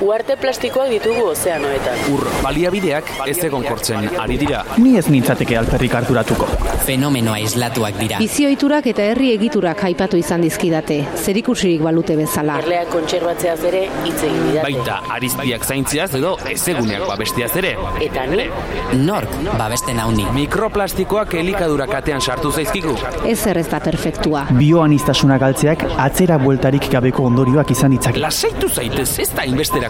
Uarte 0.00 0.32
plastikoak 0.40 0.88
ditugu 0.88 1.26
ozeanoetan. 1.34 1.98
Ur 2.14 2.22
baliabideak 2.40 3.10
ez 3.28 3.34
egon 3.44 3.66
kortzen 3.68 4.06
ari 4.22 4.38
dira. 4.40 4.62
Ni 4.80 4.94
ez 4.96 5.04
nintzateke 5.12 5.58
alperrik 5.60 5.92
harturatuko. 5.98 6.46
Fenomenoa 6.86 7.36
islatuak 7.44 7.98
dira. 8.00 8.20
Bizioiturak 8.22 8.88
eta 8.94 9.04
herri 9.10 9.28
egiturak 9.34 9.82
aipatu 9.90 10.16
izan 10.16 10.40
dizkidate, 10.46 10.96
zerikusirik 11.20 11.84
balute 11.84 12.16
bezala. 12.16 12.56
Erleak 12.64 12.88
kontserbatzeaz 12.94 13.58
ere 13.68 13.82
hitz 14.06 14.16
egin 14.22 14.46
didate. 14.46 14.62
Baita 14.70 14.96
ariztiak 15.18 15.68
zaintziaz 15.68 16.08
edo 16.16 16.32
ezeguneak 16.48 17.04
babestiaz 17.10 17.50
ere. 17.60 17.74
Eta 18.08 18.24
ni, 18.32 18.48
Nork 19.04 19.36
babesten 19.60 20.00
hauni. 20.00 20.24
Mikroplastikoak 20.38 21.36
elikadura 21.42 21.84
katean 21.92 22.24
sartu 22.24 22.54
zaizkigu. 22.56 22.96
Ez 23.28 23.38
ez 23.52 23.68
da 23.68 23.84
perfektua. 23.84 24.46
Bioanistasuna 24.56 25.36
galtzeak 25.44 25.84
atzera 25.98 26.40
bueltarik 26.40 26.88
gabeko 26.88 27.28
ondorioak 27.28 27.76
izan 27.76 27.92
ditzake. 27.98 28.24
Lasaitu 28.24 28.72
zaitez 28.72 29.10
ez 29.20 29.30
da 29.36 29.44
inbesterako 29.44 29.89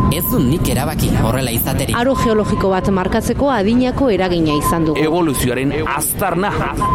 Ez 0.11 0.25
du 0.27 0.39
nik 0.43 0.67
erabaki 0.67 1.07
horrela 1.23 1.51
izaterik. 1.55 1.95
Aro 1.95 2.13
geologiko 2.19 2.69
bat 2.73 2.89
markatzeko 2.91 3.47
adinako 3.53 4.09
eragina 4.11 4.57
izan 4.59 4.83
dugu. 4.89 4.99
Evoluzioaren 4.99 5.71
aztarna 5.87 6.49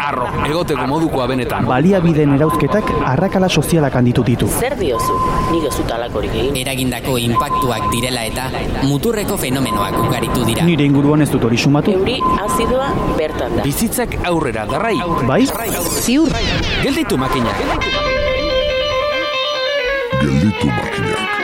arro 0.05 0.27
egoteko 0.45 0.85
modukoa 0.91 1.25
benetan. 1.31 1.65
Baliabideen 1.65 2.35
erauzketak 2.35 2.91
arrakala 3.13 3.49
sozialak 3.49 3.97
handitu 3.97 4.21
ditu. 4.27 4.49
Zer 4.59 4.75
diozu? 4.77 5.15
Nik 5.49 5.65
ez 5.69 5.73
dut 5.79 5.93
alakorik 5.95 6.35
egin. 6.37 6.59
Eragindako 6.61 7.17
inpaktuak 7.23 7.87
direla 7.95 8.25
eta 8.29 8.49
muturreko 8.85 9.37
fenomenoak 9.41 9.97
ugaritu 10.03 10.45
dira. 10.45 10.67
Nire 10.69 10.85
inguruan 10.85 11.25
ez 11.25 11.31
dut 11.33 11.47
hori 11.49 11.57
sumatu. 11.57 11.95
Euri 11.97 12.19
azidoa 12.45 12.91
bertan 13.17 13.57
da. 13.57 13.65
Bizitzak 13.65 14.13
aurrera 14.29 14.67
darrai. 14.69 14.93
Bai? 15.25 15.41
Ziur, 16.03 16.29
Gelditu 16.83 17.17
makina. 17.17 17.57
Gelditu 20.21 20.69
makinak. 20.69 21.36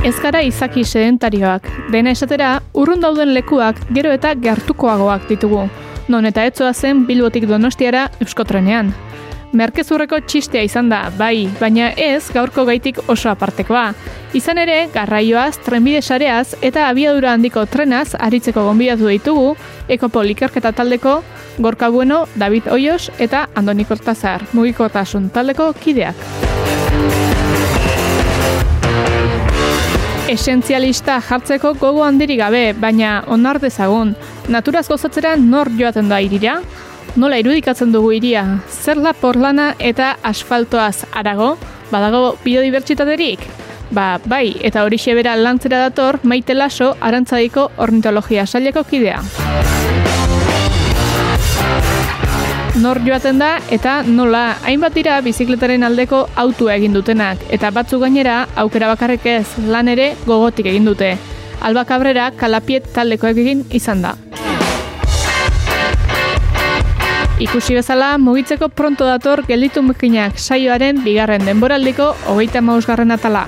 Ez 0.00 0.16
gara 0.20 0.40
izaki 0.42 0.82
sedentarioak, 0.84 1.66
dena 1.92 2.10
esatera, 2.16 2.54
urrun 2.74 3.00
dauden 3.04 3.34
lekuak 3.36 3.78
gero 3.94 4.10
eta 4.12 4.32
gertukoagoak 4.36 5.28
ditugu. 5.28 5.62
Non 6.10 6.26
eta 6.26 6.44
etzoa 6.48 6.72
zen 6.74 7.04
Bilbotik 7.06 7.44
Donostiara 7.46 8.08
Euskotrenean. 8.20 8.90
Merkezurreko 9.52 10.20
txistea 10.26 10.62
izan 10.62 10.88
da, 10.90 11.04
bai, 11.18 11.48
baina 11.60 11.90
ez 11.98 12.24
gaurko 12.34 12.64
gaitik 12.68 13.00
oso 13.10 13.30
apartekoa. 13.30 13.88
Izan 14.34 14.60
ere, 14.62 14.84
garraioaz, 14.94 15.56
trenbide 15.64 16.02
sareaz 16.02 16.54
eta 16.62 16.88
abiadura 16.88 17.32
handiko 17.34 17.64
trenaz 17.66 18.14
aritzeko 18.18 18.64
gonbidatu 18.68 19.10
ditugu, 19.10 19.54
Ekopol 19.90 20.30
ikerketa 20.32 20.72
taldeko 20.72 21.20
Gorka 21.58 21.88
Bueno, 21.90 22.26
David 22.38 22.70
Oios 22.70 23.10
eta 23.18 23.48
Andoni 23.54 23.84
Kortazar, 23.84 24.44
mugikotasun 24.52 25.30
taldeko 25.34 25.72
kideak. 25.74 26.16
Esentzialista 30.30 31.16
jartzeko 31.26 31.74
gogo 31.74 32.04
handirik 32.06 32.38
gabe, 32.38 32.70
baina 32.78 33.24
onar 33.26 33.58
dezagun. 33.58 34.14
Naturaz 34.48 34.86
gozatzera 34.88 35.34
nor 35.36 35.72
joaten 35.74 36.08
da 36.08 36.20
irira? 36.22 36.60
Nola 37.18 37.40
irudikatzen 37.42 37.90
dugu 37.90 38.12
iria? 38.14 38.44
Zer 38.70 39.02
da 39.02 39.10
porlana 39.12 39.72
eta 39.78 40.12
asfaltoaz 40.22 41.02
arago? 41.10 41.56
Badago 41.90 42.36
biodibertsitaterik? 42.44 43.42
Ba, 43.90 44.20
bai, 44.24 44.54
eta 44.62 44.84
hori 44.86 44.98
bera 45.18 45.34
lantzera 45.34 45.80
dator 45.88 46.20
maite 46.22 46.54
laso 46.54 46.94
arantzadiko 47.00 47.70
ornitologia 47.76 48.46
saileko 48.46 48.84
kidea. 48.84 49.20
Nor 52.78 53.00
joaten 53.02 53.40
da 53.42 53.58
eta 53.74 54.02
nola 54.06 54.54
hainbat 54.62 54.94
dira 54.94 55.16
bizikletaren 55.26 55.82
aldeko 55.82 56.20
autua 56.38 56.76
egin 56.78 56.94
dutenak 56.94 57.42
eta 57.50 57.72
batzu 57.74 57.98
gainera 57.98 58.44
aukera 58.62 58.86
bakarrik 58.92 59.26
ez 59.26 59.46
lan 59.66 59.90
ere 59.90 60.12
gogotik 60.26 60.70
egin 60.70 60.86
dute. 60.86 61.16
Alba 61.60 61.84
Cabrera 61.84 62.30
kalapiet 62.30 62.86
taldekoek 62.94 63.42
egin 63.42 63.64
izan 63.74 64.06
da. 64.06 64.14
Ikusi 67.40 67.74
bezala, 67.74 68.18
mugitzeko 68.18 68.68
pronto 68.68 69.06
dator 69.08 69.42
gelditu 69.48 69.82
mekinak 69.82 70.38
saioaren 70.38 71.02
bigarren 71.02 71.44
denboraldiko 71.48 72.12
hogeita 72.28 72.60
mausgarren 72.60 73.10
atala. 73.16 73.46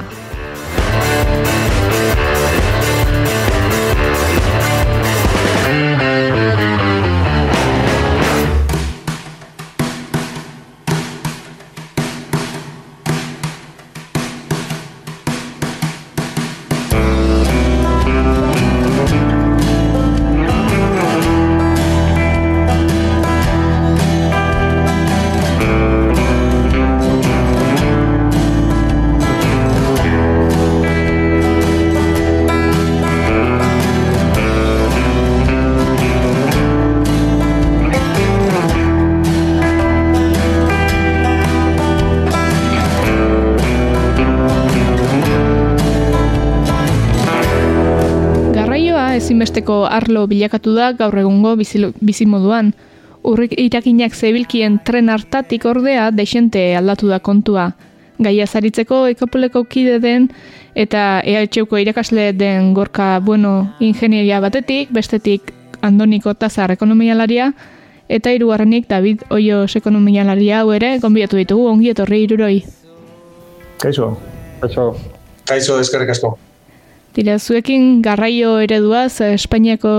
Ezinbesteko 49.72 49.86
arlo 49.88 50.26
bilakatu 50.26 50.74
da 50.74 50.92
gaur 50.92 51.16
egungo 51.18 51.56
bizimoduan. 52.00 52.72
Urrik 53.24 53.52
irakinak 53.56 54.14
zebilkien 54.14 54.80
tren 54.84 55.08
hartatik 55.08 55.64
ordea 55.64 56.10
deixente 56.10 56.76
aldatu 56.76 57.08
da 57.08 57.20
kontua. 57.20 57.72
Gaia 58.18 58.46
zaritzeko 58.46 59.06
ekopoleko 59.08 59.64
kide 59.64 60.00
den 60.00 60.28
eta 60.74 61.22
EHUko 61.24 61.78
irakasle 61.78 62.32
den 62.32 62.74
gorka 62.74 63.20
bueno 63.20 63.74
ingenieria 63.80 64.40
batetik, 64.40 64.90
bestetik 64.90 65.52
Andoniko 65.82 66.34
Tazar 66.34 66.70
ekonomialaria 66.70 67.52
eta 68.08 68.30
hirugarrenik 68.30 68.88
David 68.88 69.22
Oios 69.30 69.76
ekonomialaria 69.76 70.60
hau 70.60 70.72
ere 70.72 70.98
gonbidatu 70.98 71.36
ditugu 71.36 71.66
ongi 71.68 71.90
etorri 71.90 72.22
hiruroi. 72.24 72.62
Kaixo. 73.78 74.16
Kaixo. 74.60 74.94
Kaixo, 75.46 75.80
eskerrik 75.80 76.10
asko. 76.10 76.38
Tira, 77.12 77.34
zuekin 77.36 78.00
garraio 78.00 78.54
ereduaz, 78.64 79.20
Espainiako 79.20 79.90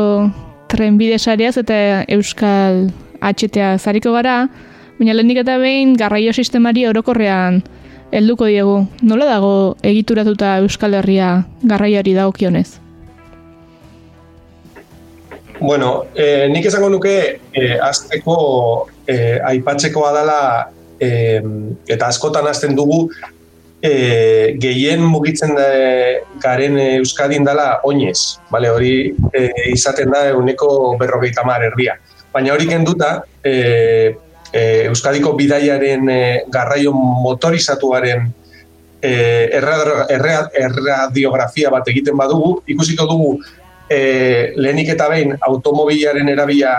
trenbide 0.71 1.19
sareaz 1.21 1.59
eta 1.61 1.75
Euskal 2.09 2.87
HTA 3.21 3.75
zariko 3.77 4.15
gara, 4.15 4.47
baina 4.97 5.13
lehenik 5.13 5.43
eta 5.43 5.59
behin 5.61 5.91
garraio 5.93 6.33
sistemari 6.33 6.87
orokorrean 6.89 7.59
helduko 8.09 8.47
diegu. 8.49 8.79
Nola 9.05 9.27
dago 9.29 9.51
egituratuta 9.85 10.55
Euskal 10.63 10.97
Herria 10.97 11.43
garraioari 11.61 12.15
dagokionez? 12.17 12.79
Bueno, 15.59 16.07
eh, 16.15 16.49
nik 16.49 16.65
esango 16.65 16.89
nuke 16.95 17.13
eh, 17.53 17.77
azteko 17.77 18.39
eh, 19.05 19.37
aipatzekoa 19.53 20.09
dela 20.17 20.41
eh, 20.97 21.45
eta 21.85 22.09
askotan 22.09 22.49
hasten 22.49 22.73
dugu 22.75 23.03
eh, 23.83 24.55
gehien 24.63 25.01
mugitzen 25.03 25.55
da, 25.57 25.65
garen 26.39 26.77
eh, 26.79 26.97
Euskadin 27.01 27.43
dela 27.43 27.81
oinez, 27.83 28.39
bale, 28.49 28.69
hori 28.71 28.93
eh, 29.35 29.49
izaten 29.73 30.13
da 30.15 30.29
euneko 30.31 30.95
berrogeita 31.01 31.43
mar 31.43 31.65
erdia. 31.67 31.97
Baina 32.33 32.53
hori 32.55 32.65
kenduta, 32.69 33.17
eh, 33.43 34.15
eh, 34.53 34.85
Euskadiko 34.87 35.33
bidaiaren 35.35 36.09
eh, 36.09 36.43
garraio 36.47 36.93
motorizatuaren 36.95 38.23
eh, 39.01 39.49
erra- 39.59 40.07
erra- 40.09 40.47
erradiografia 40.55 41.69
bat 41.69 41.87
egiten 41.91 42.15
badugu, 42.17 42.61
ikusiko 42.65 43.05
dugu 43.09 43.31
eh, 43.89 44.53
lehenik 44.55 44.95
eta 44.95 45.09
behin 45.11 45.35
automobilaren 45.43 46.29
erabila 46.31 46.71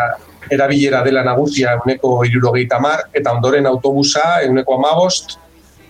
erabilera 0.50 1.02
dela 1.05 1.23
nagusia 1.25 1.76
euneko 1.79 2.19
irurogeita 2.25 2.81
mar, 2.81 3.06
eta 3.12 3.32
ondoren 3.32 3.67
autobusa 3.67 4.43
euneko 4.44 4.75
amabost, 4.76 5.38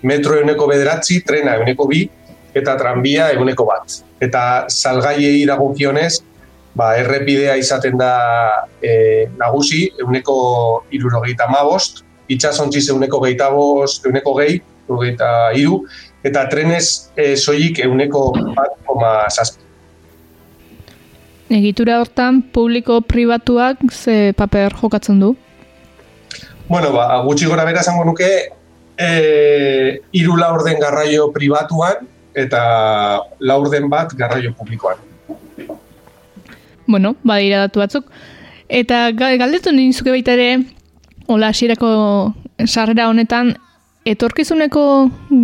metro 0.04 0.36
euneko 0.38 0.68
bederatzi, 0.68 1.22
trena 1.26 1.56
euneko 1.60 1.88
bi, 1.88 2.04
eta 2.54 2.76
tranbia 2.78 3.30
euneko 3.34 3.66
bat. 3.66 3.98
Eta 4.22 4.44
salgaiei 4.70 5.42
dagokionez, 5.48 6.12
ba, 6.76 6.94
errepidea 7.00 7.56
izaten 7.58 7.98
da 7.98 8.14
e, 8.82 9.26
nagusi, 9.40 9.88
euneko 10.04 10.36
irurogeita 10.94 11.48
amabost, 11.48 12.04
itxasontziz 12.28 12.86
euneko 12.92 13.20
geita 13.24 13.50
bost, 13.54 14.06
euneko 14.06 14.36
gehi, 14.40 14.60
geita 14.88 15.28
iru, 15.56 15.82
eta 16.24 16.46
trenez 16.50 17.10
e, 17.16 17.34
soilik 17.36 17.80
euneko 17.84 18.30
bat 18.56 18.76
koma 18.86 19.14
zazpi. 19.30 19.62
Egitura 21.54 21.98
hortan 22.00 22.40
publiko 22.54 23.00
pribatuak 23.04 23.82
ze 23.92 24.32
paper 24.36 24.74
jokatzen 24.80 25.20
du? 25.20 25.34
Bueno, 26.68 26.92
ba, 26.94 27.20
gutxi 27.26 27.46
gora 27.46 27.66
bera 27.68 27.82
esango 27.84 28.06
nuke 28.08 28.28
e, 28.98 30.00
iru 30.12 30.36
laurden 30.36 30.80
garraio 30.80 31.30
pribatuan 31.32 32.06
eta 32.34 33.20
laurden 33.40 33.88
bat 33.90 34.14
garraio 34.18 34.54
publikoan. 34.54 34.96
Bueno, 36.86 37.14
badira 37.22 37.64
datu 37.66 37.80
batzuk. 37.80 38.08
Eta 38.68 39.10
galdetu 39.12 39.72
ninzuke 39.72 40.10
baita 40.10 40.34
ere, 40.34 40.64
hola, 41.26 41.52
asierako 41.52 42.34
sarrera 42.66 43.08
honetan, 43.08 43.54
etorkizuneko 44.04 44.84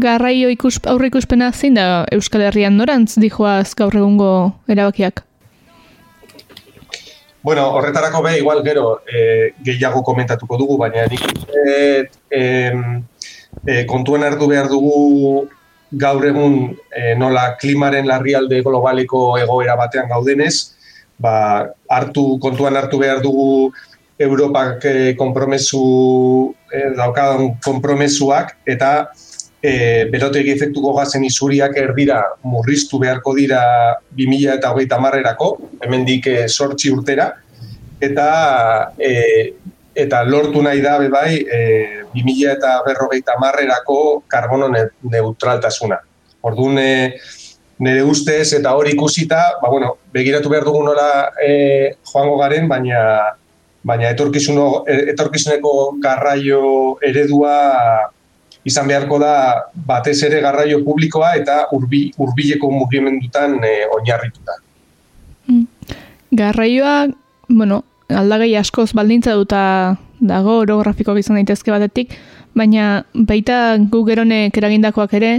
garraio 0.02 0.50
ikus, 0.52 0.78
aurre 0.90 1.08
ikuspena 1.08 1.50
zein 1.52 1.78
da 1.78 2.04
Euskal 2.12 2.44
Herrian 2.44 2.76
norantz 2.76 3.16
dijoaz 3.20 3.74
gaur 3.76 3.96
egungo 3.96 4.30
erabakiak? 4.68 5.24
Bueno, 7.42 7.70
horretarako 7.72 8.20
be, 8.22 8.34
igual 8.38 8.60
gero 8.64 9.00
e, 9.08 9.54
gehiago 9.64 10.02
komentatuko 10.04 10.58
dugu, 10.60 10.76
baina 10.76 11.06
nik 11.08 11.24
e, 11.48 12.04
e, 12.28 12.42
kontuen 13.88 14.22
hartu 14.24 14.46
behar 14.48 14.68
dugu 14.70 15.48
gaur 15.92 16.24
egun 16.26 16.76
e, 16.94 17.14
nola 17.18 17.56
klimaren 17.60 18.06
larrialde 18.06 18.62
globaliko 18.62 19.36
egoera 19.40 19.76
batean 19.76 20.08
gaudenez, 20.08 20.76
ba, 21.18 21.66
hartu, 21.90 22.38
kontuan 22.40 22.76
hartu 22.78 23.00
behar 23.02 23.22
dugu 23.22 23.72
Europak 24.20 24.84
e, 24.84 25.14
kompromesu 25.16 26.54
e, 26.70 26.90
daukadan 26.96 27.56
kompromesuak 27.64 28.54
eta 28.68 29.10
e, 29.62 30.06
berotegi 30.12 30.54
efektuko 30.54 30.92
gazen 30.98 31.24
isuriak 31.24 31.76
erdira 31.80 32.22
murriztu 32.44 33.00
beharko 33.02 33.34
dira 33.34 33.62
2000 34.16 34.58
eta 34.58 34.72
hogeita 34.72 35.00
marrerako, 35.00 35.56
hemen 35.82 36.06
dik 36.06 36.28
e, 36.30 36.36
sortxi 36.48 36.92
urtera, 36.94 37.32
eta 38.00 38.28
e, 38.96 39.10
eta 40.04 40.22
lortu 40.24 40.62
nahi 40.62 40.80
da 40.82 40.98
bai 41.08 41.40
e, 41.40 41.60
2000 42.14 42.52
eta 42.56 42.82
berrogeita 42.86 43.38
marrerako 43.40 44.22
karbono 44.28 44.70
neutraltasuna. 45.02 46.00
Orduan, 46.42 46.78
e, 46.78 47.18
nire 47.80 48.02
ustez 48.04 48.52
eta 48.56 48.74
hori 48.76 48.94
ikusita, 48.94 49.40
ba, 49.62 49.68
bueno, 49.68 49.96
begiratu 50.12 50.48
behar 50.52 50.64
dugu 50.64 50.82
nola 50.84 51.30
e, 51.40 51.96
joango 52.12 52.38
garen, 52.40 52.68
baina 52.68 53.36
baina 53.82 54.10
etorkizuno, 54.12 54.84
e, 54.86 55.10
etorkizuneko 55.14 55.96
garraio 56.02 56.98
eredua 57.06 57.54
izan 58.68 58.88
beharko 58.90 59.18
da 59.22 59.34
batez 59.72 60.18
ere 60.26 60.42
garraio 60.44 60.82
publikoa 60.84 61.32
eta 61.40 61.62
urbi, 61.72 62.10
urbileko 62.20 62.70
mugimendutan 62.74 63.56
e, 63.64 63.72
oinarrituta. 63.96 64.58
Mm. 65.48 65.64
Garraioa, 66.36 67.08
bueno, 67.48 67.82
aldagai 68.10 68.54
askoz 68.58 68.90
baldintza 68.96 69.34
duta 69.38 69.62
dago 70.20 70.60
orografikoak 70.64 71.20
izan 71.22 71.38
daitezke 71.40 71.72
batetik, 71.72 72.14
baina 72.54 73.04
baita 73.14 73.76
gu 73.90 74.02
geronek 74.08 74.56
eragindakoak 74.56 75.14
ere, 75.16 75.32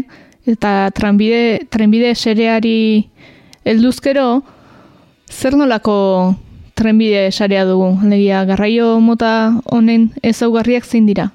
eta 0.47 0.89
trenbide, 0.95 1.67
trenbide 1.69 2.15
sereari 2.15 3.07
helduzkero 3.65 4.41
zer 5.29 5.55
nolako 5.55 6.33
trenbide 6.75 7.29
sarea 7.31 7.65
dugu? 7.65 7.93
Legia, 8.09 8.43
garraio 8.45 8.99
mota 8.99 9.53
honen 9.65 10.09
ezaugarriak 10.23 10.85
zein 10.85 11.05
dira? 11.05 11.29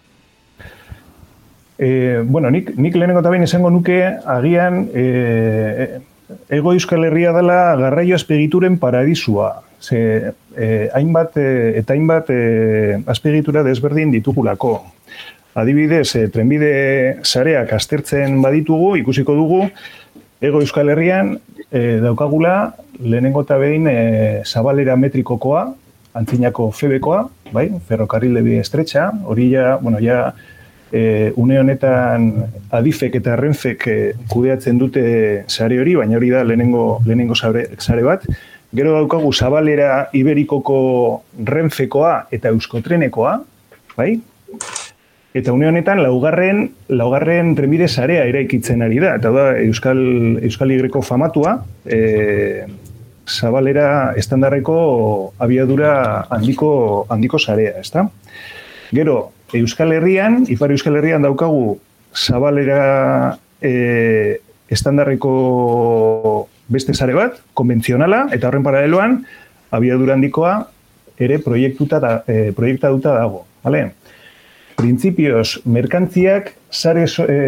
E, 1.78 2.22
bueno, 2.24 2.50
nik, 2.50 2.72
nik 2.76 2.96
lehenengo 2.96 3.20
eta 3.20 3.36
izango 3.44 3.70
nuke 3.70 4.00
agian 4.24 4.88
e, 4.94 6.00
ego 6.50 6.72
euskal 6.74 7.04
herria 7.06 7.32
dela 7.36 7.76
garraio 7.78 8.16
azpegituren 8.16 8.78
paradisua. 8.78 9.62
Ze, 9.80 10.32
e, 10.56 10.88
hainbat 10.94 11.36
e, 11.36 11.48
eta 11.80 11.94
hainbat 11.94 12.30
e, 12.32 13.02
azpegitura 13.06 13.62
desberdin 13.66 14.10
ditugulako. 14.14 14.78
Adibidez, 15.56 16.08
e, 16.16 16.26
trenbide 16.32 16.72
sareak 17.24 17.72
aztertzen 17.76 18.40
baditugu, 18.42 18.96
ikusiko 19.02 19.36
dugu, 19.36 19.62
ego 20.40 20.60
euskal 20.64 20.90
herrian 20.92 21.36
e, 21.70 21.98
daukagula 22.02 22.74
lehenengo 23.00 23.44
eta 23.46 23.58
behin 23.60 23.88
e, 23.88 23.96
zabalera 24.44 24.96
metrikokoa, 24.96 25.66
antzinako 26.16 26.70
febekoa, 26.72 27.26
bai, 27.52 27.68
ferrokarrile 27.88 28.42
bi 28.44 28.58
estretxa, 28.60 29.10
hori 29.24 29.50
ja, 29.52 29.76
bueno, 29.80 30.00
ja, 30.00 30.32
e, 30.92 31.32
une 31.36 31.58
honetan 31.60 32.28
adifek 32.70 33.18
eta 33.20 33.36
renfek 33.36 33.86
e, 33.88 33.96
kudeatzen 34.30 34.78
dute 34.78 35.02
sare 35.48 35.80
hori, 35.80 35.96
baina 35.98 36.16
hori 36.16 36.30
da 36.30 36.44
lehenengo, 36.44 37.00
lehenengo 37.06 37.34
sare, 37.34 37.68
sare 37.78 38.04
bat. 38.06 38.26
Gero 38.76 38.92
daukagu 38.96 39.32
zabalera 39.32 40.08
iberikoko 40.12 40.78
renfekoa 41.46 42.26
eta 42.34 42.50
euskotrenekoa, 42.54 43.36
bai, 43.96 44.16
Eta 45.36 45.52
une 45.52 45.66
honetan 45.68 45.98
laugarren 46.00 46.62
laugarren 46.88 47.50
trenbide 47.58 47.90
sarea 47.92 48.22
eraikitzen 48.24 48.80
ari 48.80 49.02
da 49.02 49.10
eta 49.18 49.28
da 49.34 49.42
Euskal 49.60 49.98
Euskal 50.48 50.72
Igreko 50.72 51.02
famatua, 51.04 51.58
e, 51.84 52.64
Zabalera 53.26 54.14
estandarreko 54.16 54.76
abiadura 55.42 55.90
handiko 56.30 56.70
handiko 57.10 57.40
sarea, 57.42 57.74
ezta? 57.82 58.06
Gero 58.94 59.16
Euskal 59.54 59.92
Herrian, 59.92 60.44
Ipar 60.50 60.72
Euskal 60.74 60.96
Herrian 60.98 61.22
daukagu 61.22 61.78
Zabalera 62.16 63.38
e, 63.60 64.40
estandarreko 64.72 66.48
beste 66.68 66.94
sare 66.94 67.14
bat, 67.14 67.38
konbentzionala, 67.54 68.26
eta 68.34 68.48
horren 68.48 68.64
paraleloan, 68.66 69.20
abiadura 69.70 70.16
handikoa 70.16 70.56
ere 71.22 71.38
proiektuta 71.38 72.00
da, 72.02 72.16
e, 72.26 72.50
proiektatuta 72.56 73.14
dago. 73.20 73.44
Vale? 73.66 73.90
printzipioz 74.76 75.62
merkantziak 75.64 76.52
sare, 76.70 77.06
e, 77.06 77.38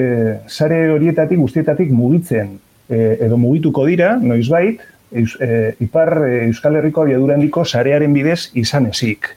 sare 0.48 0.78
horietatik 0.94 1.38
guztietatik 1.38 1.90
mugitzen 1.92 2.56
e, 2.88 3.18
edo 3.26 3.36
mugituko 3.40 3.84
dira, 3.88 4.14
noizbait, 4.16 4.80
eus, 5.12 5.34
e, 5.40 5.74
ipar 5.84 6.14
e, 6.24 6.32
Euskal 6.48 6.78
Herriko 6.80 7.04
abiadura 7.04 7.36
handiko 7.36 7.64
sarearen 7.64 8.16
bidez 8.16 8.48
izan 8.58 8.88
ezik. 8.90 9.34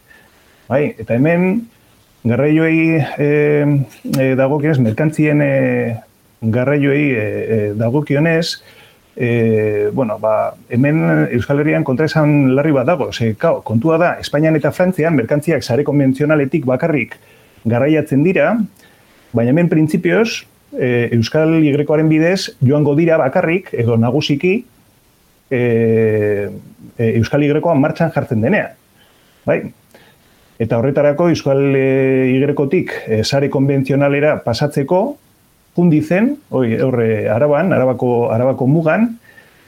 Bai, 0.71 0.85
eta 1.03 1.17
hemen 1.17 1.65
garraioei 2.23 2.99
e, 3.17 3.29
e, 4.17 4.35
dagokionez, 4.37 4.79
merkantzien 4.79 5.41
e, 5.41 5.97
garraioei 6.41 7.07
e, 7.09 7.17
e, 7.23 7.73
dagokionez, 7.77 8.61
e, 9.15 9.89
bueno, 9.93 10.19
ba, 10.19 10.53
hemen 10.69 11.27
Euskal 11.31 11.59
Herrian 11.61 11.83
kontra 11.83 12.07
esan 12.09 12.55
larri 12.55 12.71
bat 12.75 12.87
dago. 12.87 13.11
Ze, 13.13 13.33
kao, 13.35 13.61
kontua 13.65 13.97
da, 14.01 14.13
Espainian 14.21 14.57
eta 14.57 14.71
Frantzian 14.71 15.17
merkantziak 15.17 15.63
sare 15.63 15.85
konbentzionaletik 15.87 16.65
bakarrik 16.65 17.17
garraiatzen 17.65 18.23
dira, 18.25 18.53
baina 19.33 19.53
hemen 19.53 19.69
printzipioz, 19.69 20.43
e, 20.77 21.09
Euskal 21.17 21.57
Igrekoaren 21.63 22.09
bidez, 22.09 22.55
joango 22.61 22.95
dira 22.97 23.17
bakarrik, 23.21 23.73
edo 23.73 23.97
nagusiki, 23.97 24.55
e, 25.51 25.61
e, 26.97 27.11
Euskal 27.19 27.43
Igrekoan 27.45 27.81
martxan 27.81 28.13
jartzen 28.15 28.41
denean. 28.41 28.77
Bai? 29.45 29.61
Eta 30.61 30.77
horretarako 30.77 31.31
Euskal 31.31 31.73
Igrekotik 31.73 32.91
e, 33.07 33.23
sare 33.23 33.49
konbentzionalera 33.49 34.35
pasatzeko, 34.45 34.99
pundizen, 35.73 36.35
oi, 36.53 36.75
horre, 36.83 37.07
araban, 37.33 37.73
arabako, 37.73 38.29
arabako 38.33 38.67
mugan, 38.69 39.07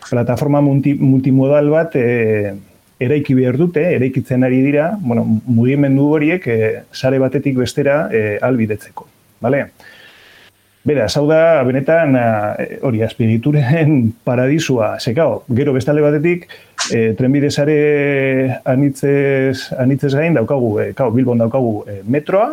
plataforma 0.06 0.62
multi, 0.62 0.94
multimodal 1.00 1.72
bat 1.74 1.98
e, 1.98 2.54
eraiki 3.02 3.34
behar 3.34 3.58
dute, 3.58 3.88
eraikitzen 3.96 4.46
ari 4.46 4.62
dira, 4.62 4.92
bueno, 5.02 5.26
mugimendu 5.48 6.12
horiek 6.14 6.46
e, 6.48 6.60
sare 6.94 7.18
batetik 7.24 7.58
bestera 7.58 8.04
e, 8.14 8.38
albidetzeko. 8.44 9.08
Vale? 9.42 9.66
Bera, 10.84 11.06
hau 11.08 11.24
da, 11.30 11.64
benetan, 11.64 12.18
eh, 12.20 12.80
hori, 12.84 13.00
aspirituren 13.06 14.12
paradisua, 14.28 14.98
sekao, 15.00 15.46
gero 15.56 15.72
bestale 15.76 16.04
batetik, 16.04 16.50
e, 16.92 17.14
trenbide 17.16 17.48
sare 17.52 17.78
anitzez, 18.68 19.72
anitzez 19.80 20.12
gain 20.12 20.36
daukagu, 20.36 20.74
e, 20.84 20.90
kao, 20.98 21.14
Bilbon 21.16 21.40
daukagu 21.40 21.86
e, 21.88 22.02
metroa, 22.04 22.50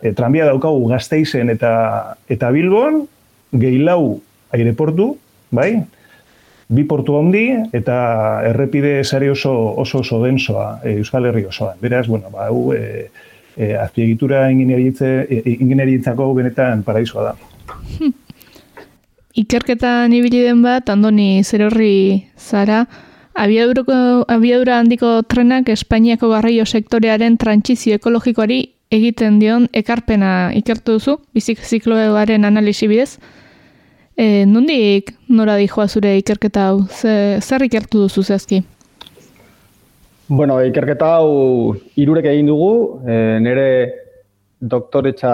e, 0.00 0.14
tranbia 0.16 0.48
daukagu 0.48 0.88
gazteizen 0.88 1.52
eta, 1.52 1.74
eta 2.32 2.48
Bilbon, 2.54 3.02
gehilau 3.52 4.22
aireportu, 4.56 5.12
bai, 5.52 5.74
bi 6.68 6.84
portu 6.88 7.16
handi 7.16 7.46
eta 7.76 7.98
errepide 8.48 9.02
sare 9.04 9.30
oso 9.32 9.52
oso 9.80 10.00
oso 10.00 10.24
densoa 10.24 10.78
e, 10.82 10.98
Euskal 11.00 11.28
Herri 11.28 11.44
osoa. 11.48 11.74
Beraz, 11.80 12.06
bueno, 12.08 12.32
ba 12.32 12.48
hau 12.48 12.72
eh 12.72 13.08
e, 13.58 13.74
azpiegitura 13.74 14.46
ingenieritzako 14.54 16.30
benetan 16.38 16.84
paraisoa 16.86 17.28
da. 17.28 17.34
Ikerketan 19.38 20.14
ibili 20.14 20.44
den 20.46 20.62
bat 20.62 20.88
Andoni 20.90 21.42
Zerorri 21.44 22.24
zara 22.38 22.84
abiadurako 23.38 24.24
abiadura 24.34 24.78
handiko 24.82 25.22
trenak 25.30 25.68
Espainiako 25.74 26.30
garraio 26.32 26.64
sektorearen 26.66 27.36
trantsizio 27.38 27.98
ekologikoari 27.98 28.62
egiten 28.90 29.38
dion 29.42 29.68
ekarpena 29.76 30.50
ikertu 30.56 30.96
duzu 30.96 31.18
bizik 31.34 31.60
zikloaren 31.62 32.44
analisi 32.48 32.88
bidez. 32.88 33.18
E, 34.18 34.44
nondik 34.46 35.12
nora 35.28 35.58
dijoa 35.60 35.86
zure 35.86 36.16
ikerketa 36.18 36.70
hau? 36.70 36.80
Ze, 36.90 37.38
zer 37.42 37.62
ikertu 37.68 38.06
duzu 38.06 38.24
zehazki? 38.24 38.62
Bueno, 40.28 40.58
ikerketa 40.60 41.06
hau 41.16 41.72
irurek 41.96 42.26
egin 42.28 42.50
dugu, 42.50 43.00
e, 43.08 43.14
nire 43.40 43.68
doktoretza 44.60 45.32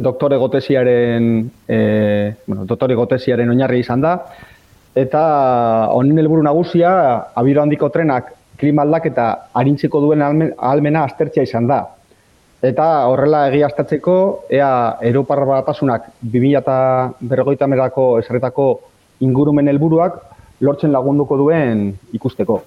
doktore 0.00 0.38
gotesiaren 0.40 1.26
e, 1.68 1.80
bueno, 2.46 2.64
doktore 2.64 2.96
gotesiaren 2.96 3.52
oinarri 3.52 3.82
izan 3.84 4.00
da 4.00 4.14
eta 4.96 5.20
honen 5.92 6.22
helburu 6.22 6.46
nagusia 6.48 6.94
abiro 7.36 7.60
handiko 7.60 7.92
trenak 7.92 8.32
klima 8.56 8.88
aldaketa 8.88 9.28
arintzeko 9.52 10.00
duen 10.06 10.24
ahalmena 10.24 11.04
aztertzea 11.04 11.44
izan 11.44 11.68
da. 11.68 11.82
Eta 12.64 12.88
horrela 13.12 13.46
egiaztatzeko, 13.52 14.16
ea 14.56 14.72
Europar 15.12 15.44
batasunak 15.52 16.10
2050 16.24 17.72
merako 17.76 18.10
esarretako 18.24 18.72
ingurumen 19.20 19.68
helburuak 19.68 20.20
lortzen 20.64 20.96
lagunduko 20.96 21.36
duen 21.44 21.90
ikusteko. 22.16 22.62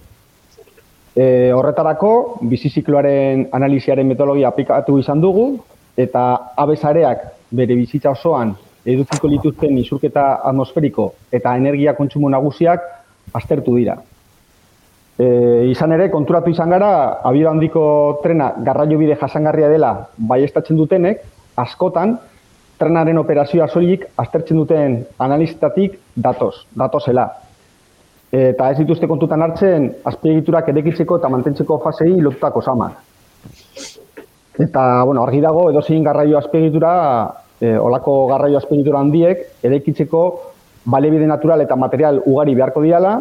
E, 1.13 1.51
horretarako, 1.53 2.39
bizizikloaren 2.49 3.47
analiziaren 3.53 4.07
metodologia 4.09 4.49
aplikatu 4.49 4.97
izan 4.97 5.21
dugu, 5.21 5.59
eta 5.97 6.53
abesareak 6.57 7.27
bere 7.53 7.75
bizitza 7.77 8.13
osoan 8.15 8.55
edukiko 8.85 9.29
lituzten 9.29 9.77
isurketa 9.79 10.39
atmosferiko 10.43 11.11
eta 11.31 11.53
energia 11.55 11.93
kontsumo 11.95 12.31
nagusiak 12.33 12.83
aztertu 13.33 13.77
dira. 13.77 13.95
E, 15.13 15.25
izan 15.69 15.93
ere, 15.93 16.09
konturatu 16.11 16.49
izan 16.51 16.73
gara, 16.73 17.21
abio 17.23 17.49
handiko 17.51 17.85
trena 18.23 18.51
garraio 18.65 18.97
bide 18.97 19.15
jasangarria 19.21 19.69
dela 19.69 19.93
bai 20.17 20.41
estatzen 20.43 20.77
dutenek, 20.81 21.21
askotan, 21.61 22.17
trenaren 22.81 23.21
operazioa 23.21 23.69
soilik 23.69 24.07
aztertzen 24.17 24.57
duten 24.57 25.03
analistatik 25.21 25.99
datoz, 26.15 26.65
datozela. 26.75 27.29
Eta 28.33 28.71
ez 28.71 28.79
dituzte 28.79 29.05
kontutan 29.05 29.43
hartzen, 29.45 29.91
azpiegiturak 30.09 30.71
edekitzeko 30.71 31.19
eta 31.19 31.29
mantentzeko 31.29 31.77
fasei 31.83 32.15
lotutako 32.17 32.63
samak. 32.65 32.95
Eta, 34.63 35.03
bueno, 35.05 35.21
argi 35.21 35.41
dago, 35.41 35.67
edo 35.69 35.83
zein 35.85 36.03
garraio 36.05 36.39
azpiegitura, 36.39 36.93
e, 37.61 37.75
olako 37.77 38.15
garraio 38.31 38.57
azpiegitura 38.57 39.03
handiek, 39.05 39.45
edekitzeko 39.69 40.23
balebide 40.89 41.29
natural 41.29 41.61
eta 41.61 41.77
material 41.77 42.23
ugari 42.25 42.55
beharko 42.57 42.81
diala, 42.81 43.13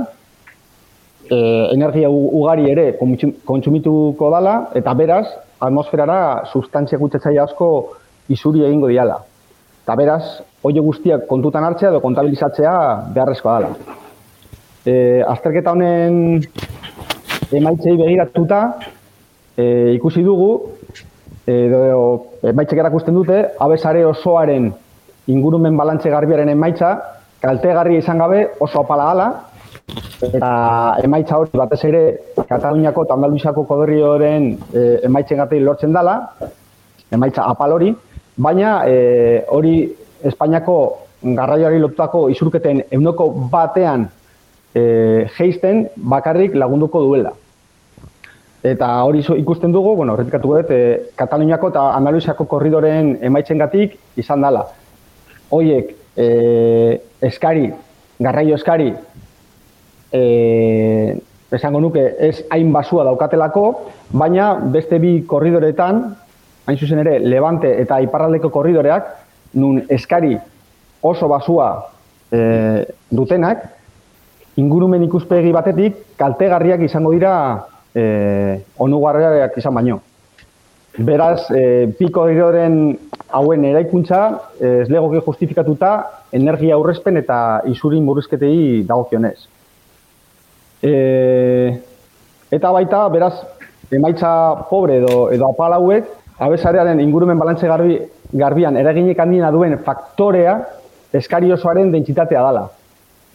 e, 1.29 1.39
energia 1.77 2.09
ugari 2.09 2.71
ere 2.73 2.95
kontsumituko 2.99 4.31
dala, 4.33 4.59
eta 4.81 4.95
beraz, 4.97 5.27
atmosferara 5.61 6.47
sustantzia 6.53 6.99
gutxetzaia 6.99 7.45
asko 7.45 7.69
izuri 8.33 8.65
egingo 8.65 8.89
diala. 8.89 9.21
Eta 9.85 9.97
beraz, 10.01 10.23
hoi 10.63 10.73
guztiak 10.79 11.29
kontutan 11.29 11.69
hartzea 11.69 11.93
edo 11.93 12.01
kontabilizatzea 12.01 12.79
beharrezkoa 13.13 13.61
dela. 13.61 14.02
E, 14.83 15.23
azterketa 15.23 15.71
honen 15.71 16.43
emaitzei 17.55 17.95
begiratuta 18.01 18.63
e, 19.55 19.95
ikusi 19.95 20.25
dugu, 20.27 20.49
edo 21.47 21.83
emaitzek 22.51 22.81
erakusten 22.83 23.15
dute, 23.15 23.37
abesare 23.63 24.03
osoaren 24.07 24.73
ingurumen 25.31 25.77
balantze 25.79 26.11
garbiaren 26.11 26.51
emaitza, 26.51 26.97
kaltegarria 27.43 28.03
izan 28.03 28.19
gabe 28.23 28.41
oso 28.59 28.81
apala 28.83 29.07
gala, 29.13 29.27
eta 30.23 30.51
emaitza 31.05 31.39
hori 31.39 31.59
batez 31.59 31.81
ere 31.87 32.03
Kataluniako 32.49 33.05
eta 33.07 33.15
Andaluziako 33.15 33.65
koderrioren 33.69 34.49
e, 34.73 34.83
emaitzen 35.07 35.45
lortzen 35.63 35.93
dela, 35.93 36.17
emaitza 37.11 37.45
apal 37.47 37.73
hori, 37.73 37.93
baina 38.37 38.83
e, 38.87 39.45
hori 39.49 39.77
Espainiako 40.23 40.77
garraioari 41.23 41.79
lotutako 41.79 42.29
isurketen 42.31 42.83
eunoko 42.91 43.29
batean 43.51 44.09
e, 44.75 45.29
geisten 45.37 45.87
bakarrik 45.97 46.55
lagunduko 46.55 47.01
duela. 47.05 47.33
Eta 48.63 48.89
hori 49.03 49.25
ikusten 49.39 49.73
dugu, 49.75 49.97
bueno, 49.97 50.15
horretikatu 50.15 50.53
dut, 50.55 50.71
e, 50.71 51.11
Kataluniako 51.19 51.73
eta 51.73 51.89
Andaluziako 51.97 52.47
korridoren 52.47 53.17
emaitzen 53.21 53.59
gatik 53.59 53.99
izan 54.17 54.45
dela. 54.45 54.69
Hoiek 55.51 55.91
e, 56.17 57.01
eskari, 57.21 57.67
garraio 58.23 58.55
eskari, 58.55 58.93
e, 60.13 60.23
esango 61.53 61.81
nuke 61.81 62.05
ez 62.21 62.45
hain 62.55 62.71
basua 62.73 63.05
daukatelako, 63.11 63.65
baina 64.13 64.55
beste 64.73 64.99
bi 65.03 65.19
korridoretan, 65.29 66.05
hain 66.67 66.79
zuzen 66.79 67.03
ere, 67.03 67.19
Levante 67.19 67.75
eta 67.83 67.99
Iparraldeko 68.01 68.53
korridoreak, 68.55 69.11
nun 69.59 69.83
eskari 69.91 70.37
oso 71.03 71.29
basua 71.29 71.69
e, 72.31 72.87
dutenak, 73.11 73.67
ingurumen 74.61 75.05
ikuspegi 75.07 75.53
batetik, 75.53 75.99
kaltegarriak 76.21 76.83
izango 76.85 77.13
dira 77.15 77.35
e, 77.95 78.61
onugarriak 78.79 79.57
izan 79.59 79.75
baino. 79.75 80.01
Beraz, 80.99 81.49
e, 81.57 81.89
piko 81.97 82.21
korridoren 82.21 82.99
hauen 83.33 83.65
eraikuntza, 83.65 84.21
ez 84.61 84.91
legoke 84.93 85.23
justifikatuta, 85.25 85.93
energia 86.37 86.77
aurrezpen 86.77 87.17
eta 87.23 87.39
isurin 87.73 88.05
buruzketei 88.05 88.83
dagokionez. 88.89 89.39
E, 90.83 90.93
eta 92.53 92.73
baita, 92.77 93.07
beraz, 93.09 93.35
emaitza 93.93 94.33
pobre 94.69 94.99
edo, 95.01 95.31
edo 95.33 95.49
apalauek, 95.49 96.11
abesarearen 96.43 97.01
ingurumen 97.01 97.41
balantze 97.41 97.69
garbi, 97.71 97.97
garbian 98.33 98.77
eraginek 98.77 99.19
handiena 99.21 99.51
duen 99.53 99.79
faktorea 99.85 100.59
eskari 101.13 101.53
osoaren 101.53 101.93
dentsitatea 101.93 102.43
dala. 102.43 102.69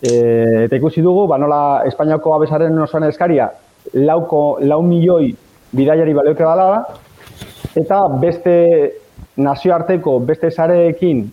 E, 0.02 0.66
eta 0.66 0.78
ikusi 0.78 1.02
dugu, 1.02 1.26
ba, 1.28 1.40
nola 1.42 1.84
Espainiako 1.90 2.36
abesaren 2.36 2.78
osoan 2.86 3.08
eskaria 3.08 3.50
lauko, 3.94 4.60
lau 4.62 4.82
milioi 4.86 5.32
bidaiari 5.74 6.14
balioke 6.14 6.44
dala 6.44 6.68
da, 6.70 6.80
eta 7.78 8.04
beste 8.22 8.56
nazioarteko, 9.38 10.20
beste 10.26 10.52
zareekin, 10.52 11.24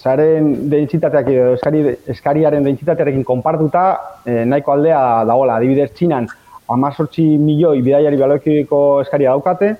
zaren 0.00 0.52
dentsitateak 0.70 1.28
edo 1.28 1.54
eskari, 1.56 1.82
eskariaren 2.14 2.64
dentsitatearekin 2.66 3.24
konpartuta, 3.24 3.84
e, 4.24 4.44
nahiko 4.48 4.74
aldea 4.74 5.00
dagoela, 5.28 5.58
adibidez 5.60 5.90
txinan, 5.96 6.28
amazortzi 6.70 7.26
milioi 7.38 7.82
bidaiari 7.82 8.18
baloekiko 8.20 8.82
eskaria 9.04 9.34
daukate, 9.34 9.74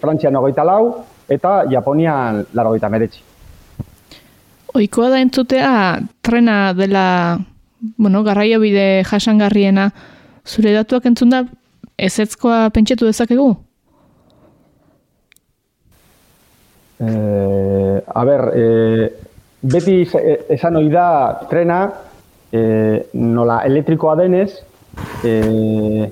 Frantzian 0.00 0.36
ogeita 0.40 0.64
lau, 0.64 1.04
eta 1.28 1.64
Japonian 1.70 2.44
laro 2.56 2.72
meretzi. 2.88 3.20
Oikoa 4.74 5.10
da 5.10 5.18
entzutea, 5.20 6.00
trena 6.22 6.72
dela, 6.72 7.38
bueno, 7.96 8.22
garraio 8.22 8.60
bide 8.60 9.02
jasangarriena, 9.04 9.90
zure 10.46 10.72
datuak 10.72 11.06
entzun 11.06 11.30
da, 11.30 11.44
ezetzkoa 11.98 12.70
pentsetu 12.74 13.08
dezakegu? 13.08 13.50
Eh, 17.00 17.96
a 18.14 18.24
ber, 18.24 18.46
eh, 18.54 19.10
beti 19.62 20.02
esan 20.48 20.76
hori 20.76 20.90
da 20.92 21.46
trena, 21.50 21.82
eh, 22.52 23.06
nola 23.14 23.62
elektrikoa 23.64 24.16
denez, 24.16 24.50
eh, 25.24 26.10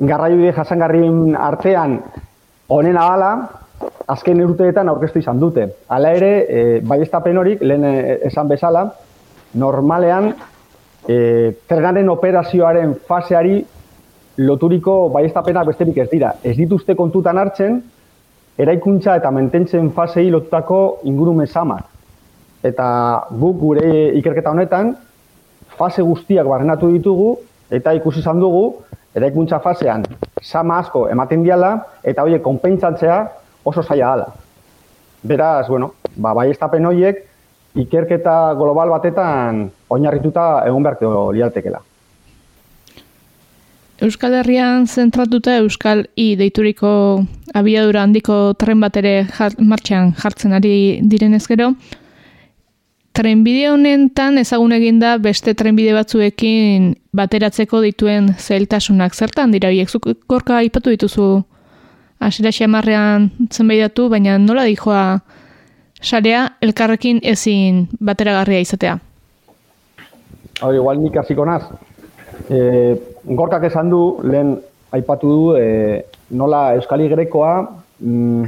garraio 0.00 0.36
bide 0.36 0.52
jasangarrien 0.52 1.36
artean 1.36 2.00
Honen 2.70 2.94
abala, 2.96 3.30
azken 4.12 4.40
urteetan 4.44 4.88
aurkeztu 4.92 5.18
izan 5.18 5.40
dute. 5.42 5.64
Hala 5.90 6.12
ere, 6.14 6.30
e, 6.46 6.80
bai 6.86 7.00
horik, 7.02 7.62
lehen 7.62 7.84
e, 7.84 8.18
esan 8.28 8.48
bezala, 8.48 8.84
normalean, 9.54 10.34
e, 11.08 11.52
trenaren 11.68 12.08
operazioaren 12.08 12.94
faseari 13.06 13.64
loturiko 14.38 15.08
bai 15.10 15.30
besterik 15.66 15.98
ez 15.98 16.08
dira. 16.10 16.34
Ez 16.42 16.56
dituzte 16.56 16.94
kontutan 16.94 17.38
hartzen, 17.38 17.82
eraikuntza 18.58 19.16
eta 19.16 19.30
mententzen 19.30 19.90
fasei 19.90 20.30
lotutako 20.30 21.00
ingurume 21.04 21.46
samar. 21.46 21.84
Eta 22.62 23.26
guk 23.30 23.56
gure 23.56 24.12
ikerketa 24.18 24.50
honetan, 24.50 24.96
fase 25.78 26.02
guztiak 26.02 26.46
barrenatu 26.46 26.90
ditugu, 26.92 27.38
eta 27.70 27.92
ikusi 27.92 28.20
izan 28.20 28.40
dugu, 28.40 28.76
eraikuntza 29.14 29.58
fasean 29.58 30.04
sama 30.42 30.78
asko 30.78 31.08
ematen 31.08 31.42
diala 31.42 31.72
eta 32.04 32.22
hoe 32.22 32.38
konpentsatzea 32.38 33.16
oso 33.64 33.82
zaila 33.82 34.14
dela. 34.14 34.28
Beraz, 35.22 35.68
bueno, 35.68 35.94
ba 36.16 36.32
baiestapen 36.34 36.86
hoiek 36.86 37.24
ikerketa 37.74 38.54
global 38.58 38.90
batetan 38.90 39.68
oinarrituta 39.90 40.64
egon 40.66 40.82
beharko 40.82 41.30
liatekela. 41.32 41.80
Euskal 44.00 44.32
Herrian 44.38 44.86
zentratuta 44.88 45.58
Euskal 45.60 46.06
I 46.16 46.34
deituriko 46.40 46.90
abiadura 47.54 48.02
handiko 48.06 48.54
tren 48.56 48.80
bat 48.80 48.96
ere 48.96 49.26
martxan 49.58 50.14
jartzen 50.16 50.54
ari 50.56 51.00
direnez 51.04 51.44
gero, 51.46 51.74
trenbide 53.12 53.68
honetan 53.68 54.38
ezagun 54.40 54.72
eginda 54.72 55.18
beste 55.18 55.52
trenbide 55.54 55.92
batzuekin 55.92 56.94
bateratzeko 57.12 57.82
dituen 57.84 58.32
zailtasunak. 58.38 59.14
Zertan 59.14 59.52
dira 59.52 59.68
hiek 59.68 59.90
zuk 59.90 60.08
gorka 60.28 60.56
aipatu 60.62 60.94
dituzu. 60.94 61.42
Hasiera 62.20 62.52
xamarrean 62.52 63.30
zenbaidatu 63.50 64.08
baina 64.08 64.38
nola 64.38 64.64
dijoa 64.64 65.20
sarea 66.00 66.48
elkarrekin 66.62 67.20
ezin 67.22 67.86
bateragarria 68.04 68.60
izatea 68.60 68.98
Hau 70.60 70.74
igual 70.76 70.98
nik 71.00 71.16
hasiko 71.16 71.44
naz. 71.48 71.62
E, 72.52 72.58
gorkak 73.24 73.62
esan 73.64 73.88
du, 73.88 74.00
lehen 74.28 74.58
aipatu 74.92 75.28
du, 75.32 75.44
e, 75.56 76.02
nola 76.36 76.74
Euskal 76.76 77.06
Grekoa 77.08 77.52
mm, 77.98 78.44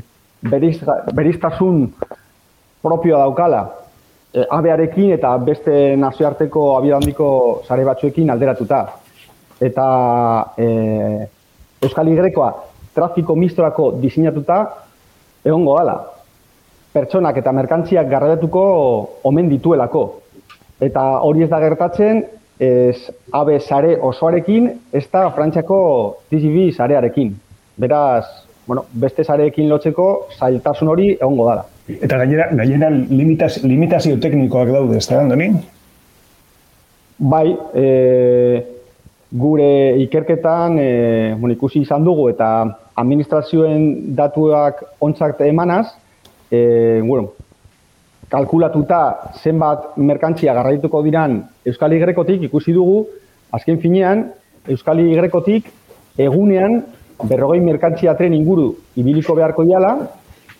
beriz, 0.53 0.77
beriztasun 1.17 1.87
propioa 2.85 3.23
daukala. 3.25 3.63
E, 4.29 4.45
abearekin 4.45 5.15
eta 5.17 5.33
beste 5.47 5.97
nazioarteko 5.97 6.67
abiadandiko 6.77 7.29
sare 7.65 7.89
batzuekin 7.89 8.35
alderatuta. 8.35 8.83
Eta 9.61 9.87
e, 10.59 10.69
Euskal 11.81 12.13
Grekoa 12.21 12.53
trafiko 12.93 13.37
mistorako 13.41 13.93
diseinatuta 14.05 14.67
egongo 15.49 15.79
dala. 15.81 15.97
Pertsonak 16.93 17.39
eta 17.41 17.53
merkantziak 17.57 18.09
garraiatuko 18.11 18.63
omen 19.29 19.49
dituelako. 19.49 20.05
Eta 20.83 21.03
hori 21.25 21.45
ez 21.47 21.51
da 21.51 21.61
gertatzen, 21.63 22.25
ez 22.63 22.97
abe 23.33 23.59
sare 23.61 23.97
osoarekin, 23.97 24.69
ez 24.93 25.07
da 25.13 25.29
Frantziako 25.35 25.79
TGV 26.31 26.71
sarearekin. 26.77 27.33
Beraz, 27.81 28.27
bueno, 28.67 28.85
beste 28.93 29.25
sareekin 29.25 29.71
lotzeko 29.71 30.09
zailtasun 30.39 30.93
hori 30.93 31.13
egongo 31.15 31.49
dala. 31.49 31.65
Eta 31.89 32.19
gainera, 32.21 32.51
gainera 32.61 32.91
limitaz, 32.93 33.57
limitazio 33.65 34.19
teknikoak 34.23 34.71
daude, 34.75 35.01
ez 35.01 35.09
da, 35.09 35.23
Andoni? 35.25 35.49
Bai, 37.33 37.49
e, 37.75 37.87
gure 39.33 39.97
ikerketan 40.05 40.79
e, 40.79 40.93
bueno, 41.39 41.57
ikusi 41.57 41.83
izan 41.87 42.05
dugu 42.05 42.29
eta 42.31 42.53
administrazioen 43.01 44.15
datuak 44.19 44.85
ontzak 45.01 45.41
emanaz, 45.49 45.89
e, 46.53 47.01
bueno, 47.03 47.33
kalkulatuta 48.29 49.33
zenbat 49.41 49.97
merkantzia 49.97 50.53
garraituko 50.53 51.01
diran 51.03 51.39
Euskal 51.65 51.97
Igrekotik 51.97 52.45
ikusi 52.49 52.75
dugu, 52.77 53.07
azken 53.57 53.81
finean, 53.81 54.27
Euskal 54.69 55.01
Igrekotik 55.01 55.71
egunean 56.21 56.83
berrogei 57.25 57.61
merkantzia 57.65 58.15
tren 58.19 58.37
inguru 58.37 58.69
ibiliko 59.01 59.35
beharko 59.39 59.65
diala, 59.65 59.95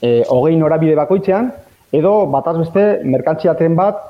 e, 0.01 0.23
hogei 0.33 0.57
norabide 0.57 0.97
bakoitzean, 0.97 1.53
edo 1.93 2.15
bataz 2.33 2.57
beste 2.63 2.85
merkantzia 3.05 3.55
tren 3.59 3.77
bat 3.77 4.01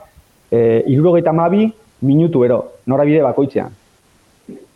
e, 0.51 0.83
irurogeita 0.87 1.35
mabi 1.35 1.67
minutu 2.07 2.45
ero, 2.47 2.63
norabide 2.87 3.23
bakoitzean. 3.27 3.79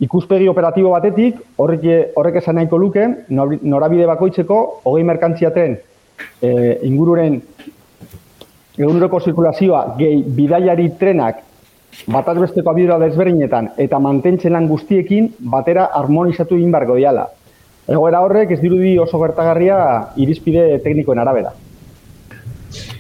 Ikuspegi 0.03 0.49
operatibo 0.49 0.91
batetik, 0.91 1.39
horrek, 1.63 1.85
horrek 2.19 2.41
esan 2.43 2.59
nahiko 2.59 2.79
luke, 2.79 3.07
norabide 3.31 4.07
bakoitzeko, 4.11 4.59
hogei 4.85 5.05
merkantziaten 5.07 5.79
e, 6.43 6.79
ingururen 6.89 7.41
eguneroko 8.77 9.21
zirkulazioa 9.21 9.83
gehi 9.99 10.23
bidaiari 10.39 10.91
trenak 11.01 11.43
bataz 12.13 12.37
besteko 12.39 12.73
abidura 12.73 12.99
desberdinetan 13.01 13.71
eta 13.81 13.99
mantentzen 14.03 14.53
lan 14.53 14.69
guztiekin 14.69 15.31
batera 15.41 15.89
harmonizatu 16.01 16.59
egin 16.59 16.75
barko 16.75 16.99
diala. 16.99 17.27
Egoera 17.87 18.21
horrek 18.27 18.53
ez 18.57 18.61
dirudi 18.61 18.97
oso 18.99 19.19
gertagarria 19.23 19.79
irizpide 20.21 20.67
teknikoen 20.85 21.23
arabera. 21.23 21.55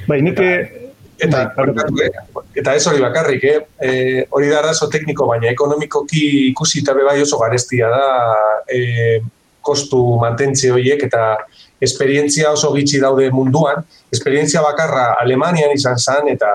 Bai, 0.06 0.20
nik 0.22 0.40
Eta, 1.16 1.46
bai, 1.56 2.10
eta 2.60 2.74
ez 2.76 2.82
hori 2.90 3.00
bakarrik, 3.00 3.44
eh? 3.48 3.60
E, 3.80 3.92
hori 4.36 4.50
da 4.50 4.58
arazo 4.58 4.90
tekniko, 4.92 5.24
baina 5.30 5.48
ekonomikoki 5.48 6.50
ikusi 6.50 6.82
eta 6.82 6.92
bai 6.98 7.22
oso 7.22 7.38
garestia 7.40 7.88
da 7.88 8.02
e, 8.68 9.22
kostu 9.64 10.00
mantentze 10.20 10.70
horiek 10.74 11.06
eta 11.08 11.22
esperientzia 11.80 12.52
oso 12.52 12.72
gitxi 12.74 13.00
daude 13.00 13.30
munduan. 13.30 13.84
Esperientzia 14.12 14.62
bakarra 14.64 15.14
Alemanian 15.20 15.74
izan 15.74 15.98
zen 15.98 16.32
eta 16.32 16.52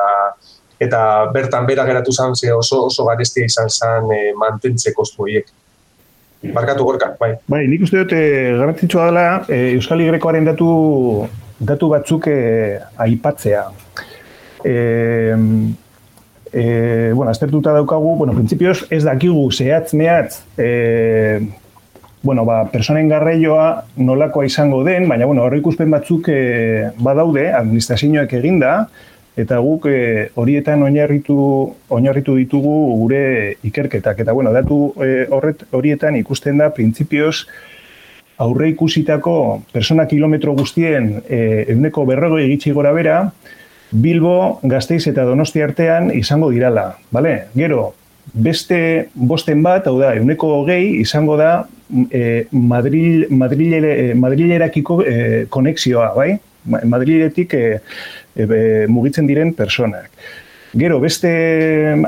eta 0.82 1.02
bertan 1.34 1.68
bera 1.68 1.86
geratu 1.86 2.12
zen 2.12 2.36
ze 2.36 2.54
oso, 2.54 2.86
oso 2.88 3.06
garestia 3.06 3.46
izan 3.46 3.70
zen 3.70 4.08
e, 4.16 4.22
mantentze 4.34 4.94
kostu 4.94 5.28
horiek. 5.28 5.46
Barkatu 6.56 6.84
gorka, 6.84 7.12
bai. 7.20 7.36
Bai, 7.46 7.68
nik 7.70 7.84
uste 7.86 8.02
dut 8.02 8.16
garrantzitsua 8.16 9.12
dela 9.12 9.26
e, 9.46 9.76
Euskal 9.76 10.02
Igrekoaren 10.02 10.50
datu, 10.50 10.72
datu 11.62 11.92
batzuk 11.92 12.26
e, 12.34 12.80
aipatzea 12.98 13.68
e, 14.64 15.36
e, 16.52 17.12
bueno, 17.14 17.32
aztertuta 17.32 17.72
daukagu, 17.72 18.16
bueno, 18.18 18.34
prinsipioz 18.34 18.86
ez 18.90 19.04
dakigu 19.04 19.50
zehatz 19.52 19.94
mehatz 19.94 20.42
e, 20.58 21.40
bueno, 22.24 22.46
ba, 22.46 22.66
personen 22.72 23.10
garraioa 23.10 23.86
nolakoa 23.98 24.46
izango 24.46 24.84
den, 24.86 25.08
baina 25.10 25.26
bueno, 25.26 25.44
horri 25.44 25.62
ikuspen 25.62 25.92
batzuk 25.92 26.30
e, 26.30 26.92
badaude, 27.02 27.48
administrazioak 27.58 28.34
eginda, 28.38 28.74
eta 29.42 29.58
guk 29.64 29.88
e, 29.90 30.30
horietan 30.36 30.84
oinarritu, 30.86 31.36
oinarritu 31.90 32.36
ditugu 32.38 32.76
gure 33.00 33.24
ikerketak. 33.66 34.22
Eta 34.22 34.36
bueno, 34.38 34.54
datu 34.54 34.94
e, 35.02 35.26
horret, 35.34 35.66
horietan 35.72 36.20
ikusten 36.20 36.62
da, 36.62 36.70
printzipioz, 36.76 37.48
aurre 38.42 38.72
ikusitako 38.74 39.64
persona 39.74 40.08
kilometro 40.10 40.54
guztien 40.58 41.22
e, 41.28 41.66
eguneko 41.70 42.06
berrego 42.10 42.40
egitsi 42.42 42.74
gora 42.76 42.94
bera, 42.94 43.18
Bilbo, 43.92 44.62
Gasteiz 44.64 45.04
eta 45.10 45.26
Donosti 45.28 45.62
artean 45.62 46.14
izango 46.16 46.50
dirala, 46.54 46.94
bale? 47.12 47.50
Gero, 47.58 47.92
beste 48.34 49.10
bosten 49.14 49.64
bat, 49.64 49.88
hau 49.88 49.98
da, 50.00 50.14
euneko 50.16 50.50
hogei, 50.62 51.02
izango 51.02 51.38
da 51.40 51.66
e, 52.10 52.46
Madril, 52.52 53.28
Madrilere, 53.30 53.92
e, 54.12 54.14
Madrilerakiko 54.16 55.02
e, 55.04 55.46
konexioa, 55.50 56.12
bai? 56.16 56.36
Madriletik 56.66 57.54
e, 57.58 57.66
e, 58.36 58.46
mugitzen 58.88 59.28
diren 59.28 59.54
personak. 59.58 60.12
Gero, 60.78 61.02
beste 61.04 61.30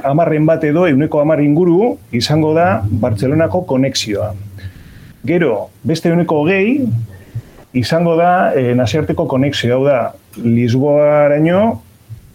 amarren 0.07 0.45
bat 0.47 0.63
edo, 0.63 0.85
euneko 0.87 1.19
amar 1.19 1.41
inguru, 1.43 1.97
izango 2.15 2.53
da 2.55 2.67
Bartzelonako 2.87 3.65
konexioa. 3.67 4.31
Gero, 5.27 5.67
beste 5.83 6.13
euneko 6.13 6.43
hogei, 6.43 6.77
izango 7.75 8.15
da 8.15 8.53
e, 8.55 8.71
nasiarteko 8.77 9.25
konexio, 9.27 9.75
hau 9.75 9.87
da, 9.87 9.97
Lisboaraino 10.37 11.81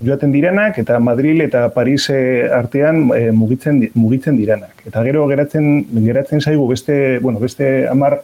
joaten 0.04 0.32
direnak 0.32 0.78
eta 0.78 0.98
Madrid 1.02 1.40
eta 1.42 1.68
Paris 1.74 2.08
artean 2.54 3.08
e, 3.16 3.30
mugitzen 3.32 3.80
mugitzen 3.94 4.36
direnak. 4.36 4.84
Eta 4.86 5.02
gero 5.06 5.26
geratzen 5.30 5.86
geratzen 6.04 6.40
zaigu 6.40 6.68
beste, 6.68 7.18
bueno, 7.18 7.40
beste 7.40 7.88
10 7.90 8.20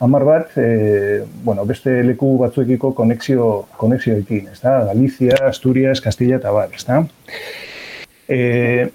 10 0.00 0.24
bat, 0.24 0.56
e, 0.56 1.22
bueno, 1.44 1.66
beste 1.66 2.02
leku 2.02 2.38
batzuekiko 2.40 2.94
konexio 2.94 3.66
konexioekin, 3.76 4.48
ezta? 4.52 4.84
Galicia, 4.88 5.36
Asturias, 5.46 6.00
Castilla 6.00 6.36
eta 6.40 6.50
bar, 6.50 6.70
ezta? 6.74 7.04
Eh, 8.28 8.88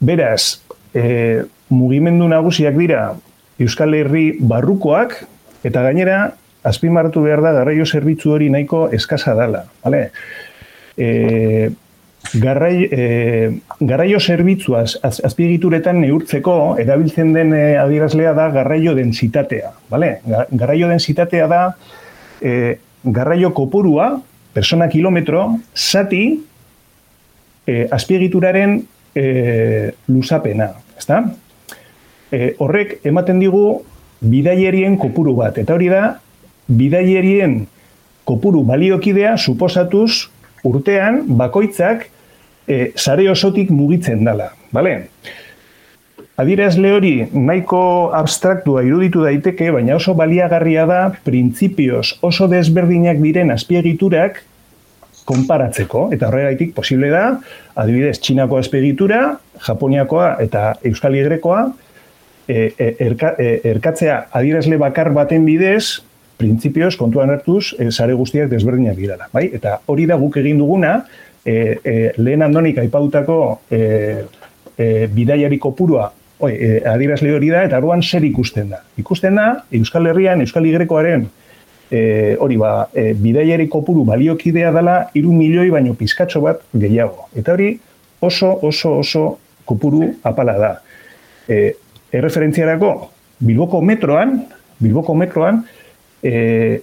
beraz, 0.00 0.60
eh, 0.92 1.44
mugimendu 1.70 2.28
nagusiak 2.28 2.74
dira 2.76 3.14
Euskal 3.58 3.94
Herri 3.94 4.36
barrukoak 4.40 5.14
eta 5.64 5.82
gainera 5.86 6.34
azpimarratu 6.66 7.22
behar 7.22 7.40
da 7.44 7.52
garraio 7.54 7.86
zerbitzu 7.86 8.32
hori 8.34 8.50
nahiko 8.50 8.88
eskasa 8.92 9.34
dala. 9.38 9.64
Vale? 9.84 10.10
E, 10.96 11.70
garrai, 12.34 12.88
e, 12.90 13.58
garraio 13.80 14.20
zerbitzuaz 14.20 14.96
az, 15.02 15.20
azpiegituretan 15.24 16.00
neurtzeko 16.00 16.76
erabiltzen 16.82 17.32
den 17.36 17.52
e, 17.54 17.76
adierazlea 17.78 18.32
da 18.36 18.48
garraio 18.54 18.94
densitatea. 18.96 19.72
Vale? 19.90 20.20
Garraio 20.50 20.88
densitatea 20.88 21.46
da 21.46 21.62
e, 22.40 22.78
garraio 23.04 23.52
kopurua, 23.54 24.20
persona 24.52 24.88
kilometro, 24.88 25.58
zati 25.74 26.22
e, 27.66 27.86
azpiegituraren 27.90 28.80
e, 29.14 29.92
lusapena. 30.08 30.72
Ezta? 30.98 31.22
E, 32.32 32.54
horrek 32.58 32.98
ematen 33.06 33.40
digu 33.42 33.66
bidaierien 34.20 34.96
kopuru 34.98 35.36
bat. 35.38 35.58
Eta 35.60 35.76
hori 35.76 35.90
da, 35.92 36.16
bidaierien 36.66 37.60
kopuru 38.26 38.64
baliokidea 38.66 39.36
suposatuz 39.36 40.28
urtean 40.66 41.22
bakoitzak 41.38 42.06
e, 42.66 42.92
sare 42.96 43.28
osotik 43.30 43.70
mugitzen 43.70 44.24
dala. 44.26 44.50
Bale? 44.74 44.96
Adirazle 46.36 46.90
hori 46.92 47.14
nahiko 47.32 47.80
abstraktua 48.16 48.82
iruditu 48.84 49.22
daiteke, 49.24 49.70
baina 49.72 49.94
oso 49.96 50.12
baliagarria 50.18 50.84
da 50.88 50.98
printzipioz 51.24 52.18
oso 52.28 52.48
desberdinak 52.50 53.22
diren 53.22 53.54
azpiegiturak 53.54 54.42
konparatzeko. 55.26 56.10
Eta 56.14 56.28
horregaitik 56.28 56.74
posible 56.76 57.08
da, 57.10 57.24
adibidez, 57.74 58.18
Txinako 58.20 58.60
azpiegitura, 58.60 59.22
Japoniakoa 59.66 60.34
eta 60.44 60.74
Euskal 60.86 61.16
Igrekoa, 61.18 61.64
e, 62.48 62.68
erka, 63.08 63.32
e, 63.40 63.60
erkatzea 63.72 64.26
adirazle 64.36 64.78
bakar 64.80 65.10
baten 65.16 65.48
bidez, 65.48 66.02
printzipioz 66.36 66.94
kontuan 67.00 67.32
hartuz 67.32 67.72
e, 67.78 67.90
sare 67.90 68.14
guztiak 68.14 68.50
desberdinak 68.50 68.96
dirala, 68.98 69.30
bai? 69.32 69.48
Eta 69.56 69.78
hori 69.86 70.06
da 70.06 70.18
guk 70.20 70.36
egin 70.42 70.60
duguna, 70.60 70.98
e, 71.44 71.56
e, 71.82 71.96
lehen 72.18 72.42
andonik 72.42 72.78
aipautako 72.82 73.40
e, 73.70 73.80
e, 74.76 75.06
bidaiari 75.12 75.58
kopurua 75.62 76.10
oi, 76.38 76.52
e, 76.52 76.70
adirazle 76.88 77.32
hori 77.34 77.50
da, 77.52 77.64
eta 77.66 77.78
arduan 77.80 78.02
zer 78.02 78.24
ikusten 78.26 78.70
da. 78.74 78.82
Ikusten 79.00 79.38
da, 79.38 79.48
Euskal 79.78 80.10
Herrian, 80.10 80.42
Euskal 80.44 80.66
Igrekoaren 80.68 81.26
e, 81.90 82.36
hori 82.42 82.58
ba, 82.60 82.88
e, 82.92 83.12
bidaiari 83.16 83.68
kopuru 83.72 84.04
baliokidea 84.08 84.72
dela 84.74 84.98
iru 85.16 85.32
milioi 85.32 85.70
baino 85.72 85.94
pizkatxo 85.98 86.42
bat 86.44 86.62
gehiago. 86.74 87.28
Eta 87.36 87.54
hori 87.56 87.72
oso, 88.20 88.52
oso, 88.66 88.98
oso 89.00 89.26
kopuru 89.64 90.10
apala 90.26 90.58
da. 90.60 90.72
E, 91.48 91.76
erreferentziarako, 92.12 92.92
Bilboko 93.46 93.82
metroan, 93.84 94.38
Bilboko 94.80 95.14
metroan, 95.16 95.64
e, 96.22 96.80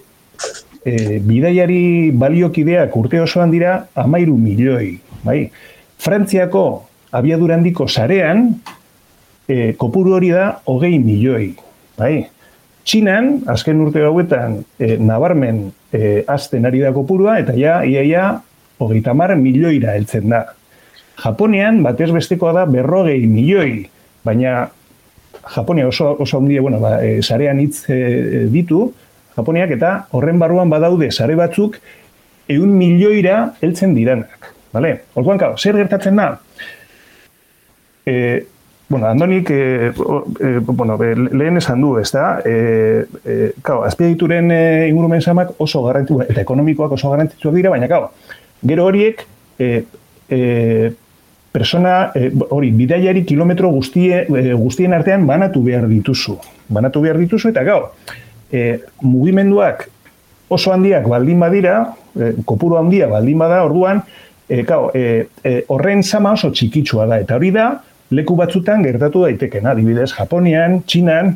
e, 0.84 1.18
bidaiari 1.24 2.10
baliokideak 2.12 2.96
urte 2.96 3.20
osoan 3.24 3.52
dira 3.54 3.76
amairu 3.94 4.36
milioi. 4.38 4.98
Bai? 5.24 5.48
Frantziako 6.04 6.64
abiadurandiko 7.14 7.88
sarean, 7.88 8.48
e, 9.48 9.72
kopuru 9.78 10.16
hori 10.18 10.32
da 10.34 10.50
hogei 10.66 10.98
milioi. 10.98 11.54
Bai? 11.98 12.14
Txinan, 12.84 13.46
azken 13.48 13.80
urte 13.80 14.02
hauetan, 14.04 14.58
e, 14.76 14.96
nabarmen 15.00 15.70
e, 15.92 16.20
azten 16.28 16.66
ari 16.68 16.82
da 16.84 16.92
kopurua, 16.92 17.38
eta 17.40 17.54
ja, 17.56 17.78
iaia, 17.88 18.26
hogeita 18.82 19.14
mar 19.16 19.32
milioira 19.40 19.94
heltzen 19.96 20.28
da. 20.32 20.44
Japonian, 21.22 21.80
batez 21.86 22.10
bestekoa 22.12 22.52
da 22.52 22.64
berrogei 22.68 23.22
milioi, 23.30 23.86
baina 24.26 24.68
Japonia 25.44 25.88
oso, 25.88 26.16
oso 26.18 26.38
handia, 26.38 26.62
bueno, 26.64 26.78
ba, 26.80 26.98
e, 27.04 27.22
sarean 27.22 27.60
hitz 27.60 27.84
e, 27.92 28.46
ditu, 28.52 28.86
Japoniak 29.36 29.74
eta 29.76 29.92
horren 30.14 30.38
barruan 30.38 30.70
badaude 30.70 31.10
sare 31.10 31.36
batzuk 31.38 31.78
eun 32.48 32.74
milioira 32.78 33.54
heltzen 33.60 33.94
diranak. 33.96 34.52
Vale? 34.74 34.96
Orduan, 35.14 35.38
kao, 35.38 35.54
zer 35.58 35.78
gertatzen 35.78 36.18
da? 36.18 36.32
E, 38.06 38.16
Bueno, 38.86 39.06
Andonik, 39.06 39.48
e, 39.50 39.86
e, 39.86 40.58
bueno, 40.58 40.98
lehen 40.98 41.56
esan 41.56 41.80
du, 41.80 41.96
ez 41.98 42.10
da, 42.12 42.42
e, 42.44 43.06
e, 43.24 43.52
kao, 43.64 43.80
azpiedituren 43.82 44.50
e, 44.52 44.88
ingurumen 44.90 45.22
samak 45.24 45.54
oso 45.58 45.80
garrantzitsua 45.86 46.26
eta 46.28 46.42
ekonomikoak 46.44 46.92
oso 46.92 47.10
garrantzitsuak 47.10 47.56
dira, 47.56 47.72
baina, 47.72 47.88
kao, 47.88 48.10
gero 48.60 48.84
horiek, 48.84 49.24
e, 49.58 49.70
e, 50.28 50.92
persona, 51.50 52.12
e, 52.14 52.28
hori, 52.50 52.70
bidaiari 52.76 53.24
kilometro 53.24 53.72
guztie, 53.72 54.26
e, 54.28 54.52
guztien 54.52 54.92
artean 54.92 55.24
banatu 55.26 55.64
behar 55.64 55.88
dituzu. 55.88 56.36
Banatu 56.68 57.00
behar 57.06 57.18
dituzu, 57.24 57.54
eta, 57.54 57.64
gau, 57.64 57.80
e, 58.52 58.80
mugimenduak 59.02 59.88
oso 60.48 60.72
handiak 60.72 61.08
baldin 61.08 61.40
badira, 61.40 61.78
e, 62.14 62.32
kopuru 62.46 62.78
handia 62.78 63.08
baldin 63.10 63.38
bada, 63.38 63.62
orduan, 63.64 64.02
e, 64.48 64.62
kao, 64.64 64.90
e, 64.94 65.26
e, 65.42 65.56
horren 65.68 66.02
sama 66.02 66.34
oso 66.36 66.50
txikitsua 66.52 67.08
da, 67.10 67.20
eta 67.24 67.38
hori 67.38 67.50
da, 67.54 67.70
leku 68.14 68.36
batzutan 68.38 68.84
gertatu 68.84 69.24
daitekena, 69.24 69.72
adibidez 69.72 70.12
Japonian, 70.12 70.82
Txinan, 70.86 71.34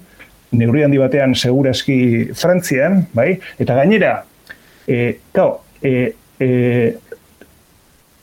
neurri 0.53 0.85
handi 0.85 1.01
batean 1.01 1.35
segurazki 1.37 1.99
Frantzian, 2.37 3.03
bai? 3.17 3.33
Eta 3.61 3.77
gainera, 3.79 4.15
e, 4.87 5.19
kao, 5.33 5.61
e, 5.83 6.13
e, 6.41 6.49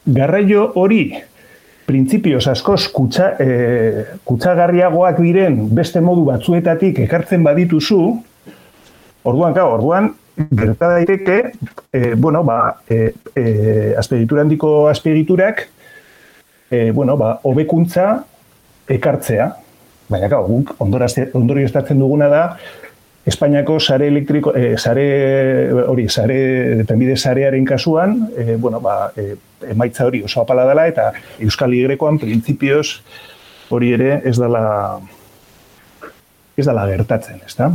garraio 0.06 0.72
hori 0.82 1.10
printzipioz 1.86 2.46
askoz 2.50 2.88
kutsa, 2.94 3.34
e, 3.40 4.06
kutsagarriagoak 4.26 5.20
diren 5.22 5.60
beste 5.76 6.02
modu 6.02 6.26
batzuetatik 6.30 7.04
ekartzen 7.06 7.46
badituzu, 7.46 8.02
orduan, 9.26 9.56
kao, 9.58 9.74
orduan, 9.80 10.14
gerta 10.36 10.92
daiteke, 10.94 11.38
e, 11.92 12.14
bueno, 12.16 12.44
ba, 12.44 12.78
e, 12.90 13.14
e, 13.36 13.46
azpeditura 13.98 14.44
handiko 14.46 14.88
azpediturak, 14.92 15.68
e, 16.70 16.92
bueno, 16.92 17.18
ba, 17.18 17.40
hobekuntza 17.44 18.24
ekartzea, 18.92 19.52
baina 20.10 20.30
gau, 20.30 20.44
guk 20.48 20.76
ondori 20.84 21.66
estatzen 21.66 22.02
duguna 22.02 22.30
da, 22.30 22.44
Espainiako 23.26 23.80
sare 23.80 24.06
elektriko, 24.06 24.52
e, 24.54 24.76
sare, 24.78 25.06
hori, 25.90 26.04
sare, 26.14 26.84
tenbide 26.86 27.16
sarearen 27.18 27.66
kasuan, 27.66 28.20
e, 28.38 28.56
bueno, 28.62 28.78
ba, 28.80 29.10
e, 29.18 29.32
emaitza 29.72 30.06
hori 30.06 30.22
oso 30.28 30.44
apala 30.44 30.68
dela, 30.70 30.86
eta 30.86 31.08
Euskal 31.42 31.74
Igrekoan, 31.74 32.20
printzipioz, 32.22 33.00
hori 33.74 33.96
ere 33.98 34.20
ez 34.30 34.36
dela, 34.38 34.62
ez 36.54 36.68
dela 36.70 36.86
gertatzen, 36.92 37.42
ez 37.48 37.58
da? 37.58 37.72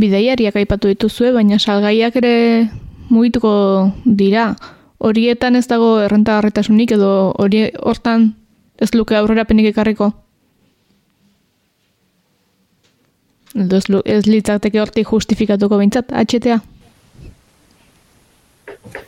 Bideiariak 0.00 0.56
aipatu 0.56 0.88
dituzue, 0.88 1.32
baina 1.34 1.58
salgaiak 1.58 2.16
ere 2.22 2.34
mugituko 3.10 3.52
dira. 4.04 4.54
Horietan 5.00 5.56
ez 5.56 5.66
dago 5.68 5.94
errentagarretasunik 6.04 6.92
edo 6.96 7.10
hori 7.40 7.66
hortan 7.80 8.30
ez 8.80 8.90
luke 8.94 9.16
aurrera 9.16 9.44
penik 9.48 9.70
ekarriko? 9.72 10.10
Ez, 13.54 13.84
ez 14.04 14.24
litzateke 14.28 14.80
hortik 14.80 15.08
justifikatuko 15.10 15.80
bintzat, 15.80 16.12
HTA? 16.14 16.60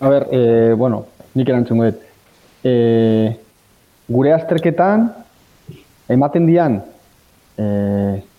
A 0.01 0.09
ber, 0.11 0.27
e, 0.35 0.41
bueno, 0.75 1.05
nik 1.39 1.49
erantzun. 1.49 1.85
E, 2.63 2.73
gure 4.13 4.35
azterketan, 4.35 5.07
ematen 6.11 6.49
dian, 6.51 6.81
e, 7.57 7.67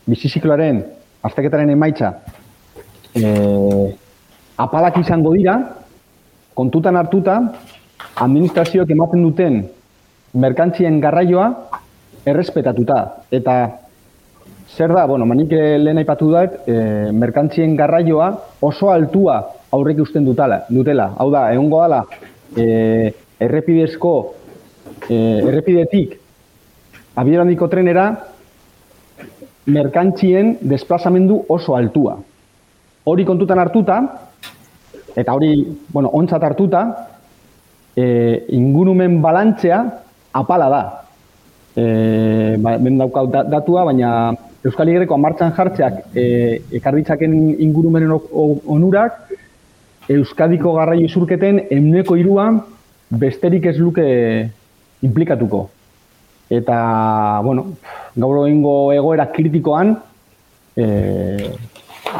bizizikloaren, 0.06 0.84
azterketaren 1.24 1.72
emaitza, 1.72 2.12
e, 3.16 3.30
apalak 4.58 4.98
izango 5.02 5.34
dira, 5.34 5.58
kontutan 6.54 6.98
hartuta, 6.98 7.40
administrazioak 8.22 8.90
ematen 8.94 9.24
duten 9.26 9.64
merkantzien 10.34 11.00
garraioa 11.02 11.48
errespetatuta. 12.26 13.00
Eta 13.32 13.56
zer 14.74 14.94
da, 14.94 15.06
bueno, 15.06 15.26
manik 15.30 15.52
lehen 15.54 16.02
aipatu 16.02 16.30
dut, 16.32 16.62
e, 16.68 17.12
merkantzien 17.14 17.76
garraioa 17.78 18.32
oso 18.62 18.90
altua 18.92 19.40
aurrek 19.74 20.02
usten 20.02 20.26
dutela. 20.26 20.64
dutela. 20.70 21.14
Hau 21.18 21.30
da, 21.32 21.52
egon 21.54 21.70
dala, 21.70 22.04
e, 22.58 23.14
errepidezko, 23.40 24.14
e, 25.10 25.16
errepidetik 25.48 26.20
abierandiko 27.16 27.68
trenera, 27.70 28.08
merkantzien 29.66 30.58
desplazamendu 30.62 31.44
oso 31.50 31.76
altua. 31.76 32.18
Hori 33.06 33.26
kontutan 33.28 33.60
hartuta, 33.60 33.98
eta 35.16 35.34
hori, 35.34 35.58
bueno, 35.92 36.10
ontzat 36.14 36.44
hartuta, 36.44 36.84
e, 37.96 38.46
ingurumen 38.56 39.22
balantzea 39.22 39.84
apala 40.34 40.70
da. 40.70 40.84
E, 41.76 42.56
ba, 42.64 42.78
ben 42.78 42.98
daukau 43.02 43.28
datua, 43.28 43.86
baina 43.90 44.10
Euskal 44.64 44.88
Igereko 44.88 45.18
martxan 45.20 45.52
jartzeak 45.58 46.16
e, 46.16 46.26
ekarditzaken 46.80 47.34
ingurumenen 47.66 48.14
onurak 48.14 49.34
Euskadiko 50.14 50.74
garraio 50.78 51.10
zurketen 51.10 51.62
emneko 51.72 52.16
irua 52.20 52.48
besterik 53.10 53.66
ez 53.68 53.78
luke 53.80 54.06
implikatuko. 55.04 55.66
Eta, 56.54 56.78
bueno, 57.44 57.66
gaur 58.16 58.48
egoera 58.48 59.28
kritikoan 59.36 59.96
e, 60.78 60.86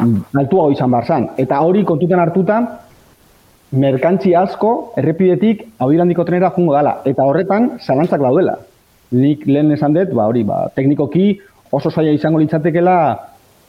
altua 0.00 0.70
izan 0.72 0.90
barzan. 0.90 1.28
Eta 1.40 1.60
hori 1.64 1.84
kontutan 1.86 2.22
hartuta, 2.22 2.60
merkantzi 3.74 4.34
asko 4.38 4.94
errepidetik 5.00 5.64
audirandiko 5.82 6.24
trenera 6.24 6.52
jungo 6.56 6.74
dala. 6.76 6.98
Eta 7.08 7.26
horretan, 7.26 7.74
zalantzak 7.82 8.22
daudela. 8.22 8.56
Nik 9.14 9.46
lehen 9.46 9.72
esan 9.74 9.94
dut, 9.94 10.12
ba, 10.14 10.28
hori, 10.30 10.44
ba, 10.46 10.64
teknikoki 10.74 11.34
oso 11.74 11.90
zaila 11.90 12.14
izango 12.14 12.40
litzatekela 12.42 12.96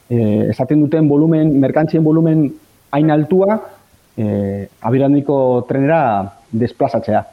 e, 0.10 0.18
esaten 0.54 0.84
duten 0.86 1.10
volumen, 1.10 1.56
merkantzien 1.62 2.04
volumen 2.06 2.48
hain 2.96 3.12
altua 3.12 3.60
e, 4.18 4.68
abirandiko 4.82 5.38
trenera 5.70 6.02
desplazatzea. 6.52 7.24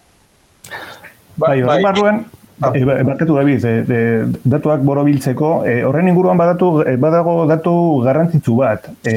Bai, 1.40 1.62
bai, 1.64 1.80
barruan, 1.84 2.24
e, 2.74 2.84
barkatu 2.84 3.34
David, 3.36 3.64
e, 3.64 3.74
de, 3.88 4.00
datuak 4.44 4.84
borobiltzeko, 4.86 5.52
e, 5.66 5.82
horren 5.88 6.08
inguruan 6.12 6.38
badatu, 6.38 6.72
badago 7.02 7.42
datu 7.50 7.74
garrantzitsu 8.04 8.56
bat. 8.60 8.88
E, 9.04 9.16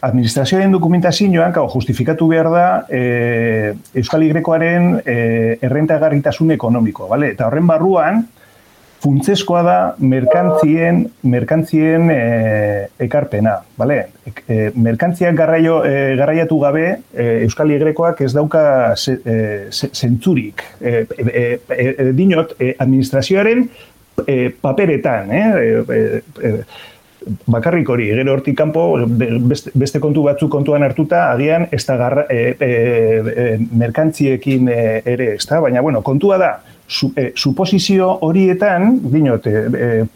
administrazioaren 0.00 0.72
dokumentazioan, 0.72 1.52
kao, 1.52 1.68
justifikatu 1.72 2.28
behar 2.30 2.50
da 2.52 2.66
e, 2.88 3.74
Euskal 3.98 4.22
Igrekoaren 4.28 5.00
e, 5.02 5.58
errentagarritasun 5.66 6.54
ekonomiko, 6.54 7.08
bale? 7.10 7.32
Eta 7.34 7.48
horren 7.48 7.66
barruan, 7.66 8.22
funtzeskoa 9.02 9.62
da 9.62 9.76
merkantzien, 10.02 11.04
merkantzien 11.30 12.10
e, 12.10 12.18
ekarpena, 13.06 13.58
bale? 13.78 13.98
E, 14.26 14.70
merkantziak 14.74 15.36
garraio, 15.38 15.80
e, 15.86 16.16
garraiatu 16.18 16.58
gabe, 16.62 16.86
e, 17.14 17.28
Euskal 17.46 17.70
Igrekoak 17.74 18.22
ez 18.26 18.32
dauka 18.34 18.94
zentzurik. 18.98 20.64
E, 20.80 21.04
e, 21.14 21.46
e, 21.78 22.10
dinot, 22.18 22.56
administrazioaren 22.78 23.68
paperetan, 24.60 25.30
eh? 25.30 26.62
Bakarrik 27.50 27.90
hori, 27.92 28.06
gero 28.16 28.32
hortik 28.32 28.56
kanpo 28.58 28.82
beste, 29.50 29.70
beste 29.78 30.00
kontu 30.02 30.22
batzu 30.24 30.48
kontuan 30.50 30.82
hartuta, 30.86 31.28
agian 31.34 31.66
ez 31.74 31.82
da 31.86 31.96
garra, 32.00 32.24
merkantziekin 33.82 34.70
ere, 34.72 35.34
ez 35.36 35.44
da? 35.46 35.60
Baina, 35.62 35.82
bueno, 35.84 36.02
kontua 36.06 36.38
da, 36.40 36.50
su, 36.88 37.12
e, 37.14 37.32
suposizio 37.36 38.18
horietan, 38.22 38.98
dinot, 39.12 39.46
e, 39.46 39.52
e, 39.52 40.06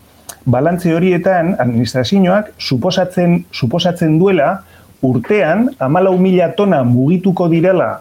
balantze 0.44 0.94
horietan, 0.96 1.54
administrazioak 1.60 2.54
suposatzen, 2.58 3.44
suposatzen 3.52 4.18
duela, 4.18 4.64
urtean, 5.02 5.68
amalau 5.78 6.16
mila 6.18 6.48
tona 6.56 6.82
mugituko 6.86 7.48
direla 7.50 8.00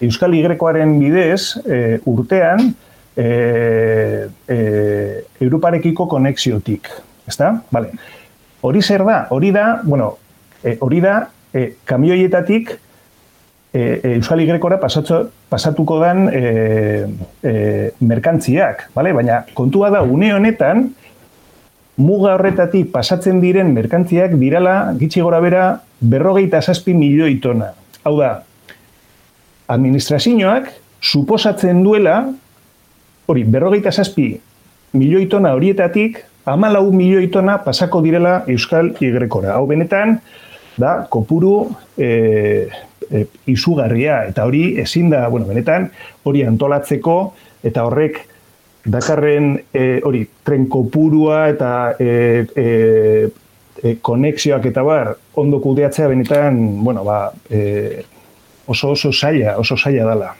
Euskal 0.00 0.34
Igrekoaren 0.34 0.94
bidez, 1.00 1.56
e, 1.66 1.98
urtean, 2.08 2.70
e, 3.16 4.28
e, 4.48 4.58
Europarekiko 5.40 6.06
konexiotik, 6.08 6.88
ezta? 7.28 7.52
Vale. 7.72 7.92
Hori 8.62 8.82
zer 8.82 9.04
da? 9.04 9.26
Hori 9.30 9.50
da, 9.52 9.80
bueno, 9.84 10.14
e, 10.62 10.76
hori 10.80 11.00
da, 11.00 11.28
e, 11.52 11.74
kamioietatik 11.84 12.72
e, 13.72 14.00
e, 14.02 14.14
Euskal 14.16 14.40
Igrekora 14.42 14.80
pasatzo, 14.80 15.30
pasatuko 15.48 16.00
dan 16.00 16.28
e, 16.32 17.06
e, 17.42 17.54
merkantziak, 18.00 18.90
vale? 18.94 19.12
baina 19.12 19.44
kontua 19.54 19.90
da, 19.90 20.02
une 20.02 20.32
honetan, 20.34 20.90
muga 22.00 22.34
horretatik 22.34 22.90
pasatzen 22.92 23.40
diren 23.42 23.72
merkantziak 23.76 24.34
dirala, 24.40 24.92
gitxi 24.98 25.22
gora 25.22 25.40
bera, 25.44 25.64
berrogeita 26.00 26.62
zazpi 26.62 26.94
milioi 26.96 27.38
tona. 27.42 27.72
Hau 28.04 28.16
da, 28.18 28.40
administrazioak 29.70 30.70
suposatzen 31.00 31.84
duela, 31.84 32.24
hori, 33.30 33.44
berrogeita 33.44 33.92
zazpi 33.92 34.32
milioi 34.96 35.28
tona 35.30 35.54
horietatik, 35.54 36.24
amalau 36.50 36.88
milioi 36.90 37.28
tona 37.30 37.60
pasako 37.62 38.00
direla 38.02 38.40
Euskal 38.50 38.94
Igrekora. 38.98 39.54
Hau 39.54 39.68
benetan, 39.70 40.18
da, 40.80 41.04
kopuru 41.12 41.68
e, 42.00 42.66
e, 43.10 43.26
izugarria, 43.50 44.24
eta 44.30 44.46
hori 44.46 44.78
ezin 44.80 45.10
da, 45.10 45.26
bueno, 45.28 45.46
benetan, 45.50 45.90
hori 46.24 46.44
antolatzeko, 46.46 47.16
eta 47.66 47.84
horrek 47.84 48.22
dakarren 48.84 49.58
e, 49.74 50.00
hori 50.06 50.24
tren 50.46 50.66
kopurua 50.72 51.48
eta 51.52 51.72
e, 52.00 52.46
e, 52.56 52.66
e, 53.82 53.96
konexioak 54.00 54.70
eta 54.70 54.84
bar 54.86 55.12
ondo 55.40 55.60
kudeatzea 55.60 56.08
benetan, 56.08 56.60
bueno, 56.84 57.04
ba, 57.04 57.26
e, 57.50 58.04
oso 58.66 58.94
oso 58.94 59.12
saia, 59.12 59.58
oso 59.58 59.76
saia 59.76 60.06
dala. 60.06 60.32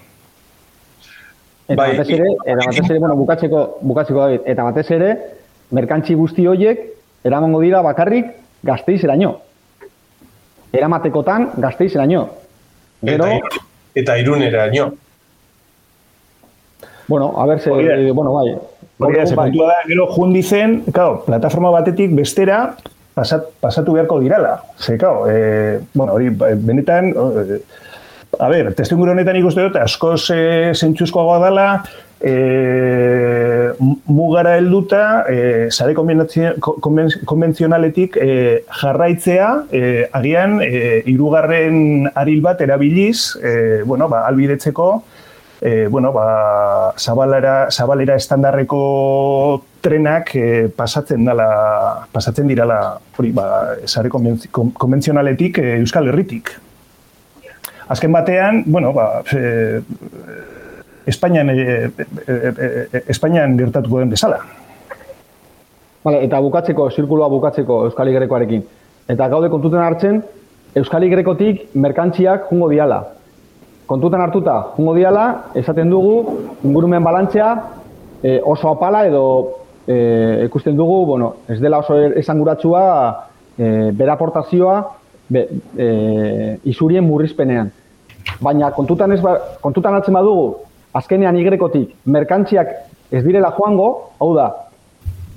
Eta 1.70 1.76
bai, 1.78 1.92
batez 1.98 2.16
ere, 2.16 2.32
eta 2.46 2.64
batez 2.64 2.86
ere, 2.88 2.98
bueno, 2.98 3.16
bukatzeko, 3.18 3.66
bukatzeko 3.86 4.24
David, 4.24 4.48
eta 4.50 4.64
batez 4.66 4.88
ere, 4.96 5.10
merkantzi 5.76 6.16
guzti 6.18 6.46
horiek 6.50 6.80
eramango 7.24 7.60
dira 7.62 7.82
bakarrik 7.84 8.32
gazteizeraino. 8.66 9.36
Eramatekotan 10.72 11.50
gazteizeraino. 11.62 12.24
Gero, 13.02 13.26
eta, 13.26 13.62
eta 13.94 14.18
iruneraino. 14.18 14.92
Bueno, 17.08 17.34
a 17.36 17.46
ver, 17.46 17.60
se, 17.60 17.70
eh, 17.70 18.10
bueno, 18.12 18.32
bai. 18.32 18.54
Hori 18.98 19.26
se 19.26 19.34
bai. 19.34 19.50
da, 19.50 19.74
gero 19.86 20.06
jundizen, 20.06 20.82
claro, 20.92 21.24
plataforma 21.24 21.70
batetik 21.70 22.12
bestera 22.14 22.76
pasat, 23.14 23.48
pasatu 23.60 23.94
beharko 23.96 24.20
dirala. 24.20 24.60
Ze, 24.78 24.98
claro, 24.98 25.24
eh, 25.28 25.80
bueno, 25.94 26.12
hori, 26.12 26.28
benetan, 26.30 27.10
eh, 27.10 27.60
a 28.38 28.48
ver, 28.48 28.74
testinguru 28.74 29.10
honetan 29.12 29.40
ikuste 29.40 29.64
dut, 29.66 29.80
askoz 29.80 30.30
e, 30.30 30.70
zentzuzkoagoa 30.74 31.40
dela, 31.44 31.66
e, 32.20 33.72
mugara 34.06 34.56
helduta, 34.58 35.24
e, 35.28 35.70
sare 35.70 35.94
konbentzionaletik 35.94 38.16
e, 38.20 38.64
jarraitzea, 38.82 39.64
e, 39.72 40.08
agian, 40.12 40.60
e, 40.62 41.02
irugarren 41.10 42.10
aril 42.14 42.40
bat 42.44 42.60
erabiliz, 42.60 43.36
e, 43.40 43.82
bueno, 43.84 44.08
ba, 44.08 44.26
albidetzeko, 44.28 45.02
e, 45.60 45.86
bueno, 45.88 46.12
ba, 46.12 46.94
zabalera, 46.98 47.70
zabalera 47.70 48.16
estandarreko 48.16 49.62
trenak 49.80 50.36
e, 50.36 50.68
pasatzen 50.76 51.24
dala, 51.24 52.06
pasatzen 52.12 52.48
dirala, 52.48 52.98
hori, 53.16 53.32
ba, 53.32 53.76
sare 53.86 54.08
konbentzionaletik 54.12 55.58
e, 55.58 55.78
Euskal 55.80 56.08
Herritik. 56.12 56.50
Azken 57.90 58.12
batean, 58.12 58.62
bueno, 58.66 58.92
ba, 58.94 59.22
e, 59.32 59.80
Espainian, 61.10 61.50
e, 61.50 61.90
e, 62.26 63.02
Espainian 63.08 63.56
gertatuko 63.58 64.00
den 64.02 64.10
bezala. 64.14 64.40
Vale, 66.04 66.22
eta 66.24 66.40
bukatzeko, 66.40 66.88
zirkuloa 66.96 67.28
bukatzeko 67.28 67.84
Euskal 67.90 68.08
Grekoarekin. 68.14 68.62
Eta 69.10 69.28
gaude 69.28 69.50
kontuten 69.52 69.82
hartzen, 69.84 70.22
Euskal 70.80 71.04
Grekotik 71.10 71.74
merkantziak 71.74 72.46
jungo 72.50 72.70
diala. 72.70 73.02
Kontutan 73.90 74.22
hartuta, 74.22 74.54
jungo 74.76 74.94
diala, 74.94 75.26
esaten 75.58 75.90
dugu, 75.90 76.38
ingurumen 76.64 77.04
balantzea 77.04 77.50
e, 78.22 78.38
oso 78.46 78.70
apala 78.70 79.02
edo 79.08 79.24
e, 79.86 80.46
ikusten 80.46 80.78
dugu, 80.78 81.04
bueno, 81.06 81.34
ez 81.48 81.58
dela 81.60 81.82
oso 81.82 81.98
esanguratsua 82.22 82.84
e, 83.58 83.90
beraportazioa 83.98 84.78
be, 85.28 85.46
e, 85.76 85.90
isurien 86.70 87.04
murrizpenean. 87.04 87.72
Baina 88.40 88.70
kontutan, 88.76 89.12
ez 89.12 89.20
ba, 89.24 89.34
kontutan 89.60 89.98
hartzen 89.98 90.14
badugu, 90.14 90.69
azkenean 90.92 91.36
igrekotik 91.38 91.94
merkantziak 92.04 92.70
ez 93.10 93.22
direla 93.24 93.52
joango, 93.56 93.88
hau 94.18 94.32
da, 94.36 94.48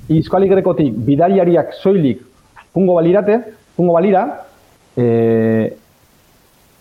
izkoal 0.10 0.46
igrekotik 0.46 0.94
bidariariak 1.08 1.74
soilik 1.82 2.22
pungo 2.74 2.96
balirate, 2.98 3.40
pungo 3.76 3.94
balira, 3.94 4.24
e, 4.98 5.06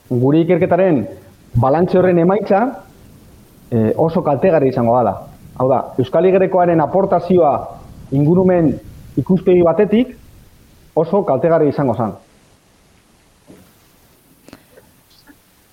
guri 0.08 0.42
ikerketaren 0.44 1.04
balantze 1.60 1.98
horren 1.98 2.18
emaitza 2.18 2.62
e, 3.70 3.92
oso 3.96 4.22
kaltegarri 4.24 4.72
izango 4.72 4.96
da. 5.04 5.14
Hau 5.60 5.68
da, 5.68 5.80
Euskal 6.00 6.26
Igrekoaren 6.26 6.80
aportazioa 6.80 7.52
ingurumen 8.16 8.72
ikuspegi 9.20 9.62
batetik 9.62 10.14
oso 10.96 11.22
kaltegarri 11.28 11.68
izango 11.68 11.94
zen. 11.94 12.14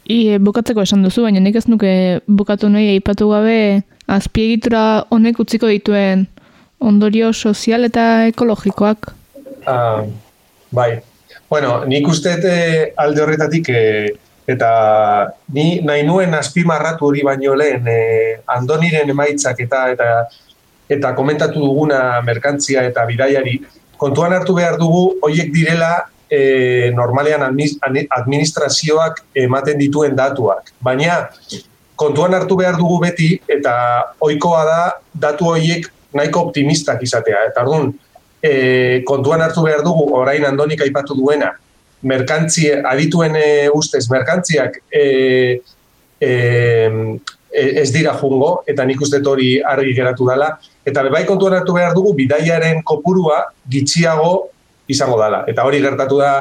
I, 0.09 0.17
e, 0.33 0.39
bukatzeko 0.41 0.81
esan 0.81 1.05
duzu, 1.05 1.21
baina 1.27 1.41
nik 1.43 1.59
ez 1.59 1.67
nuke 1.69 1.91
bukatu 2.25 2.69
nahi 2.73 2.95
aipatu 2.95 3.29
gabe 3.29 3.83
azpiegitura 4.09 5.05
honek 5.13 5.37
utziko 5.43 5.69
dituen 5.69 6.25
ondorio 6.79 7.29
sozial 7.33 7.85
eta 7.85 8.25
ekologikoak. 8.31 9.11
Ah, 9.69 10.01
bai. 10.71 10.97
Bueno, 11.49 11.83
nik 11.85 12.07
uste 12.07 12.35
eh, 12.41 12.93
alde 12.97 13.21
horretatik 13.21 13.69
e, 13.69 13.83
eta 14.49 14.69
ni 15.53 15.79
nahi 15.85 16.05
nuen 16.07 16.33
azpimarratu 16.33 17.05
hori 17.05 17.21
baino 17.25 17.53
lehen 17.57 17.85
e, 17.89 17.99
andoniren 18.57 19.09
emaitzak 19.13 19.61
eta 19.65 19.89
eta 19.93 20.09
eta 20.89 21.13
komentatu 21.13 21.61
duguna 21.61 22.21
merkantzia 22.25 22.81
eta 22.89 23.05
bidaiari, 23.05 23.59
kontuan 24.01 24.33
hartu 24.33 24.55
behar 24.57 24.79
dugu, 24.81 25.19
hoiek 25.21 25.51
direla 25.53 25.91
e, 26.29 26.91
normalean 26.95 27.43
administrazioak 27.49 29.23
ematen 29.35 29.79
dituen 29.79 30.15
datuak. 30.15 30.73
Baina, 30.81 31.29
kontuan 31.99 32.33
hartu 32.37 32.57
behar 32.59 32.77
dugu 32.79 32.99
beti, 33.03 33.33
eta 33.49 33.73
ohikoa 34.23 34.61
da, 34.67 34.81
datu 35.27 35.49
horiek 35.51 35.89
nahiko 36.15 36.45
optimistak 36.47 37.03
izatea. 37.03 37.47
Eta 37.51 37.65
orduan, 37.65 37.91
e, 38.41 39.01
kontuan 39.07 39.43
hartu 39.43 39.65
behar 39.65 39.83
dugu, 39.85 40.07
orain 40.21 40.45
andonik 40.47 40.85
aipatu 40.85 41.17
duena, 41.17 41.51
merkantzie, 42.01 42.79
adituen 42.87 43.35
e, 43.35 43.49
ustez, 43.75 44.05
merkantziak 44.11 44.79
e, 44.87 45.03
e, 46.21 46.31
ez 47.51 47.89
dira 47.91 48.13
jungo, 48.13 48.61
eta 48.69 48.85
nik 48.85 49.01
uste 49.01 49.19
hori 49.25 49.57
argi 49.65 49.95
geratu 49.97 50.27
dela. 50.29 50.53
Eta 50.85 51.03
bai 51.11 51.25
kontuan 51.27 51.57
hartu 51.57 51.75
behar 51.75 51.93
dugu, 51.97 52.13
bidaiaren 52.15 52.83
kopurua 52.87 53.41
gitxiago 53.69 54.49
izango 54.89 55.19
dela. 55.21 55.43
Eta 55.47 55.65
hori 55.67 55.81
gertatu 55.83 56.17
da 56.19 56.33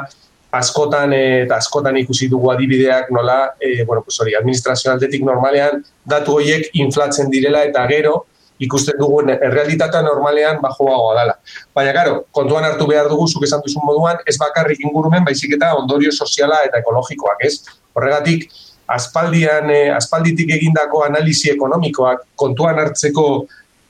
askotan 0.59 1.13
eh, 1.13 1.45
eta 1.45 1.59
askotan 1.61 1.97
ikusi 2.01 2.29
dugu 2.33 2.51
adibideak 2.51 3.11
nola, 3.13 3.53
e, 3.61 3.85
bueno, 3.85 4.03
pues 4.03 4.17
hori, 4.21 4.35
administrazio 4.35 4.91
aldetik 4.93 5.25
normalean 5.25 5.83
datu 6.09 6.39
horiek 6.39 6.71
inflatzen 6.81 7.31
direla 7.31 7.65
eta 7.69 7.85
gero 7.91 8.25
ikusten 8.59 8.97
dugu 8.99 9.21
errealitatea 9.31 10.01
normalean 10.03 10.63
bajoagoa 10.63 11.19
dela. 11.21 11.35
Baina, 11.75 11.93
karo, 11.95 12.23
kontuan 12.35 12.65
hartu 12.67 12.89
behar 12.91 13.11
dugu, 13.11 13.29
zuk 13.29 13.45
esan 13.47 13.63
duzun 13.63 13.85
moduan, 13.87 14.19
ez 14.27 14.35
bakarrik 14.41 14.81
ingurumen, 14.83 15.23
baizik 15.25 15.55
eta 15.55 15.75
ondorio 15.79 16.11
soziala 16.11 16.65
eta 16.67 16.81
ekologikoak, 16.83 17.45
ez? 17.47 17.61
Horregatik, 17.95 18.49
aspaldian, 18.89 19.71
e, 19.71 19.83
aspalditik 19.95 20.51
egindako 20.57 21.05
analisi 21.07 21.53
ekonomikoak 21.53 22.25
kontuan 22.41 22.81
hartzeko 22.83 23.29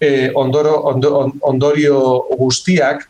e, 0.01 0.29
ondoro, 0.37 0.83
ondorio 1.49 2.03
guztiak, 2.37 3.07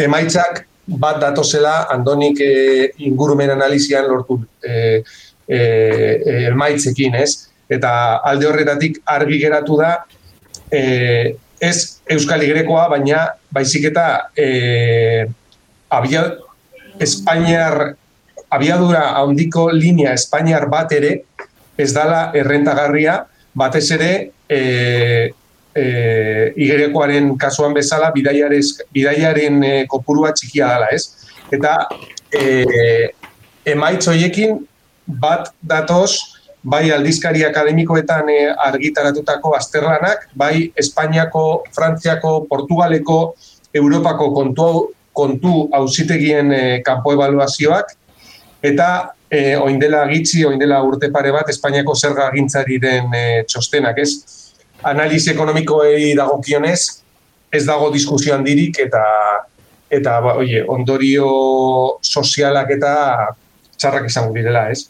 emaitzak 0.00 0.64
bat 0.86 1.20
datozela 1.20 1.86
andonik 1.92 2.40
e, 2.40 2.90
ingurumen 3.06 3.50
analizian 3.54 4.08
lortu 4.08 4.40
e, 4.62 5.02
e, 5.48 5.60
emaitzekin, 6.50 7.16
ez? 7.16 7.48
Eta 7.70 8.20
alde 8.28 8.48
horretatik 8.50 9.00
argi 9.08 9.40
geratu 9.40 9.78
da 9.80 9.94
e, 10.70 11.36
ez 11.60 12.00
Euskal 12.10 12.44
Igrekoa, 12.44 12.88
baina 12.92 13.26
baizik 13.54 13.88
eta 13.92 14.06
e, 14.36 15.26
abia, 15.88 16.26
Espainiar 17.00 17.94
abiadura 18.54 19.16
handiko 19.18 19.70
linea 19.72 20.12
Espainiar 20.14 20.68
bat 20.70 20.92
ere 20.94 21.14
ez 21.78 21.90
dala 21.94 22.28
errentagarria 22.38 23.24
batez 23.54 23.88
ere 23.96 24.10
e, 24.46 24.60
e, 25.74 26.52
igerekoaren 26.56 27.34
kasuan 27.38 27.74
bezala 27.74 28.12
bidaiaren 28.14 29.62
e, 29.64 29.72
kopurua 29.90 30.32
txikia 30.32 30.70
dela, 30.74 30.90
ez? 30.94 31.34
Eta 31.52 31.74
e, 32.32 33.10
emaitz 33.74 34.06
hoiekin 34.08 34.60
bat 35.06 35.50
datoz 35.62 36.34
bai 36.64 36.88
aldizkari 36.94 37.44
akademikoetan 37.44 38.30
e, 38.32 38.38
argitaratutako 38.66 39.52
azterlanak, 39.58 40.28
bai 40.34 40.70
Espainiako, 40.80 41.64
Frantziako, 41.76 42.46
Portugaleko, 42.48 43.34
Europako 43.74 44.30
kontu, 44.32 44.70
kontu 45.12 45.68
ausitegien 45.76 46.52
e, 46.52 46.62
kanpo 46.86 47.12
evaluazioak, 47.12 47.92
eta 48.64 48.88
e, 49.28 49.56
oindela 49.60 50.06
gitzi, 50.08 50.44
oindela 50.48 50.80
urte 50.86 51.10
pare 51.12 51.34
bat, 51.34 51.50
Espainiako 51.52 51.94
zerga 51.94 52.30
gintzari 52.32 52.80
den 52.80 53.12
e, 53.12 53.26
txostenak, 53.50 54.00
ez? 54.00 54.43
Analizi 54.84 55.32
ekonomikoei 55.32 56.12
dagokionez, 56.16 56.80
ez 57.54 57.64
dago 57.66 57.90
diskusioan 57.94 58.44
dirik, 58.44 58.78
eta 58.84 59.02
eta 59.94 60.18
ba, 60.20 60.34
oie, 60.40 60.64
ondorio 60.68 61.28
sozialak 62.02 62.72
eta 62.74 62.92
txarrak 63.78 64.08
izango 64.10 64.34
direla, 64.34 64.68
ez? 64.72 64.88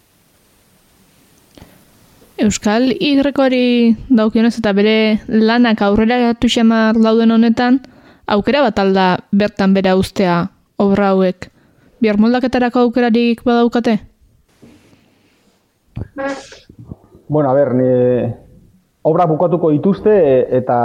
Euskal 2.44 2.88
Igrekoari 2.98 3.94
daukionez 4.11 4.57
eta 4.59 4.72
bere 4.74 5.20
lanak 5.28 5.83
aurrera 5.87 6.18
gatu 6.22 6.50
xamar 6.50 6.98
dauden 6.98 7.30
honetan, 7.30 7.78
aukera 8.26 8.64
bat 8.64 8.80
alda 8.83 9.07
bertan 9.30 9.74
bera 9.76 9.94
ustea 10.00 10.48
obra 10.83 11.12
hauek. 11.12 11.50
Biar 12.02 12.18
moldaketarako 12.18 12.88
aukerarik 12.88 13.44
badaukate? 13.46 14.00
Bueno, 17.28 17.50
a 17.50 17.54
ber, 17.54 17.74
ni, 17.74 18.35
obra 19.05 19.27
bukatuko 19.29 19.71
dituzte 19.75 20.14
eta 20.59 20.79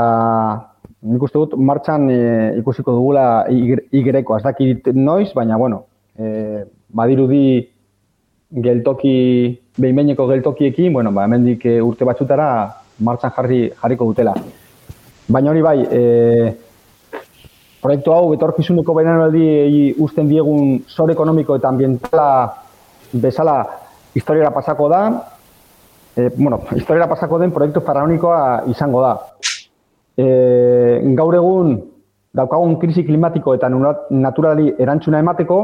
nik 1.08 1.24
uste 1.24 1.40
dut 1.40 1.56
martxan 1.56 2.10
e, 2.12 2.20
ikusiko 2.60 2.92
dugula 2.98 3.46
igreko. 3.50 4.38
Ez 4.38 4.44
dakit 4.44 4.92
noiz, 4.94 5.32
baina 5.36 5.58
bueno, 5.58 5.86
e, 6.20 6.66
badirudi 6.92 7.64
geltoki, 8.50 9.16
behinbeineko 9.80 10.28
geltokiekin, 10.28 10.92
bueno, 10.94 11.14
ba, 11.16 11.26
hemendik 11.30 11.66
e, 11.66 11.78
urte 11.82 12.08
batzutara 12.08 12.50
martxan 13.00 13.32
jarri 13.38 13.62
jarriko 13.82 14.10
dutela. 14.12 14.36
Baina 15.30 15.54
hori 15.54 15.64
bai, 15.64 15.78
e, 15.88 16.02
proiektu 17.80 18.12
hau 18.12 18.34
betorkizuneko 18.34 18.98
beranaldi 18.98 19.94
usten 20.04 20.28
diegun 20.28 20.82
sor 20.92 21.14
ekonomiko 21.14 21.56
eta 21.56 21.72
ambientala 21.72 22.30
bezala 23.14 23.62
historiara 24.18 24.52
pasako 24.52 24.90
da, 24.92 25.04
e, 26.16 26.30
bueno, 26.36 26.62
historiara 26.76 27.10
pasako 27.10 27.40
den 27.40 27.52
proiektu 27.52 27.82
faraonikoa 27.82 28.64
izango 28.68 29.02
da. 29.02 29.14
E, 30.18 30.26
gaur 31.16 31.36
egun 31.36 31.78
daukagun 32.36 32.78
krisi 32.80 33.04
klimatiko 33.06 33.56
eta 33.56 33.70
naturali 33.70 34.74
erantzuna 34.78 35.20
emateko, 35.20 35.60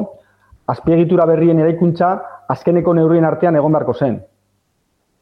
azpiegitura 0.67 1.25
berrien 1.25 1.59
eraikuntza 1.59 2.15
azkeneko 2.49 2.93
neurrien 2.93 3.25
artean 3.25 3.55
egon 3.55 3.73
beharko 3.73 3.93
zen. 3.93 4.19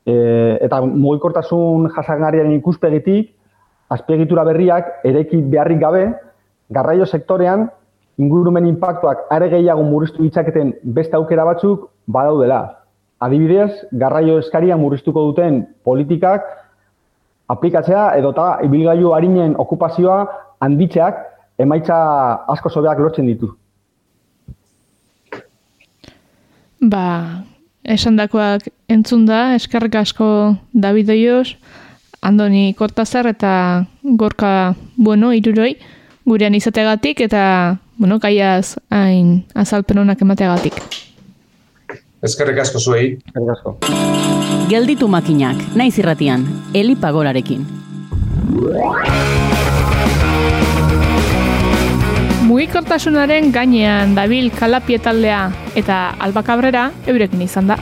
E, 0.06 0.16
eta 0.62 0.82
mugikortasun 0.86 1.90
jasangarriaren 1.96 2.54
ikuspegitik, 2.60 3.34
azpiegitura 3.94 4.44
berriak 4.48 5.06
eraiki 5.06 5.42
beharrik 5.42 5.80
gabe, 5.80 6.06
garraio 6.74 7.06
sektorean 7.06 7.68
ingurumen 8.18 8.68
inpaktuak 8.70 9.28
are 9.32 9.50
gehiago 9.50 9.84
murriztu 9.84 10.24
ditzaketen 10.24 10.74
beste 10.84 11.18
aukera 11.18 11.46
batzuk 11.46 11.90
badaudela. 12.08 12.83
Adibidez, 13.20 13.72
garraio 13.92 14.40
eskaria 14.40 14.78
murriztuko 14.78 15.24
duten 15.30 15.64
politikak 15.84 16.48
aplikatzea 17.54 18.10
edota 18.18 18.58
ibilgailu 18.66 19.14
harinen 19.14 19.56
okupazioa 19.60 20.26
handitzeak 20.64 21.20
emaitza 21.60 21.98
asko 22.54 22.70
sobeak 22.70 23.00
lortzen 23.00 23.28
ditu. 23.30 23.54
Ba, 26.84 27.44
esan 27.84 28.18
dakoak 28.20 28.68
entzun 28.92 29.26
da, 29.26 29.54
eskerrik 29.56 29.96
asko 29.96 30.28
David 30.74 31.14
Oioz, 31.16 31.56
Andoni 32.24 32.74
Kortazar 32.74 33.28
eta 33.28 33.86
Gorka 34.04 34.76
Bueno, 34.96 35.32
iruroi, 35.36 35.78
gurean 36.26 36.56
izategatik 36.56 37.22
eta, 37.24 37.78
bueno, 37.98 38.20
gaiaz 38.20 38.76
hain 38.90 39.44
azalpen 39.56 40.04
emateagatik. 40.04 40.80
Eskerrik 42.24 42.60
asko 42.64 42.80
zuei. 42.80 43.08
Eskerrik 43.20 43.50
asko. 43.52 43.78
Gelditu 44.70 45.10
makinak, 45.12 45.60
naiz 45.76 45.98
irratian, 46.00 46.46
Eli 46.74 46.96
Pagorarekin. 46.96 47.66
Mugikortasunaren 52.48 53.52
gainean 53.52 54.16
dabil 54.16 54.48
kalapietaldea 54.56 55.42
eta 55.76 56.00
albakabrera 56.24 56.90
eurekin 57.12 57.44
izan 57.44 57.74
da. 57.74 57.80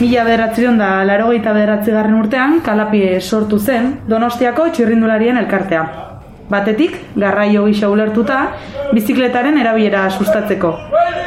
Mila 0.00 0.22
bederatzion 0.24 0.78
da 0.80 1.04
laro 1.04 1.26
bederatzi 1.28 1.92
garren 1.92 2.14
urtean, 2.16 2.60
kalapie 2.64 3.20
sortu 3.20 3.58
zen, 3.58 3.98
donostiako 4.08 4.70
txirrindularien 4.72 5.36
elkartea. 5.36 5.82
Batetik, 6.48 6.96
garraio 7.16 7.66
gisa 7.66 7.90
ulertuta, 7.90 8.38
bizikletaren 8.94 9.58
erabilera 9.58 10.08
sustatzeko. 10.08 10.72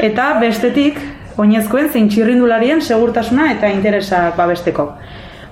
Eta 0.01 0.39
bestetik, 0.41 0.97
oinezkoen 1.37 1.89
zein 1.89 2.09
txirrindularien 2.09 2.81
segurtasuna 2.81 3.51
eta 3.51 3.69
interesa 3.69 4.31
babesteko. 4.35 4.89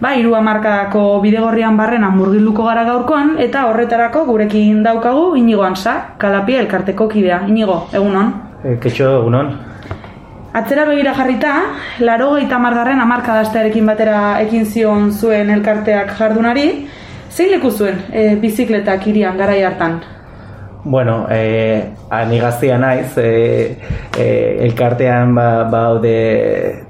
Ba, 0.01 0.15
hiru 0.17 0.33
hamarkadako 0.33 1.21
bidegorrian 1.21 1.77
barrena 1.77 2.09
murgilduko 2.09 2.65
gara 2.65 2.87
gaurkoan, 2.89 3.35
eta 3.37 3.67
horretarako 3.69 4.25
gurekin 4.25 4.81
daukagu 4.81 5.35
inigo 5.37 5.61
ansa, 5.61 6.15
kalapie 6.17 6.57
elkarteko 6.65 7.07
kidea. 7.07 7.43
Inigo, 7.47 7.83
egunon? 7.93 8.33
E, 8.63 8.79
Ketxo, 8.81 9.19
egunon. 9.21 9.59
Atzera 10.53 10.83
begira 10.85 11.13
jarrita, 11.15 11.51
laro 11.99 12.33
gaita 12.33 12.57
margarren 12.59 12.99
amarkadaztearekin 12.99 13.85
batera 13.87 14.17
ekin 14.41 14.65
zion 14.65 15.11
zuen 15.11 15.49
elkarteak 15.49 16.11
jardunari, 16.17 16.65
Zein 17.31 17.53
leku 17.53 17.69
zuen 17.71 18.01
e, 18.11 18.35
bizikletak 18.35 19.05
irian 19.07 19.37
garai 19.39 19.61
hartan? 19.63 20.01
Bueno, 20.83 21.27
e, 21.31 21.93
anigazia 22.11 22.77
naiz, 22.81 23.13
e, 23.17 23.77
e, 24.19 24.25
elkartean 24.65 25.31
ba, 25.37 25.45
baude 25.71 26.15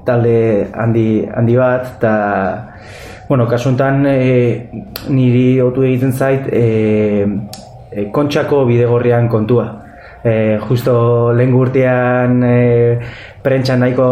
talde 0.07 0.65
handi, 0.73 1.05
handi 1.29 1.57
bat, 1.59 1.91
eta 1.99 2.13
bueno, 3.29 3.45
kasuntan 3.47 4.07
e, 4.09 4.69
niri 5.13 5.61
otu 5.61 5.85
egiten 5.85 6.11
zait 6.11 6.49
e, 6.49 6.65
e, 7.91 8.09
kontxako 8.11 8.65
bidegorrian 8.71 9.29
kontua. 9.29 9.67
E, 10.23 10.57
justo 10.65 11.33
lehen 11.33 11.53
gurtean 11.53 12.41
e, 12.45 12.57
prentxan 13.43 13.81
nahiko 13.81 14.07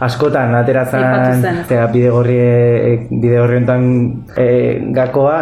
askotan 0.00 0.54
ateratzen 0.58 1.46
eta 1.64 1.86
bide 1.92 2.10
gorri 2.10 2.38
bide 3.10 3.38
horri 3.40 3.62
e, 4.36 4.46
gakoa 4.96 5.38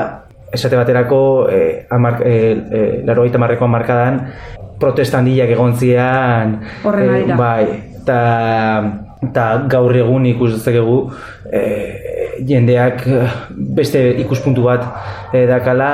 esate 0.52 0.76
baterako 0.76 1.48
e, 1.50 1.86
amar, 1.90 2.22
e, 2.24 3.04
e, 3.04 3.38
marreko 3.38 3.64
amarkadan 3.64 4.20
protestan 4.80 5.24
dilak 5.24 5.50
egon 5.50 5.76
zian 5.76 6.58
e, 6.84 7.34
bai 7.36 7.64
eta 8.00 8.20
eta 9.22 9.44
gaur 9.68 9.96
egun 9.96 10.26
ikusetzekegu 10.30 10.98
e, 11.52 11.62
jendeak 12.46 13.02
beste 13.74 14.02
ikuspuntu 14.22 14.62
bat 14.68 14.84
e, 15.34 15.44
dakala 15.46 15.90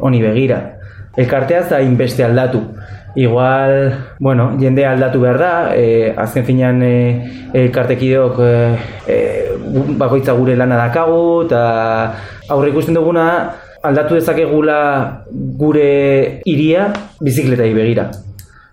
honi 0.00 0.22
begira. 0.22 0.60
Elkartea 1.16 1.62
zain 1.68 1.94
beste 1.96 2.24
aldatu 2.24 2.62
Igual, 3.14 3.94
bueno, 4.18 4.56
jende 4.58 4.84
aldatu 4.86 5.20
behar 5.22 5.38
da, 5.38 5.52
e, 5.76 6.10
azken 6.18 6.44
finean 6.44 6.82
e, 6.82 6.94
elkartekideok 7.54 8.40
e, 8.42 8.54
e, 9.06 9.18
bakoitza 9.94 10.34
gure 10.34 10.56
lana 10.58 10.80
dakagu, 10.80 11.44
eta 11.46 11.60
aurre 12.50 12.72
ikusten 12.72 12.98
duguna 12.98 13.26
aldatu 13.86 14.18
dezakegula 14.18 14.78
gure 15.30 16.42
iria 16.44 16.88
bizikletai 17.22 17.70
begira. 17.76 18.08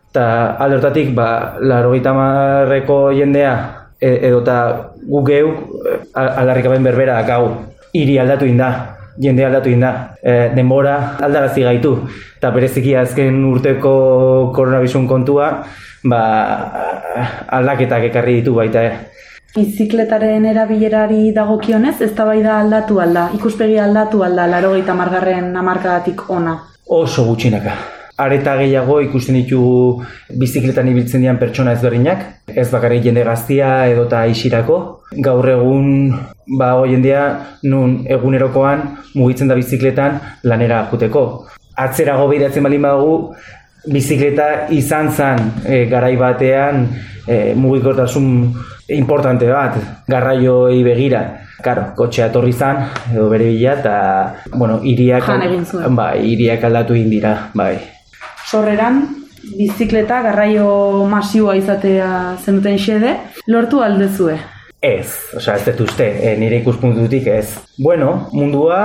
Eta 0.09 0.57
aldertatik, 0.57 1.13
ba, 1.13 1.57
laro 1.61 1.93
marreko 1.93 3.11
jendea, 3.13 3.53
e, 4.01 4.27
edota 4.27 4.89
guk 5.05 5.27
geuk 5.27 5.55
aldarrikaben 6.15 6.83
berbera 6.83 7.21
dakagu. 7.21 7.53
Iri 7.93 8.17
aldatu 8.17 8.45
inda, 8.47 8.90
jende 9.17 9.45
aldatu 9.45 9.69
inda, 9.69 10.15
e, 10.23 10.49
denbora 10.55 11.17
aldarazi 11.21 11.63
gaitu. 11.67 11.95
Eta 12.37 12.51
bereziki 12.51 12.95
azken 12.95 13.43
urteko 13.45 14.51
koronavirusun 14.55 15.07
kontua, 15.07 15.51
ba, 16.03 16.21
aldaketak 17.47 18.09
ekarri 18.09 18.39
ditu 18.41 18.55
baita. 18.57 18.85
Bizikletaren 19.55 20.45
erabilerari 20.47 21.31
dagokionez, 21.35 21.97
ez 22.01 22.13
da 22.15 22.25
bai 22.25 22.41
da 22.43 22.59
aldatu 22.61 23.01
alda, 23.03 23.29
ikuspegi 23.35 23.77
aldatu 23.79 24.23
alda, 24.23 24.47
laro 24.47 24.71
margarren 24.95 25.55
amarkadatik 25.55 26.29
ona. 26.29 26.57
Oso 26.87 27.25
gutxinaka. 27.25 28.00
Areta 28.23 28.55
gehiago 28.59 28.99
ikusten 29.03 29.37
ditugu 29.39 30.03
bizikletan 30.41 30.89
ibiltzen 30.91 31.23
dian 31.25 31.39
pertsona 31.41 31.75
ezberdinak, 31.77 32.25
ez 32.47 32.67
bakarrik 32.71 33.05
jende 33.05 33.23
gaztia 33.27 33.71
edota 33.91 34.25
isirako. 34.29 34.79
Gaur 35.25 35.49
egun 35.49 35.87
ba 36.57 36.73
jendea 36.87 37.23
nun 37.63 38.01
egunerokoan 38.07 38.83
mugitzen 39.15 39.51
da 39.51 39.57
bizikletan 39.59 40.19
lanera 40.43 40.85
joteko. 40.91 41.25
Atzerago 41.81 42.27
behiratzen 42.31 42.63
balin 42.63 42.83
badugu, 42.85 43.35
bizikleta 43.91 44.67
izan 44.69 45.09
zen 45.11 45.39
e, 45.65 45.85
garai 45.89 46.15
batean 46.19 46.83
e, 47.27 47.53
mugikortasun 47.55 48.27
importante 48.91 49.47
bat, 49.49 49.77
garraioei 50.07 50.83
begira. 50.83 51.23
Karo, 51.61 51.91
kotxea 51.95 52.31
etorri 52.31 52.53
zan, 52.53 52.79
edo 53.13 53.27
bere 53.29 53.51
bila, 53.51 53.75
eta, 53.77 54.55
bueno, 54.57 54.79
iriak, 54.81 55.27
bai, 55.93 56.15
iriak 56.33 56.63
aldatu 56.65 56.97
egin 56.97 57.11
dira, 57.13 57.35
bai. 57.53 57.75
Sorreran, 58.51 59.05
bizikleta 59.55 60.17
garraio 60.25 61.05
masiua 61.07 61.53
izatea 61.55 62.07
zenuten 62.43 62.75
xede, 62.83 63.13
lortu 63.47 63.79
aldezue. 63.79 64.35
Ez, 64.83 65.07
osea, 65.37 65.55
ez 65.55 65.63
dut 65.69 65.85
uste, 65.85 66.07
e, 66.19 66.33
nire 66.41 66.59
ikuspuntutik 66.59 67.29
ez. 67.31 67.45
Bueno, 67.79 68.09
mundua 68.35 68.81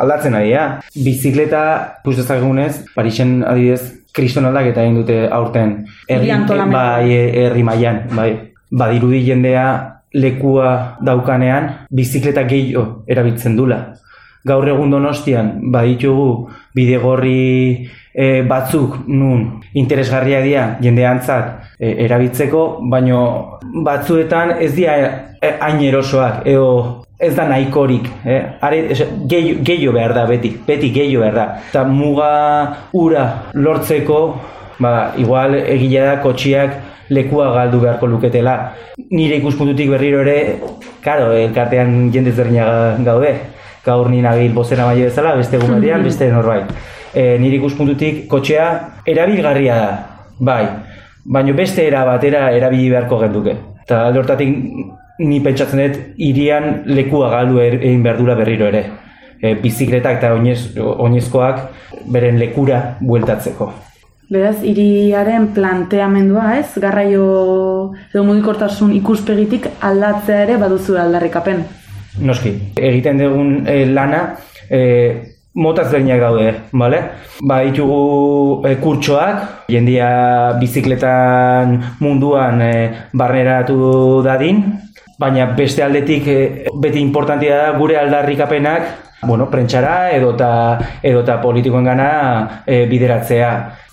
aldatzen 0.00 0.38
ari 0.38 0.54
da. 0.54 0.64
Bizikleta, 0.94 1.62
ikus 2.00 2.16
dezakegunez, 2.22 2.86
Parisen 2.94 3.42
adibidez, 3.44 3.92
kriston 4.16 4.48
aldaketa 4.48 4.86
egin 4.86 5.00
dute 5.02 5.20
aurten. 5.28 5.76
Antolamendu. 6.08 6.78
bai, 6.78 7.12
e, 7.12 7.22
herri 7.44 7.66
mailan, 7.66 8.02
bai. 8.16 8.30
Badirudi 8.72 9.20
jendea 9.26 9.66
lekua 10.16 10.96
daukanean, 11.04 11.74
bizikleta 11.92 12.48
gehiago 12.48 13.02
erabiltzen 13.06 13.60
dula. 13.60 13.82
Gaur 14.48 14.64
egun 14.72 14.96
donostian, 14.96 15.58
baditugu 15.74 16.30
bidegorri 16.72 17.90
e, 18.14 18.42
batzuk 18.42 19.06
nun 19.06 19.60
interesgarria 19.74 20.40
dira 20.42 20.64
jendeantzat 20.82 21.76
e, 21.78 21.92
erabiltzeko, 22.06 22.64
baino 22.90 23.22
batzuetan 23.84 24.56
ez 24.60 24.72
dira 24.74 24.96
e, 25.40 25.54
hain 25.60 25.80
erosoak, 25.86 26.42
edo 26.46 27.04
ez 27.20 27.34
da 27.36 27.44
nahikorik, 27.48 28.06
eh? 28.24 28.40
Are, 28.64 28.80
gehiago, 29.28 29.64
gehiago 29.64 29.92
behar 29.92 30.14
da 30.16 30.24
beti, 30.26 30.54
beti 30.66 30.88
gehiago 30.94 31.20
behar 31.26 31.34
da. 31.36 31.46
Eta 31.68 31.84
muga 31.84 32.30
ura 32.96 33.26
lortzeko, 33.52 34.20
ba, 34.80 35.12
igual 35.20 35.58
egila 35.60 36.06
da 36.06 36.14
kotxiak 36.24 36.78
lekua 37.10 37.50
galdu 37.52 37.82
beharko 37.84 38.08
luketela. 38.08 38.56
Nire 39.10 39.36
ikuspuntutik 39.42 39.90
berriro 39.92 40.22
ere, 40.24 40.60
karo, 41.04 41.32
elkartean 41.36 42.08
jende 42.14 42.32
ezberdina 42.32 42.96
gaude. 43.04 43.34
Gaur 43.84 44.08
ni 44.12 44.20
nabil 44.24 44.52
bozera 44.56 44.86
maile 44.88 45.08
bezala, 45.08 45.36
beste 45.36 45.60
egun 45.60 45.76
batean, 45.76 46.04
beste 46.08 46.30
norbait. 46.32 46.72
E, 47.14 47.38
nire 47.42 47.56
ikuspuntutik 47.58 48.26
kotxea 48.30 48.66
erabilgarria 49.06 49.74
da, 49.74 49.90
bai. 50.38 50.64
Baina 51.24 51.52
beste 51.52 51.86
era 51.86 52.04
batera 52.06 52.50
erabili 52.54 52.88
beharko 52.90 53.18
genduke. 53.20 53.56
Eta 53.82 54.06
alde 54.06 54.20
hortatik 54.22 54.56
ni 55.18 55.40
pentsatzen 55.44 55.80
dut 55.82 55.98
irian 56.16 56.82
lekua 56.86 57.28
galdu 57.30 57.58
er- 57.60 57.80
egin 57.82 58.02
behar 58.02 58.16
dula 58.18 58.34
berriro 58.38 58.66
ere. 58.70 58.84
E, 59.42 59.54
bizikletak 59.54 60.18
eta 60.18 60.32
oinez, 60.34 60.76
oinezkoak 60.78 61.60
beren 62.12 62.38
lekura 62.38 62.96
bueltatzeko. 63.00 63.72
Beraz, 64.30 64.60
hiriaren 64.62 65.48
planteamendua, 65.56 66.58
ez? 66.60 66.78
Garraio 66.78 67.24
edo 68.12 68.22
mugikortasun 68.24 68.92
ikuspegitik 68.94 69.66
aldatzea 69.80 70.44
ere 70.44 70.56
baduzu 70.60 70.94
aldarrikapen. 70.96 71.64
Noski, 72.22 72.52
egiten 72.76 73.18
dugun 73.18 73.66
e, 73.66 73.84
lana 73.90 74.36
e, 74.70 74.80
motaz 75.54 75.90
berdinak 75.90 76.20
daude, 76.20 76.54
bale? 76.72 77.00
Ba, 77.42 77.62
ditugu 77.66 78.62
e, 78.68 78.76
kurtsoak, 78.78 79.66
jendia 79.72 80.10
bizikletan 80.60 81.78
munduan 82.00 82.62
e, 82.62 82.72
barneratu 83.12 84.22
dadin, 84.24 84.62
baina 85.18 85.50
beste 85.56 85.82
aldetik 85.82 86.26
e, 86.26 86.40
beti 86.80 87.00
importantia 87.02 87.56
da 87.56 87.78
gure 87.78 87.98
aldarrikapenak 87.98 89.09
bueno, 89.22 89.50
prentxara 89.50 90.10
edota, 90.16 90.78
edota 91.02 91.40
politikoen 91.42 91.84
gana 91.84 92.08
e, 92.66 92.86
bideratzea. 92.88 93.50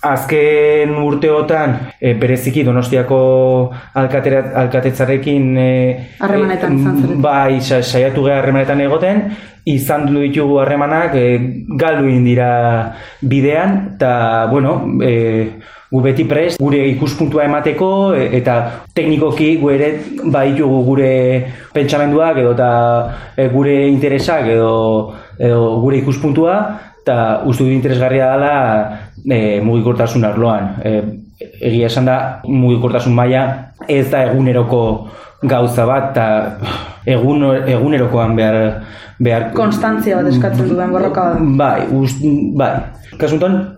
Azken 0.08 0.94
urteotan, 1.04 1.74
e, 2.00 2.14
bereziki 2.14 2.62
donostiako 2.64 3.18
alkatera, 3.94 4.42
alkatetzarekin 4.62 5.50
e, 5.58 5.70
Harremanetan 6.20 6.78
izan 6.78 7.00
zarete. 7.02 7.20
Bai, 7.22 7.60
sa- 7.60 7.82
saiatu 7.82 8.24
gara 8.24 8.40
harremanetan 8.42 8.80
egoten, 8.86 9.22
izan 9.68 10.06
du 10.08 10.22
ditugu 10.24 10.60
harremanak 10.62 11.14
e, 11.18 11.26
galdu 11.76 12.08
egin 12.08 12.24
dira 12.24 12.50
bidean, 13.20 13.74
eta, 13.96 14.46
bueno, 14.50 14.78
e, 15.04 15.50
gu 15.88 16.00
beti 16.04 16.24
prest, 16.28 16.60
gure 16.60 16.82
ikuspuntua 16.90 17.46
emateko, 17.48 17.90
e, 18.12 18.28
eta 18.38 18.58
teknikoki 18.94 19.54
gu 19.60 19.70
ere 19.72 19.88
baditugu 20.24 20.82
gure 20.84 21.12
pentsamenduak 21.72 22.42
edo 22.42 22.52
eta 22.56 22.72
e, 23.36 23.48
gure 23.52 23.76
interesak 23.88 24.50
edo, 24.52 24.74
edo 25.38 25.62
gure 25.80 26.02
ikuspuntua, 26.02 26.58
eta 27.00 27.16
uste 27.48 27.64
dut 27.64 27.72
interesgarria 27.72 28.28
dela 28.34 28.52
e, 29.24 29.60
mugikortasun 29.64 30.28
arloan. 30.28 30.76
E, 30.84 30.92
egia 31.38 31.88
esan 31.88 32.08
da, 32.08 32.18
mugikortasun 32.44 33.14
maila 33.16 33.46
ez 33.88 34.08
da 34.10 34.26
eguneroko 34.28 34.82
gauza 35.48 35.86
bat, 35.88 36.10
eta 36.12 37.08
egun, 37.08 37.46
egunerokoan 37.64 38.36
behar, 38.36 38.58
behar 39.22 39.50
Konstantzia 39.56 40.18
bat 40.20 40.28
eskatzen 40.34 40.68
duen 40.68 40.92
borroka 40.92 41.30
bat. 41.30 41.44
Bai, 41.62 41.88
ust, 41.96 42.20
bai. 42.58 42.72
Kasuntan, 43.18 43.77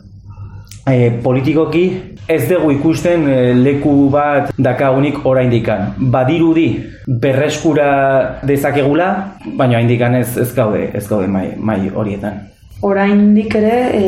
e, 0.91 1.11
politikoki 1.22 1.84
ez 2.28 2.45
dugu 2.49 2.70
ikusten 2.76 3.26
e, 3.28 3.38
leku 3.55 3.95
bat 4.12 4.53
dakagunik 4.59 5.24
oraindikan. 5.26 5.95
Badirudi 6.12 6.68
berreskura 7.07 8.41
dezakegula, 8.47 9.11
baina 9.57 9.78
oraindikan 9.78 10.14
ez 10.20 10.36
ez 10.38 10.53
gaude, 10.55 10.91
ez 10.95 11.07
gaude 11.09 11.28
mai, 11.28 11.51
mai 11.57 11.80
horietan. 11.95 12.47
Oraindik 12.82 13.55
ere, 13.61 13.78
e, 13.93 14.05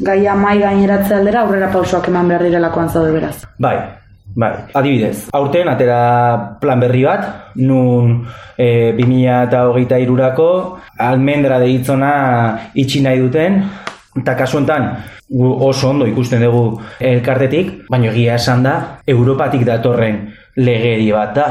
gaia 0.00 0.34
mai 0.34 0.58
gaineratzea 0.60 1.18
aldera 1.20 1.44
aurrera 1.44 1.72
pausoak 1.72 2.08
eman 2.08 2.28
behar 2.28 2.46
direlakoan 2.48 2.88
zaude 2.88 3.12
beraz. 3.12 3.34
Bai, 3.60 3.76
bai. 4.36 4.52
Adibidez, 4.74 5.28
aurten 5.36 5.68
atera 5.68 6.00
plan 6.62 6.80
berri 6.80 7.04
bat, 7.04 7.52
nun 7.60 8.22
e, 8.56 8.96
2008 8.96 10.00
irurako 10.00 10.50
almendra 10.96 11.60
deitzona 11.60 12.14
itxi 12.74 13.04
nahi 13.04 13.20
duten, 13.20 13.62
eta 14.20 14.34
kasu 14.36 14.58
honetan 14.58 14.96
oso 15.40 15.90
ondo 15.90 16.06
ikusten 16.06 16.42
dugu 16.42 16.80
elkartetik, 17.00 17.86
baina 17.90 18.10
egia 18.12 18.34
esan 18.34 18.62
da, 18.62 18.98
Europatik 19.06 19.64
datorren 19.64 20.28
legeri 20.56 21.12
bat 21.12 21.34
da. 21.34 21.50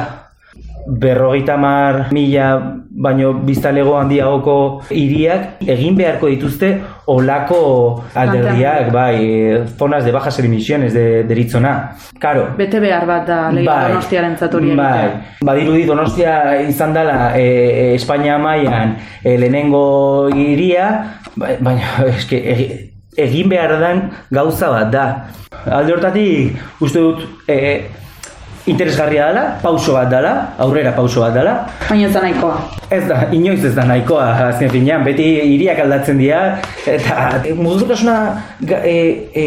Berrogeita 0.89 1.55
mar 1.57 2.07
mila 2.11 2.45
baino 2.89 3.33
biztalego 3.45 3.93
handiagoko 3.99 4.81
hiriak 4.89 5.61
egin 5.67 5.95
beharko 5.95 6.27
dituzte 6.31 6.71
olako 7.07 8.03
alderdiak, 8.15 8.91
bai, 8.91 9.65
zonas 9.77 10.03
de 10.05 10.11
bajas 10.11 10.39
emisiones 10.39 10.93
de, 10.93 11.23
deritzona. 11.23 11.91
Karo, 12.19 12.47
Bete 12.57 12.79
behar 12.79 13.05
bat 13.05 13.27
da 13.27 13.51
legia 13.51 13.69
Bai. 13.71 13.91
donostiaren 13.91 14.35
hori 14.51 14.75
Bai, 14.75 15.09
badirudi 15.45 15.85
Donostia 15.85 16.61
izan 16.67 16.93
dela 16.93 17.37
e, 17.37 17.43
e, 17.43 17.95
Espainia 17.95 18.37
mailan 18.37 18.97
e, 19.23 19.37
lehenengo 19.37 20.29
hiria, 20.33 20.89
ba- 20.89 21.28
baina 21.39 21.93
eske 22.17 22.39
egi- 22.53 22.77
egin 23.19 23.49
behar 23.51 23.73
den 23.81 24.03
gauza 24.31 24.69
bat 24.75 24.91
da. 24.93 25.05
Alde 25.65 25.95
hortatik 25.95 26.59
uste 26.85 27.01
dut 27.03 27.23
e, 27.49 27.57
interesgarria 28.69 29.27
dela, 29.31 29.43
pauso 29.63 29.95
bat 29.95 30.09
dela, 30.11 30.33
aurrera 30.61 30.91
pauso 30.95 31.23
bat 31.23 31.33
dela. 31.33 31.55
Baina 31.89 32.07
ez 32.07 32.13
da 32.13 32.21
nahikoa. 32.21 32.57
Ez 32.91 33.01
da, 33.09 33.17
inoiz 33.33 33.63
ez 33.65 33.73
da 33.75 33.85
nahikoa, 33.89 34.27
azken 34.49 34.69
finean, 34.69 35.03
beti 35.07 35.25
hiriak 35.41 35.79
aldatzen 35.85 36.19
dira, 36.21 36.43
eta 36.85 37.41
e, 37.43 37.53
mugikortasuna 37.57 38.17
e, 38.83 38.95
e, 39.33 39.45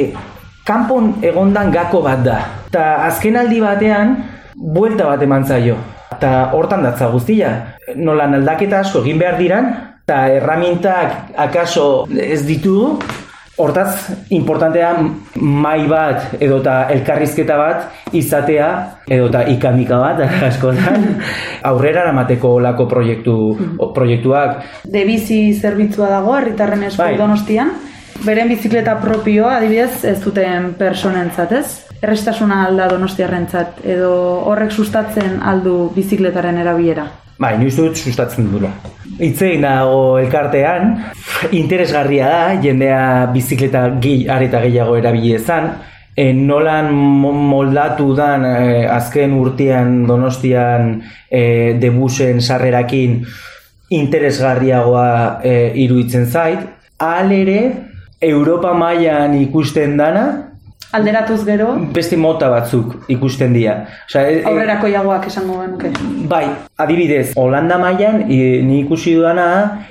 kanpon 0.66 1.14
egondan 1.22 1.70
gako 1.74 2.02
bat 2.04 2.24
da. 2.26 2.38
Eta 2.72 2.84
azken 3.06 3.36
aldi 3.38 3.60
batean, 3.62 4.16
buelta 4.56 5.06
bat 5.12 5.22
eman 5.22 5.46
zaio. 5.46 5.78
Eta 6.16 6.50
hortan 6.56 6.82
datza 6.84 7.08
guztia. 7.14 7.54
Nolan 7.96 8.34
aldaketa 8.40 8.82
asko 8.82 9.00
egin 9.06 9.18
behar 9.22 9.38
diran, 9.40 9.72
eta 10.02 10.26
erramintak 10.34 11.34
akaso 11.38 12.06
ez 12.10 12.42
ditugu, 12.46 12.98
Hortaz, 13.62 14.08
importantea 14.32 14.94
mai 15.36 15.84
bat 15.84 16.38
edota 16.40 16.86
elkarrizketa 16.90 17.58
bat 17.60 18.14
izatea 18.16 18.68
edota 19.12 19.42
ikamika 19.52 19.98
bat 20.00 20.22
askotan 20.48 21.04
aurrera 21.68 22.06
eramateko 22.06 22.54
olako 22.56 22.88
proiektu, 22.88 23.36
proiektuak. 23.94 24.64
De 24.88 25.04
bizi 25.04 25.52
zerbitzua 25.52 26.08
dago 26.14 26.34
herritarren 26.38 26.88
esku 26.88 27.04
Bai. 27.04 27.16
donostian. 27.20 27.76
Beren 28.24 28.48
bizikleta 28.48 28.96
propioa 29.02 29.58
adibidez 29.58 30.04
ez 30.08 30.18
duten 30.24 30.72
personentzat, 30.78 31.52
ez? 31.52 31.66
Errestasuna 32.02 32.64
alda 32.66 32.88
donostiarrentzat 32.94 33.84
edo 33.84 34.14
horrek 34.48 34.72
sustatzen 34.72 35.42
aldu 35.44 35.90
bizikletaren 35.94 36.64
erabilera. 36.64 37.10
Bai, 37.38 37.56
uste 37.66 37.82
dut 37.82 37.96
sustatzen 37.96 38.50
dula. 38.52 38.70
Itzein 39.22 39.62
dago 39.64 40.18
elkartean, 40.20 40.92
interesgarria 41.52 42.28
da, 42.28 42.42
jendea 42.62 43.00
bizikleta 43.32 43.86
gehi, 44.02 44.28
areta 44.30 44.60
gehiago 44.62 44.96
erabili 44.96 45.34
ezan, 45.36 45.70
e, 46.16 46.32
nolan 46.32 46.92
mo- 46.94 47.32
moldatu 47.32 48.12
dan 48.14 48.44
e, 48.44 48.84
azken 48.86 49.32
urtean 49.38 50.04
donostian 50.06 51.00
e, 51.30 51.74
debusen 51.80 52.40
sarrerakin 52.40 53.22
interesgarriagoa 53.92 55.40
e, 55.44 55.72
iruditzen 55.82 56.26
zait. 56.26 56.68
Hal 57.02 57.32
ere, 57.32 57.58
Europa 58.22 58.72
mailan 58.74 59.34
ikusten 59.40 59.96
dana, 59.98 60.51
Alderatuz 60.92 61.44
gero, 61.46 61.70
beste 61.94 62.16
mota 62.20 62.50
batzuk 62.52 63.06
ikusten 63.08 63.54
dira. 63.56 63.78
Osea, 64.08 64.26
e- 64.28 64.40
e- 64.40 64.44
aurrerako 64.44 64.90
jagoak 64.92 65.26
esango 65.30 65.60
genuke. 65.62 65.90
Bai, 66.28 66.44
adibidez, 66.76 67.32
Holanda 67.36 67.78
mailan 67.78 68.26
e, 68.28 68.60
ni 68.62 68.80
ikusi 68.82 69.14
dudana 69.16 69.46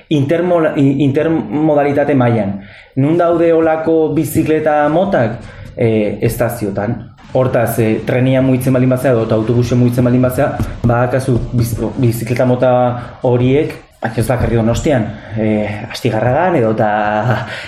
intermola, 0.10 0.76
intermodalitate 0.78 2.14
mailan. 2.14 2.60
Nun 2.98 3.18
daude 3.18 3.52
olako 3.54 4.14
bizikleta 4.14 4.88
motak 4.90 5.40
e, 5.76 6.20
estaziotan. 6.22 6.98
Hortaz, 7.34 7.80
e, 7.80 8.02
trenia 8.06 8.42
mugitzen 8.46 8.74
baldin 8.74 8.92
bazea 8.94 9.16
edo 9.16 9.24
eta 9.26 9.36
autobusen 9.40 9.80
mugitzen 9.80 10.06
baldin 10.06 10.22
bazea, 10.22 10.52
badakazu 10.84 11.40
biz, 11.54 11.74
bizikleta 11.98 12.46
mota 12.46 12.72
horiek 13.24 13.74
Ak 14.02 14.18
ez 14.18 14.26
bakarri 14.26 14.58
donostian, 14.58 15.04
e, 15.38 15.48
astigarragan 15.92 16.56
edo 16.58 16.72
eta 16.74 16.92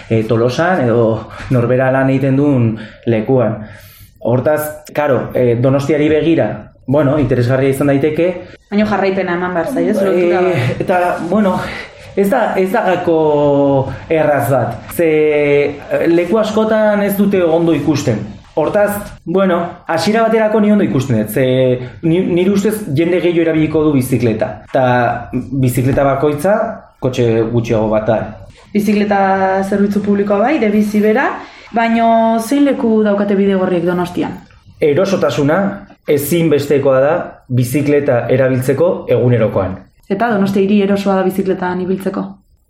e, 0.10 0.24
tolosan 0.26 0.82
edo 0.88 1.30
norbera 1.54 1.92
lan 1.94 2.10
egiten 2.10 2.40
duen 2.40 2.72
lekuan. 3.06 3.60
Hortaz, 4.20 4.90
karo, 4.96 5.30
e, 5.36 5.56
donostiari 5.62 6.10
begira, 6.10 6.74
bueno, 6.88 7.20
interesgarria 7.22 7.70
izan 7.76 7.94
daiteke, 7.94 8.30
Baina 8.74 8.88
jarraipena 8.90 9.36
eman 9.38 9.52
behar 9.54 9.68
zaio, 9.70 9.92
ez 9.92 10.02
lotura 10.02 10.40
bat. 10.42 10.56
Eh, 10.58 10.78
eta, 10.82 11.00
bueno, 11.30 11.52
ez 12.18 12.24
da, 12.32 12.40
ez 12.58 12.72
da 12.72 12.82
gako 12.88 13.18
erraz 14.10 14.48
bat. 14.50 14.80
Ze 14.98 15.10
leku 16.10 16.40
askotan 16.42 17.04
ez 17.06 17.12
dute 17.20 17.44
ondo 17.46 17.76
ikusten. 17.78 18.24
Hortaz, 18.56 19.20
bueno, 19.26 19.80
hasiera 19.88 20.22
baterako 20.22 20.60
ni 20.62 20.72
ondo 20.72 20.84
ikusten 20.84 21.18
dut. 21.18 21.30
Ze 21.34 21.46
ni, 22.04 22.20
nire 22.20 22.52
ustez 22.54 22.76
jende 22.96 23.20
gehiago 23.22 23.42
erabiliko 23.42 23.84
du 23.84 23.94
bizikleta. 23.94 24.50
Eta 24.70 25.30
bizikleta 25.34 26.04
bakoitza, 26.06 26.54
kotxe 27.02 27.26
gutxiago 27.54 27.88
bat 27.90 28.06
da. 28.08 28.18
Bizikleta 28.74 29.64
zerbitzu 29.64 30.04
publikoa 30.06 30.38
bai, 30.38 30.60
de 30.60 30.70
bizi 30.70 31.02
bera, 31.02 31.26
baino 31.74 32.40
zein 32.40 32.66
leku 32.66 33.02
daukate 33.04 33.36
bidegorriek 33.38 33.86
donostian? 33.86 34.38
Erosotasuna 34.82 35.58
ezinbestekoa 36.10 37.00
da 37.00 37.16
bizikleta 37.50 38.28
erabiltzeko 38.30 38.92
egunerokoan. 39.16 39.76
Eta 40.10 40.30
donostia 40.30 40.62
hiri 40.62 40.82
erosoa 40.86 41.16
da 41.16 41.24
bizikletan 41.26 41.82
ibiltzeko? 41.82 42.24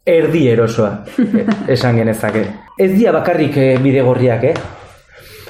Erdi 0.05 0.45
erosoa, 0.51 0.91
eh, 1.19 1.51
esan 1.75 1.99
genezake. 1.99 2.45
Ez 2.79 2.91
dira 2.93 3.11
bakarrik 3.15 3.57
eh, 3.57 3.75
bidegorriak, 3.83 4.43
eh? 4.43 4.55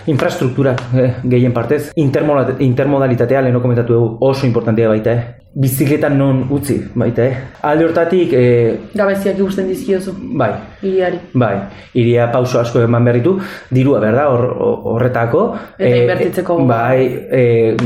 Infrastruktura 0.07 0.75
eh, 0.95 1.13
gehien 1.23 1.53
partez. 1.53 1.91
Intermodalitatea 1.95 3.41
leheno 3.41 3.61
komentatu 3.61 3.93
dugu 3.93 4.17
oso 4.27 4.45
importantea 4.45 4.89
baita, 4.89 5.11
eh? 5.13 5.23
Bizikletan 5.55 6.15
non 6.17 6.47
utzi, 6.49 6.79
baita, 6.97 7.25
eh? 7.27 7.35
Alde 7.61 7.85
hortatik, 7.85 8.31
eh, 8.33 8.79
Gabeziak 8.97 9.37
ikusten 9.37 9.67
dizkiozu, 9.69 10.15
bai, 10.39 10.49
hiriari. 10.81 11.19
Bai, 11.33 11.53
iria 11.93 12.25
pauso 12.33 12.59
asko 12.59 12.81
eman 12.81 13.05
behar 13.05 13.19
ditu, 13.19 13.35
dirua 13.69 13.99
behar 14.01 14.15
da 14.15 14.25
hor- 14.31 14.49
hor- 14.57 14.79
horretako. 14.95 15.43
Eta 15.77 15.89
Eh, 15.89 16.01
inbertitzeko. 16.01 16.57
Bai, 16.65 17.05
e, 17.31 17.77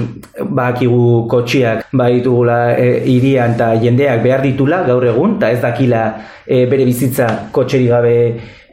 bakigu 0.49 1.27
kotxiak 1.27 1.87
bai 1.91 2.13
ditugula 2.15 2.77
e, 2.79 3.03
irian 3.05 3.53
eta 3.55 3.73
jendeak 3.81 4.23
behar 4.23 4.41
ditula 4.41 4.83
gaur 4.87 5.03
egun, 5.05 5.35
eta 5.37 5.51
ez 5.51 5.61
dakila 5.61 6.05
e, 6.47 6.65
bere 6.65 6.85
bizitza 6.85 7.49
kotxeri 7.51 7.87
gabe 7.87 8.15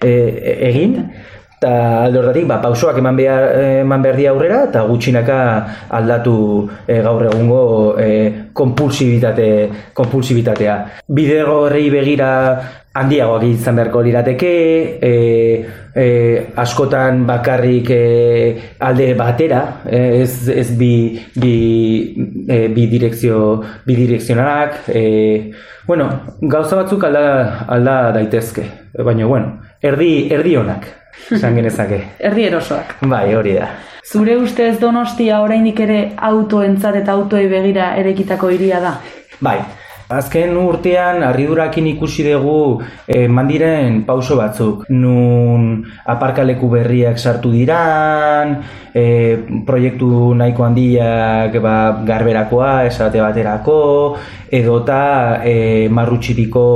e, 0.00 0.08
e- 0.08 0.58
egin. 0.70 1.10
Eta 1.64 2.04
alde 2.04 2.18
horretatik, 2.20 2.44
ba, 2.44 2.58
pausoak 2.60 2.98
eman 3.00 3.16
behar, 3.16 3.44
eman 3.80 4.02
behar 4.04 4.18
di 4.20 4.26
aurrera, 4.28 4.58
eta 4.66 4.82
gutxinaka 4.84 5.36
aldatu 5.96 6.34
e, 6.84 6.98
gaur 7.00 7.22
egungo 7.24 7.60
e, 7.96 8.08
kompulsibitate, 8.52 9.46
kompulsibitatea. 9.96 10.74
Bidego 11.08 11.62
horrei 11.62 11.86
begira 11.88 12.28
handiagoak 13.00 13.46
izan 13.48 13.78
beharko 13.80 14.02
lirateke, 14.04 14.50
e, 15.00 15.12
e, 15.96 16.08
askotan 16.60 17.22
bakarrik 17.30 17.88
e, 17.96 18.02
alde 18.84 19.06
batera, 19.16 19.62
ez, 19.88 20.50
ez 20.52 20.66
bi, 20.76 20.90
bi, 21.32 21.54
e, 22.44 22.58
bi 22.76 22.84
direkzio, 22.92 23.38
bi 23.86 23.96
direkzionalak, 24.02 24.82
e, 24.92 25.06
bueno, 25.88 26.10
gauza 26.42 26.82
batzuk 26.82 27.08
alda, 27.08 27.64
alda 27.72 27.96
daitezke, 28.18 28.66
baina 29.00 29.32
bueno, 29.32 29.64
erdi, 29.80 30.12
erdi 30.36 30.58
onak, 30.60 30.92
esan 31.30 31.56
genezake. 31.56 32.00
Erdi 32.18 32.48
erosoak. 32.50 32.96
Bai, 33.08 33.26
hori 33.34 33.56
da. 33.58 33.70
Zure 34.04 34.36
ustez 34.36 34.76
donostia 34.80 35.40
oraindik 35.40 35.80
ere 35.80 36.00
autoentzat 36.16 37.00
eta 37.00 37.14
autoei 37.16 37.46
begira 37.48 37.94
erekitako 37.96 38.50
hiria 38.52 38.80
da? 38.82 38.98
Bai, 39.40 39.56
azken 40.12 40.52
urtean 40.60 41.22
harridurakin 41.24 41.86
ikusi 41.94 42.26
dugu 42.26 42.82
eh, 43.08 43.26
mandiren 43.28 44.02
pauso 44.04 44.36
batzuk. 44.36 44.84
Nun 44.92 45.86
aparkaleku 46.04 46.68
berriak 46.68 47.18
sartu 47.18 47.54
diran, 47.56 48.58
eh, 48.92 49.40
proiektu 49.66 50.34
nahiko 50.36 50.68
handiak 50.68 51.58
ba, 51.64 52.04
garberakoa, 52.04 52.84
esate 52.84 53.24
baterako, 53.24 53.80
edota 54.52 55.40
eh, 55.42 55.88
marrutxiriko 55.88 56.66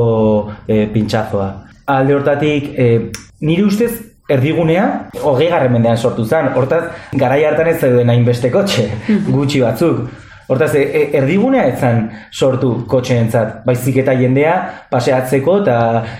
eh, 0.67 0.87
pintxazoa. 0.93 1.49
Alde 1.89 2.15
hortatik, 2.15 2.73
eh, 2.77 3.11
nire 3.41 3.65
ustez 3.69 3.93
erdigunea 4.29 5.09
hogei 5.23 5.51
mendean 5.71 5.97
sortu 5.97 6.25
zen. 6.25 6.53
Hortaz, 6.55 6.85
garai 7.13 7.45
hartan 7.45 7.69
ez 7.69 7.81
zeuden 7.81 8.11
hainbeste 8.11 8.51
kotxe, 8.51 8.91
gutxi 9.29 9.61
batzuk. 9.61 10.09
Hortaz, 10.49 10.71
e, 10.75 10.81
e, 10.81 11.01
erdigunea 11.19 11.67
ez 11.69 11.79
zen 11.79 12.07
sortu 12.33 12.71
kotxeentzat, 12.89 13.67
baizik 13.67 13.99
eta 14.01 14.15
jendea 14.17 14.55
paseatzeko 14.89 15.59
eta 15.61 15.75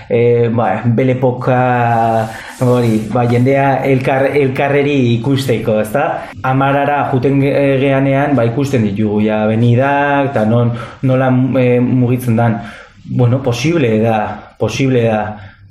e, 0.05 0.49
ba, 0.53 0.67
belepoka 0.85 1.57
hori, 2.61 2.99
ba, 3.09 3.23
jendea 3.25 3.83
elkar, 3.89 4.27
elkarreri 4.37 5.15
ikusteko, 5.15 5.79
ezta? 5.81 6.05
Amarara 6.45 7.07
juten 7.09 7.41
ge- 7.41 7.55
geanean, 7.81 8.35
ba, 8.37 8.45
ikusten 8.45 8.85
ditugu, 8.85 9.23
ja, 9.25 9.47
benidak, 9.49 10.29
eta 10.29 10.45
non, 10.45 10.75
nola 11.01 11.33
e, 11.57 11.79
mugitzen 11.81 12.37
dan. 12.37 12.61
Bueno, 13.09 13.41
posible 13.41 13.95
da, 14.03 14.19
posible 14.61 15.07
da 15.09 15.23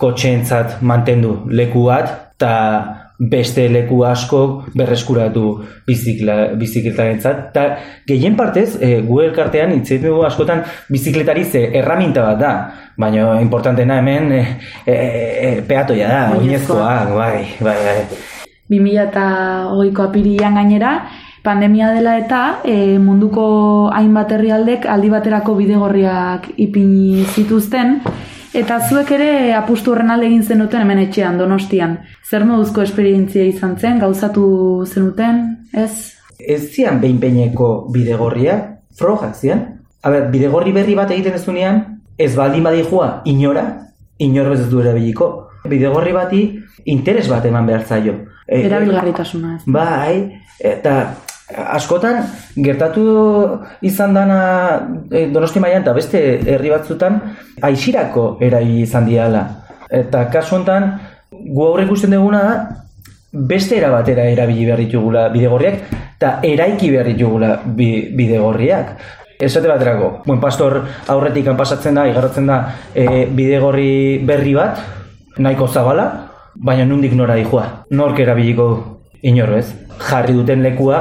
kotxeentzat 0.02 0.80
mantendu 0.82 1.44
leku 1.46 1.86
bat, 1.86 2.27
eta 2.38 3.08
beste 3.18 3.64
leku 3.66 4.04
asko 4.06 4.62
berreskuratu 4.78 5.64
bizikla, 5.88 6.54
bizikletaren 6.54 7.18
eta 7.18 7.64
gehien 8.06 8.36
partez, 8.38 8.78
e, 8.78 9.00
gu 9.02 9.20
elkartean 9.26 9.74
hitz 9.74 9.98
dugu 9.98 10.22
askotan 10.22 10.62
bizikletari 10.88 11.44
ze 11.44 11.64
erraminta 11.80 12.22
bat 12.22 12.38
da, 12.38 12.52
baina 12.96 13.40
importantena 13.42 13.98
hemen 13.98 14.32
e, 14.32 14.42
e, 14.86 14.94
e, 14.94 15.62
peatoia 15.66 16.08
da, 16.08 16.38
Oinezkoa. 16.38 16.94
bai, 17.10 17.58
bai, 17.60 17.76
bai. 17.82 17.98
2008ko 18.70 20.04
apirian 20.04 20.54
gainera, 20.54 21.08
pandemia 21.42 21.90
dela 21.90 22.18
eta 22.22 22.60
e, 22.62 22.98
munduko 23.02 23.90
hainbat 23.90 24.30
herrialdek 24.36 24.86
aldi 24.86 25.10
baterako 25.10 25.56
bidegorriak 25.58 26.52
ipini 26.56 27.24
zituzten, 27.24 27.98
eta 28.54 28.78
zuek 28.88 29.10
ere 29.16 29.54
apustu 29.56 29.92
horren 29.92 30.10
alde 30.10 30.28
egin 30.28 30.42
zenuten 30.42 30.84
hemen 30.84 31.02
etxean, 31.04 31.38
donostian. 31.38 31.98
Zer 32.28 32.44
moduzko 32.48 32.82
esperientzia 32.82 33.44
izan 33.48 33.76
zen, 33.78 33.98
gauzatu 33.98 34.46
zenuten, 34.86 35.42
ez? 35.72 36.14
Ez 36.38 36.62
zian 36.72 37.00
behin-behineko 37.02 37.90
bidegorria, 37.92 38.58
frogak 38.98 39.36
zian. 39.36 39.64
A 40.02 40.10
ber, 40.10 40.28
bidegorri 40.32 40.72
berri 40.72 40.94
bat 40.94 41.10
egiten 41.10 41.34
ez 41.34 41.44
duenean, 41.44 41.82
ez 42.18 42.34
baldin 42.36 42.64
badijua 42.66 43.22
inora, 43.26 43.64
inor 44.18 44.52
ez 44.54 44.66
du 44.70 44.82
erabiliko. 44.82 45.30
Bidegorri 45.68 46.12
bati 46.14 46.42
interes 46.86 47.28
bat 47.28 47.46
eman 47.46 47.66
behar 47.66 47.84
zaio. 47.86 48.14
E, 48.46 48.62
Erabilgarritasuna, 48.66 49.56
ez? 49.56 49.62
Bai, 49.66 50.40
eta 50.58 50.94
askotan 51.56 52.24
gertatu 52.56 53.04
izan 53.82 54.14
dana 54.14 54.40
e, 55.10 55.26
Donosti 55.32 55.60
mailan 55.60 55.82
eta 55.82 55.94
beste 55.96 56.20
herri 56.44 56.72
batzutan 56.72 57.20
aixirako 57.62 58.36
erabili 58.44 58.82
izan 58.84 59.06
diala. 59.08 59.44
Eta 59.90 60.26
kasu 60.32 60.56
honetan 60.56 60.90
gu 61.30 61.64
aurre 61.64 61.86
ikusten 61.86 62.12
duguna 62.12 62.42
da 62.44 62.58
beste 63.32 63.76
era 63.76 63.90
batera 63.92 64.24
erabili 64.28 64.66
behar 64.66 64.80
ditugula 64.80 65.28
bidegorriak 65.32 65.80
eta 66.16 66.38
eraiki 66.42 66.90
behar 66.90 67.08
ditugula 67.12 67.54
bi, 67.64 68.08
bidegorriak. 68.16 68.92
Esate 69.38 69.68
baterako, 69.70 70.24
buen 70.26 70.40
pastor 70.42 70.80
aurretik 71.06 71.46
pasatzen 71.56 71.94
da, 71.94 72.08
igarratzen 72.10 72.48
da 72.50 72.56
e, 72.92 73.26
bidegorri 73.30 74.18
berri 74.26 74.54
bat, 74.56 74.80
nahiko 75.38 75.68
zabala, 75.68 76.08
baina 76.56 76.84
nundik 76.84 77.14
nora 77.14 77.36
dihua. 77.38 77.84
Nork 77.90 78.18
erabiliko 78.18 78.66
inor 79.22 79.54
ez. 79.60 79.68
Jarri 80.08 80.34
duten 80.34 80.62
lekua 80.62 80.98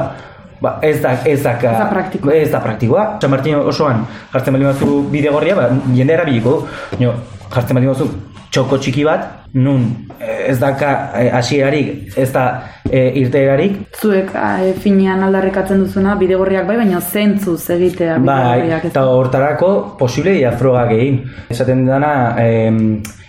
Ba, 0.60 0.78
ez 0.82 0.98
da, 1.02 1.12
ez 1.24 1.42
da, 1.42 1.54
ez 1.54 1.78
da 1.78 1.88
praktikoa. 1.90 2.34
Ez 2.34 2.50
da 2.50 2.62
praktikoa. 2.62 3.04
San 3.22 3.30
Martin 3.30 3.60
osoan 3.60 4.06
jartzen 4.32 4.56
bali 4.56 4.66
bazu 4.66 5.02
bide 5.12 5.30
gorria, 5.34 5.54
ba, 5.58 5.68
jende 5.94 6.16
erabiliko. 6.16 6.60
No, 6.98 7.14
jartzen 7.52 7.78
bali 7.78 7.90
bazu 7.90 8.08
txoko 8.50 8.78
txiki 8.80 9.04
bat, 9.04 9.26
nun 9.54 9.84
ez 10.18 10.56
daka 10.60 10.92
hasierarik, 11.36 12.16
ez 12.16 12.30
da 12.32 12.44
e, 12.88 13.02
irteerarik. 13.20 13.76
Zuek 14.00 14.32
e, 14.32 14.72
finean 14.82 15.22
aldarrikatzen 15.26 15.84
duzuna 15.84 16.16
bidegorriak 16.20 16.66
bai, 16.68 16.78
baina 16.80 17.00
zentzu 17.00 17.58
egitea 17.76 18.18
bidegorriak. 18.22 18.82
Bai, 18.82 18.90
eta 18.90 19.04
hortarako 19.12 19.72
posible 20.00 20.34
dira 20.38 20.54
frogak 20.58 20.96
egin. 20.96 21.22
Esaten 21.52 21.84
dana 21.86 22.12
e, 22.40 22.48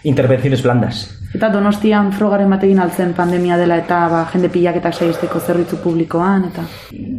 intervenziones 0.10 0.64
blandas. 0.64 1.19
Eta 1.30 1.52
donostian 1.54 2.10
frogaren 2.12 2.50
batekin 2.50 2.80
altzen 2.82 3.12
pandemia 3.14 3.58
dela 3.60 3.78
eta 3.78 4.00
ba, 4.10 4.24
jende 4.32 4.50
pilaketak 4.50 4.96
saizteko 4.96 5.40
zerbitzu 5.40 5.78
publikoan 5.84 6.48
eta... 6.48 6.66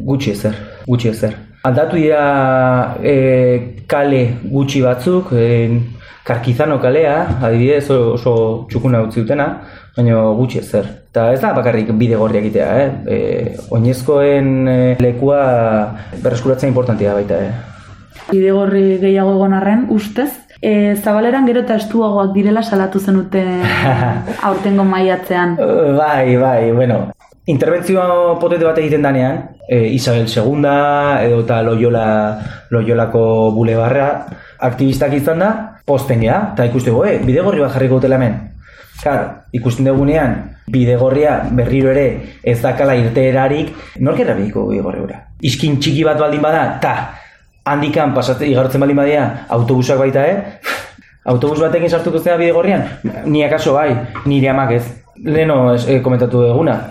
Gutxi 0.07 0.33
ezer, 0.33 0.57
gutxi 0.87 1.13
ezer. 1.13 1.37
Aldatu 1.69 2.01
dira 2.01 2.97
e, 3.05 3.15
kale 3.87 4.23
gutxi 4.51 4.83
batzuk, 4.83 5.31
e, 5.37 5.79
karkizano 6.27 6.81
kalea, 6.83 7.15
adibidez 7.47 7.85
oso, 7.95 8.35
txukuna 8.71 9.05
utzi 9.07 9.23
dutena, 9.23 9.47
baina 9.95 10.25
gutxi 10.41 10.59
ezer. 10.59 10.91
Eta 11.13 11.31
ez 11.37 11.41
da 11.45 11.55
bakarrik 11.55 11.95
bide 12.01 12.19
gorri 12.19 12.43
egitea, 12.43 12.69
eh? 12.83 12.91
E, 13.07 13.57
oinezkoen 13.71 14.51
lekua 14.99 15.43
berreskuratzen 16.19 16.73
importantia 16.73 17.15
baita, 17.15 17.39
eh? 17.47 17.53
Bide 18.31 18.51
gorri 18.57 18.87
gehiago 19.03 19.39
egon 19.39 19.55
arren, 19.55 19.87
ustez, 19.95 20.33
E, 20.61 20.95
zabaleran 20.97 21.47
gero 21.49 21.63
eta 21.65 21.79
estuagoak 21.81 22.35
direla 22.35 22.63
salatu 22.63 23.01
zenute 23.01 23.43
aurtengo 24.49 24.85
maiatzean. 24.85 25.57
bai, 25.97 26.37
bai, 26.37 26.73
bueno. 26.73 27.09
Interbentzio 27.49 28.03
potete 28.39 28.67
bat 28.67 28.79
egiten 28.79 29.03
danean, 29.03 29.41
e, 29.67 29.89
Isabel 29.97 30.29
II 30.29 30.69
edo 31.25 31.41
eta 31.43 31.63
Loyola, 31.63 32.05
Loyolako 32.71 33.51
bulebarra 33.57 34.11
aktivistak 34.61 35.17
izan 35.17 35.41
da, 35.41 35.51
posten 35.87 36.21
gea, 36.21 36.53
eta 36.53 36.69
ikuste 36.69 36.93
goe, 36.95 37.15
eh, 37.17 37.21
bidegorri 37.25 37.65
bat 37.65 37.73
jarriko 37.75 37.99
dutela 37.99 38.21
hemen. 38.21 38.37
Kar, 39.01 39.47
ikusten 39.57 39.89
dugunean, 39.89 40.37
bidegorria 40.69 41.39
berriro 41.57 41.91
ere 41.91 42.37
ez 42.45 42.61
dakala 42.61 42.95
irteerarik, 43.01 43.73
nork 44.05 44.21
errabiko 44.21 44.67
bidegorri 44.69 45.01
gura. 45.01 45.23
Iskin 45.41 45.81
txiki 45.81 46.05
bat 46.05 46.21
baldin 46.21 46.45
bada, 46.45 46.67
ta, 46.83 46.95
handikan 47.65 48.15
pasatzen 48.15 48.51
igartzen 48.51 48.81
bali 48.81 48.95
badia 48.95 49.47
autobusak 49.49 49.99
baita, 49.99 50.27
eh? 50.27 50.61
Autobus 51.25 51.61
batekin 51.61 51.91
sartuko 51.91 52.19
zena 52.19 52.39
bide 52.41 52.53
gorrian? 52.53 52.87
Ni 53.27 53.45
akaso 53.45 53.75
bai, 53.75 53.93
nire 54.25 54.49
amak 54.49 54.71
ez. 54.73 54.85
Leno 55.25 55.75
es, 55.75 55.87
eh, 55.87 56.01
komentatu 56.03 56.43
eguna. 56.49 56.91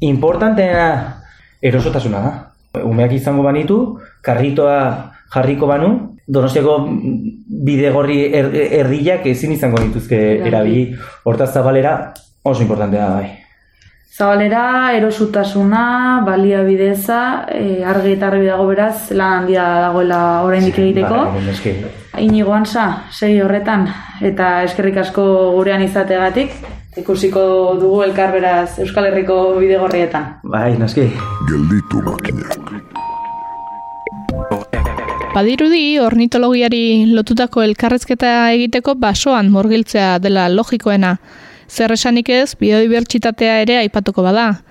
Importanteena 0.00 1.22
erosotasuna 1.60 2.20
da. 2.22 2.82
Umeak 2.84 3.12
izango 3.12 3.42
banitu, 3.42 3.98
karritoa 4.22 5.10
jarriko 5.34 5.66
banu, 5.66 5.90
donostiako 6.28 6.78
bide 7.66 7.90
gorri 7.90 8.20
er, 8.32 8.52
erdiak 8.54 9.26
ezin 9.26 9.52
izango 9.52 9.82
dituzke 9.82 10.20
erabili. 10.46 10.94
Hortaz 11.24 11.50
zabalera 11.52 12.14
oso 12.44 12.62
importantea 12.62 13.08
da 13.08 13.14
bai. 13.16 13.47
Zabalera, 14.08 14.96
erosutasuna, 14.96 16.22
balia 16.26 16.62
bideza, 16.66 17.46
e, 17.52 17.84
argi 17.84 18.16
eta 18.16 18.30
argi 18.32 18.48
dago 18.48 18.66
beraz, 18.66 19.10
lan 19.12 19.42
handia 19.42 19.66
dagoela 19.84 20.20
oraindik 20.42 20.78
egiteko. 20.78 21.20
Ba, 21.28 22.22
Inigo 22.24 22.54
ansa, 22.56 23.04
segi 23.12 23.38
horretan, 23.44 23.86
eta 24.20 24.64
eskerrik 24.66 24.96
asko 25.04 25.24
gurean 25.54 25.84
izategatik, 25.84 26.56
ikusiko 26.98 27.42
dugu 27.78 28.02
elkar 28.08 28.32
beraz 28.34 28.78
Euskal 28.82 29.06
Herriko 29.06 29.38
bidegorrietan. 29.60 30.40
Bai, 30.42 30.72
naski. 30.80 31.06
Gelditu 31.50 32.02
makinak. 32.02 32.58
Badirudi, 35.34 36.00
ornitologiari 36.02 37.12
lotutako 37.12 37.62
elkarrezketa 37.62 38.50
egiteko 38.56 38.96
basoan 38.98 39.52
morgiltzea 39.54 40.16
dela 40.18 40.48
logikoena. 40.50 41.12
Zer 41.68 41.92
esanik 41.92 42.28
ez, 42.32 42.54
biodibertsitatea 42.58 43.60
ere 43.62 43.78
aipatuko 43.82 44.24
bada. 44.24 44.62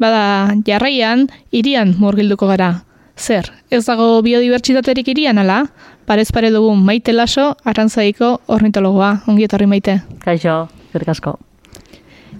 Bada, 0.00 0.54
jarraian, 0.66 1.26
irian 1.52 1.94
murgilduko 1.98 2.48
gara. 2.48 2.84
Zer, 3.18 3.50
ez 3.70 3.84
dago 3.84 4.22
biodibertsitaterik 4.22 5.08
irian 5.12 5.38
ala? 5.38 5.64
Parez 6.06 6.30
pare 6.32 6.50
dugu 6.54 6.74
maite 6.74 7.12
laso, 7.12 7.50
arantzaiko 7.64 8.38
ornitologoa. 8.46 9.24
Ongi 9.28 9.44
etorri 9.44 9.66
maite. 9.66 10.00
Kaixo, 10.24 10.68
asko. 11.06 11.38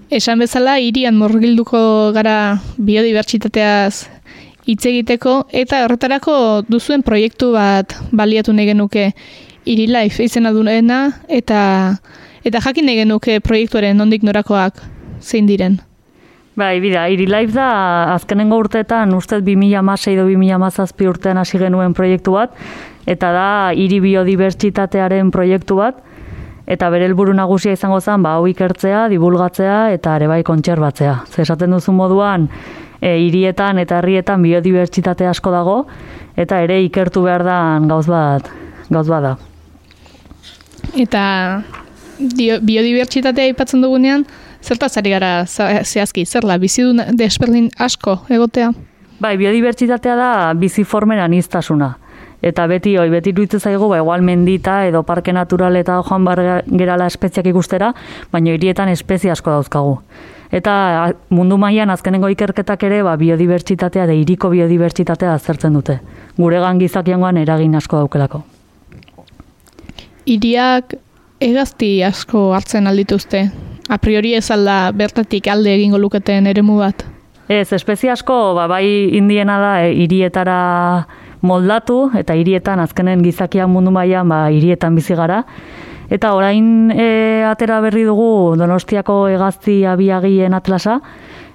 Esan 0.09 0.39
bezala, 0.41 0.79
irian 0.81 1.19
murgilduko 1.19 2.11
gara 2.15 2.57
biodibertsitateaz 2.77 4.07
hitz 4.69 4.85
egiteko 4.85 5.43
eta 5.55 5.83
horretarako 5.85 6.35
duzuen 6.69 7.03
proiektu 7.05 7.51
bat 7.55 7.95
baliatu 8.11 8.53
negenuke 8.53 9.11
iri 9.69 9.87
life 9.89 10.23
izena 10.23 10.51
duena 10.53 10.99
eta 11.27 11.61
Eta 12.45 12.61
jakin 12.63 12.87
nahi 12.87 13.01
genuke 13.01 13.39
proiektuaren 13.43 13.97
nondik 13.97 14.23
norakoak 14.23 14.79
zein 15.19 15.47
diren? 15.47 15.79
Bai, 16.59 16.79
bida, 16.83 17.05
iri 17.07 17.23
live 17.29 17.53
da 17.55 17.69
azkenengo 18.15 18.57
urteetan 18.59 19.13
ustez 19.15 19.39
2006 19.45 20.11
edo 20.11 20.25
2007 20.27 21.07
urtean 21.07 21.39
hasi 21.39 21.59
genuen 21.61 21.93
proiektu 21.95 22.33
bat, 22.35 22.55
eta 23.07 23.31
da 23.31 23.47
hiri 23.71 24.01
biodibertsitatearen 24.03 25.31
proiektu 25.31 25.79
bat, 25.79 26.01
eta 26.67 26.89
bere 26.91 27.07
helburu 27.07 27.33
nagusia 27.37 27.73
izango 27.77 28.01
zen, 28.01 28.25
ba, 28.25 28.35
hau 28.37 28.47
ikertzea, 28.51 29.07
divulgatzea 29.13 29.79
eta 29.95 30.17
ere 30.19 30.27
bai 30.29 30.41
kontserbatzea. 30.43 31.15
Zer 31.31 31.45
esaten 31.45 31.73
duzu 31.77 31.95
moduan, 31.95 32.49
e, 32.99 33.15
hirietan 33.23 33.79
eta 33.79 34.01
herrietan 34.01 34.43
biodibertsitate 34.43 35.27
asko 35.31 35.55
dago, 35.55 35.77
eta 36.35 36.59
ere 36.65 36.81
ikertu 36.83 37.23
behar 37.23 37.45
da 37.47 37.59
gauz 37.87 38.05
bat, 38.11 38.51
gauz 38.89 39.07
bat 39.07 39.29
da. 39.29 39.35
Eta 40.99 41.23
biodibertsitatea 42.19 43.49
aipatzen 43.49 43.81
dugunean, 43.81 44.25
zertaz 44.63 44.97
ari 44.99 45.13
gara 45.15 45.31
zehazki, 45.47 46.25
zerla, 46.25 46.57
bizi 46.59 46.83
du 46.83 46.93
desberdin 47.17 47.69
asko 47.79 48.19
egotea? 48.29 48.73
Bai, 49.19 49.35
biodibertsitatea 49.39 50.15
da 50.15 50.29
bizi 50.55 50.83
formera 50.83 51.27
niztasuna. 51.27 51.93
Eta 52.41 52.65
beti 52.71 52.93
hoi, 52.95 53.09
beti 53.11 53.33
duitze 53.35 53.59
zaigu, 53.59 53.89
ba, 53.91 53.97
igual 53.99 54.21
mendita 54.23 54.85
edo 54.87 55.03
parke 55.03 55.33
natural 55.35 55.75
eta 55.75 55.97
joan 56.07 56.23
bar 56.23 56.39
gerala 56.67 57.07
espeziak 57.11 57.49
ikustera, 57.51 57.91
baina 58.31 58.53
hirietan 58.55 58.91
espezie 58.93 59.31
asko 59.31 59.51
dauzkagu. 59.51 59.97
Eta 60.55 61.13
mundu 61.29 61.59
mailan 61.61 61.91
azkenengo 61.93 62.29
ikerketak 62.31 62.83
ere 62.87 63.03
ba, 63.03 63.17
biodibertsitatea 63.19 64.07
da 64.07 64.15
hiriko 64.15 64.49
biodibertsitatea 64.49 65.33
azertzen 65.33 65.75
dute. 65.75 65.99
Gure 66.37 66.63
gizakiangoan 66.79 67.37
eragin 67.37 67.75
asko 67.75 67.97
daukelako. 67.97 68.41
Iriak 70.25 70.95
Egazti 71.39 72.01
asko 72.03 72.49
hartzen 72.51 72.87
aldituzte. 72.87 73.45
A 73.89 73.97
priori 73.97 74.33
ez 74.35 74.49
alda 74.51 74.91
bertatik 74.91 75.47
alde 75.47 75.71
egingo 75.71 75.97
luketen 75.97 76.49
eremu 76.51 76.75
bat. 76.81 77.05
Ez, 77.47 77.71
espezie 77.73 78.11
asko, 78.11 78.53
ba, 78.57 78.67
bai 78.67 79.15
indiena 79.15 79.55
da, 79.57 79.71
e, 79.85 79.93
irietara 80.03 80.57
moldatu, 81.41 82.11
eta 82.19 82.35
hirietan 82.35 82.83
azkenen 82.83 83.23
gizakia 83.23 83.69
mundu 83.71 83.95
mailan 83.95 84.27
ba, 84.29 84.41
hirietan 84.51 84.99
bizi 84.99 85.15
gara. 85.15 85.45
Eta 86.11 86.33
orain 86.35 86.91
e, 86.91 87.07
atera 87.47 87.79
berri 87.81 88.03
dugu 88.03 88.57
Donostiako 88.59 89.29
egazti 89.31 89.85
abiagien 89.87 90.53
atlasa, 90.53 90.99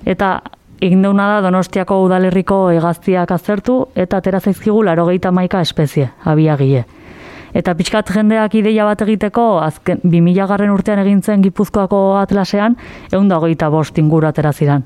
eta 0.06 0.40
egin 0.80 1.02
da 1.02 1.40
Donostiako 1.44 2.02
udalerriko 2.08 2.70
egaztiak 2.72 3.30
azertu, 3.30 3.88
eta 3.94 4.16
atera 4.16 4.40
zaizkigu 4.40 4.82
laro 4.82 5.06
maika 5.30 5.60
espezie 5.60 6.10
abiagie. 6.24 6.86
Eta 7.54 7.74
pixkat 7.78 8.10
jendeak 8.10 8.56
ideia 8.58 8.84
bat 8.88 9.02
egiteko, 9.04 9.60
azken 9.62 10.00
2000 10.02 10.48
garren 10.50 10.72
urtean 10.74 10.98
egintzen 11.04 11.42
Gipuzkoako 11.44 12.00
atlasean, 12.18 12.74
egun 13.12 13.30
dago 13.30 13.46
eta 13.46 13.68
bost 13.70 13.98
inguru 13.98 14.26
aterazidan. 14.26 14.82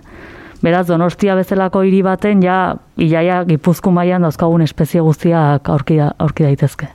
Beraz, 0.60 0.84
donostia 0.88 1.36
bezalako 1.38 1.84
hiri 1.86 2.02
baten, 2.02 2.42
ja, 2.42 2.76
iaia 2.98 3.40
Gipuzko 3.48 3.92
mailan 3.94 4.26
dauzkagun 4.26 4.66
espezie 4.66 5.00
guztiak 5.00 5.68
aurki, 5.70 6.00
aurki 6.02 6.44
daitezke. 6.44 6.90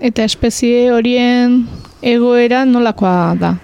Eta 0.00 0.24
espezie 0.24 0.88
horien 0.94 1.60
egoera 2.02 2.64
nolakoa 2.64 3.34
da? 3.38 3.54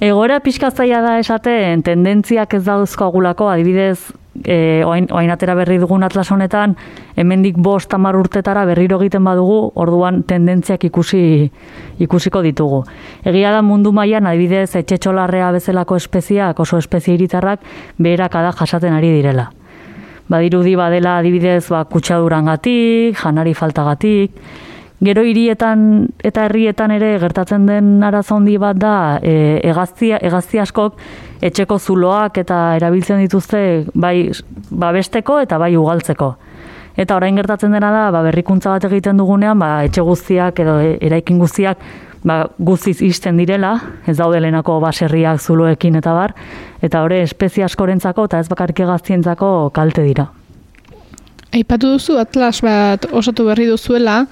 Egoera 0.00 0.38
pixkatzaia 0.44 1.00
da 1.00 1.18
esaten, 1.18 1.82
tendentziak 1.84 2.54
ez 2.54 2.64
dauzkagulako, 2.64 3.48
adibidez, 3.48 4.12
e, 4.44 4.82
oain, 4.84 5.06
oain 5.10 5.30
atera 5.30 5.54
berri 5.54 5.78
dugun 5.78 6.04
atlas 6.04 6.30
honetan, 6.32 6.76
hemendik 7.16 7.56
bost 7.56 7.90
tamar 7.90 8.16
urtetara 8.16 8.64
berriro 8.68 9.00
egiten 9.00 9.24
badugu, 9.24 9.72
orduan 9.74 10.22
tendentziak 10.28 10.84
ikusi 10.88 11.50
ikusiko 12.02 12.42
ditugu. 12.42 12.82
Egia 13.24 13.52
da 13.54 13.62
mundu 13.62 13.92
mailan 13.92 14.26
adibidez 14.26 14.76
etxetxolarrea 14.82 15.50
bezalako 15.56 15.96
espeziak, 15.96 16.60
oso 16.60 16.78
espezie 16.78 17.14
iritarrak, 17.14 17.60
beherak 17.98 18.36
ada 18.36 18.52
jasaten 18.52 18.92
ari 18.92 19.12
direla. 19.18 19.50
Badirudi 20.28 20.74
badela 20.74 21.18
adibidez 21.20 21.68
ba, 21.70 21.84
kutsadurangatik, 21.84 23.18
janari 23.22 23.54
faltagatik, 23.54 24.32
Gero 25.04 25.20
hirietan 25.28 26.06
eta 26.24 26.46
herrietan 26.46 26.94
ere 26.94 27.18
gertatzen 27.20 27.66
den 27.68 28.00
arazo 28.06 28.38
handi 28.38 28.54
bat 28.56 28.78
da 28.80 28.94
e, 29.20 29.60
egaztia, 29.68 30.16
egazti 30.24 30.62
askok 30.62 30.96
etxeko 31.40 31.78
zuloak 31.78 32.38
eta 32.38 32.76
erabiltzen 32.76 33.20
dituzte 33.24 33.60
bai 33.94 34.30
babesteko 34.70 35.40
eta 35.44 35.58
bai 35.58 35.74
ugaltzeko. 35.76 36.34
Eta 36.96 37.16
orain 37.18 37.36
gertatzen 37.36 37.74
dena 37.76 37.90
da, 37.92 38.06
ba, 38.10 38.22
berrikuntza 38.24 38.70
bat 38.72 38.86
egiten 38.88 39.18
dugunean, 39.20 39.58
ba, 39.60 39.84
etxe 39.84 40.00
guztiak 40.00 40.62
edo 40.64 40.78
e- 40.80 40.96
eraikin 41.04 41.38
guztiak 41.38 41.82
ba, 42.24 42.38
guztiz 42.58 43.02
isten 43.04 43.36
direla, 43.36 43.74
ez 44.08 44.16
daude 44.18 44.40
lehenako 44.40 44.78
baserriak 44.80 45.40
zuloekin 45.40 46.00
eta 46.00 46.14
bar, 46.16 46.34
eta 46.82 47.04
hori 47.04 47.20
espezie 47.26 47.66
askorentzako 47.66 48.26
eta 48.30 48.40
ez 48.40 48.48
bakarrik 48.48 48.82
gaztientzako 48.88 49.70
kalte 49.76 50.06
dira. 50.06 50.30
Aipatu 51.56 51.94
duzu 51.94 52.18
atlas 52.20 52.58
bat 52.64 53.06
osatu 53.12 53.46
berri 53.46 53.68
duzuela, 53.68 54.24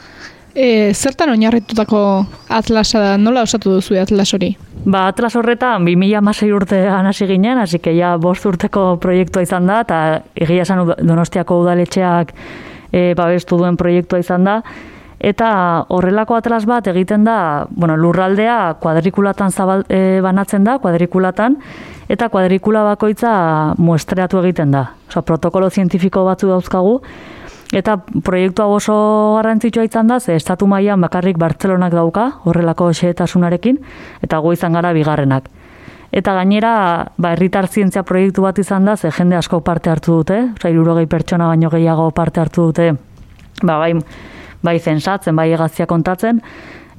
e, 0.55 0.95
zertan 0.95 1.35
oinarritutako 1.35 2.01
atlasa 2.49 3.01
da, 3.03 3.17
nola 3.19 3.43
osatu 3.45 3.75
duzu 3.77 3.99
atlas 4.01 4.31
hori? 4.35 4.55
Ba, 4.85 5.07
atlas 5.09 5.35
horretan 5.37 5.87
2006 5.87 6.51
urtean 6.55 7.07
hasi 7.09 7.27
ginen, 7.27 7.59
hasi 7.59 7.81
que 7.81 7.95
ja 7.97 8.17
bost 8.21 8.47
urteko 8.47 8.97
proiektua 9.01 9.43
izan 9.43 9.67
da, 9.71 9.81
eta 9.85 10.01
egia 10.37 10.67
esan 10.67 10.85
donostiako 11.03 11.63
udaletxeak 11.65 12.35
e, 12.93 13.15
babestu 13.17 13.59
duen 13.59 13.79
proiektua 13.81 14.21
izan 14.23 14.45
da, 14.45 14.61
eta 15.25 15.49
horrelako 15.89 16.37
atlas 16.37 16.65
bat 16.69 16.87
egiten 16.93 17.25
da, 17.25 17.67
bueno, 17.71 17.97
lurraldea 17.97 18.77
kuadrikulatan 18.83 19.53
zabal, 19.53 19.87
e, 19.89 20.21
banatzen 20.25 20.65
da, 20.69 20.79
kuadrikulatan, 20.79 21.57
eta 22.13 22.29
kuadrikula 22.29 22.85
bakoitza 22.91 23.33
muestreatu 23.81 24.43
egiten 24.45 24.75
da. 24.75 24.91
Osa, 25.09 25.23
protokolo 25.23 25.71
zientifiko 25.71 26.27
batzu 26.29 26.53
dauzkagu, 26.53 26.99
Eta 27.73 27.97
proiektu 28.25 28.63
hau 28.63 28.75
oso 28.77 28.95
garrantzitsua 29.39 29.85
izan 29.87 30.11
da, 30.11 30.21
ze 30.21 30.37
estatu 30.37 30.67
mailan 30.67 31.01
bakarrik 31.01 31.39
Bartzelonak 31.41 31.95
dauka, 31.95 32.31
horrelako 32.45 32.91
xehetasunarekin, 32.93 33.79
eta 34.23 34.39
gu 34.39 34.53
izan 34.53 34.77
gara 34.77 34.93
bigarrenak. 34.93 35.49
Eta 36.15 36.35
gainera, 36.37 36.75
ba, 37.19 37.33
herritar 37.35 37.67
zientzia 37.67 38.05
proiektu 38.07 38.45
bat 38.45 38.59
izan 38.63 38.85
da, 38.85 38.97
ze 38.97 39.11
jende 39.11 39.37
asko 39.37 39.61
parte 39.67 39.91
hartu 39.91 40.21
dute, 40.21 40.39
oza, 40.55 40.71
irurogei 40.71 41.09
pertsona 41.11 41.49
baino 41.51 41.71
gehiago 41.73 42.11
parte 42.15 42.41
hartu 42.41 42.69
dute, 42.69 42.93
ba, 43.63 43.79
bai, 43.79 43.95
bai 44.63 44.79
zensatzen, 44.79 45.35
bai 45.35 45.49
egazia 45.53 45.87
kontatzen, 45.91 46.39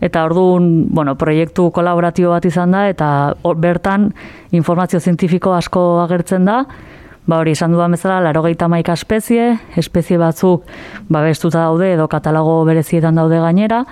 eta 0.04 0.26
orduan, 0.28 0.88
bueno, 0.92 1.16
proiektu 1.16 1.70
kolaboratibo 1.72 2.34
bat 2.34 2.46
izan 2.46 2.76
da, 2.76 2.90
eta 2.92 3.08
bertan 3.56 4.10
informazio 4.52 5.00
zientifiko 5.00 5.54
asko 5.56 5.86
agertzen 6.04 6.46
da, 6.46 6.66
Ba 7.26 7.40
hori, 7.42 7.56
esan 7.58 7.74
dudan 7.74 7.92
bezala, 7.92 8.20
laro 8.22 8.44
maika 8.70 8.94
espezie, 8.94 9.58
espezie 9.76 10.18
batzuk 10.18 10.64
babestuta 11.10 11.60
daude 11.60 11.94
edo 11.94 12.08
katalogo 12.08 12.64
berezietan 12.66 13.16
daude 13.16 13.40
gainera, 13.40 13.86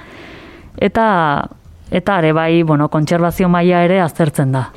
eta 0.78 1.48
eta 1.94 2.18
ere 2.20 2.34
bai, 2.34 2.64
bueno, 2.64 2.90
kontserbazio 2.90 3.50
maila 3.50 3.84
ere 3.86 4.00
aztertzen 4.02 4.52
da. 4.52 4.70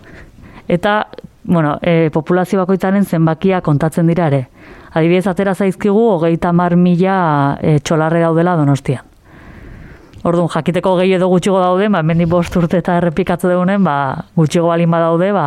Eta, 0.68 1.07
bueno, 1.44 1.78
e, 1.82 2.11
populazio 2.12 2.61
bakoitzaren 2.61 3.04
zenbakia 3.04 3.61
kontatzen 3.61 4.07
dira 4.07 4.26
ere. 4.26 4.48
Adibidez, 4.92 5.26
atera 5.26 5.54
zaizkigu, 5.54 6.02
hogeita 6.16 6.52
mar 6.52 6.76
mila 6.76 7.59
e, 7.61 7.78
txolarre 7.78 8.20
daudela 8.20 8.57
donostian. 8.57 9.04
Orduan, 10.26 10.48
jakiteko 10.50 10.96
gehi 10.98 11.14
edo 11.16 11.28
gutxigo 11.30 11.61
daude, 11.62 11.88
ba, 11.88 12.02
mendi 12.02 12.26
bost 12.26 12.57
urte 12.57 12.80
eta 12.82 12.96
errepikatze 13.00 13.48
dugunen, 13.48 13.84
ba, 13.84 13.96
gutxigo 14.36 14.72
balin 14.72 14.90
badaude, 14.90 15.30
ba, 15.36 15.46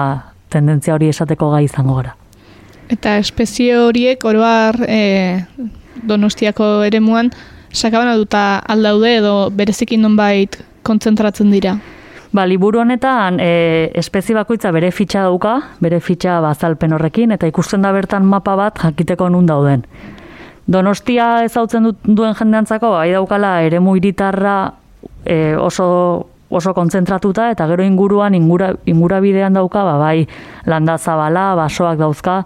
tendentzia 0.50 0.96
hori 0.96 1.12
esateko 1.14 1.52
gai 1.52 1.66
izango 1.68 2.00
gara. 2.00 2.19
Eta 2.90 3.18
espezie 3.22 3.78
horiek 3.78 4.24
oroar 4.26 4.80
e, 4.88 5.46
donostiako 6.10 6.82
eremuan 6.88 7.30
sakabana 7.72 8.16
duta 8.18 8.60
aldaude 8.66 9.16
edo 9.20 9.34
berezikin 9.54 10.02
nonbait 10.02 10.58
kontzentratzen 10.84 11.52
dira. 11.54 11.76
Ba, 12.34 12.46
liburu 12.46 12.82
honetan 12.82 13.40
e, 13.42 13.90
espezie 13.98 14.36
bakoitza 14.38 14.72
bere 14.74 14.92
fitxa 14.94 15.24
dauka, 15.26 15.56
bere 15.82 16.00
fitxa 16.02 16.40
bazalpen 16.46 16.94
horrekin, 16.94 17.34
eta 17.34 17.50
ikusten 17.50 17.86
da 17.86 17.94
bertan 17.94 18.26
mapa 18.26 18.56
bat 18.58 18.82
jakiteko 18.84 19.30
nun 19.34 19.48
dauden. 19.50 19.86
Donostia 20.70 21.44
ezautzen 21.46 21.88
du, 21.88 21.96
duen 22.06 22.36
jendeantzako, 22.38 22.92
bai 22.94 23.10
daukala 23.16 23.56
eremu 23.66 23.96
hiritarra 23.98 24.58
e, 25.26 25.56
oso 25.58 26.29
oso 26.50 26.74
kontzentratuta 26.74 27.52
eta 27.52 27.68
gero 27.70 27.84
inguruan 27.84 28.36
ingura, 28.36 28.74
ingurabidean 28.86 29.54
dauka 29.54 29.84
ba, 29.84 29.98
bai 30.02 30.28
landa 30.66 30.98
zabala, 30.98 31.54
basoak 31.56 32.00
dauzka 32.00 32.44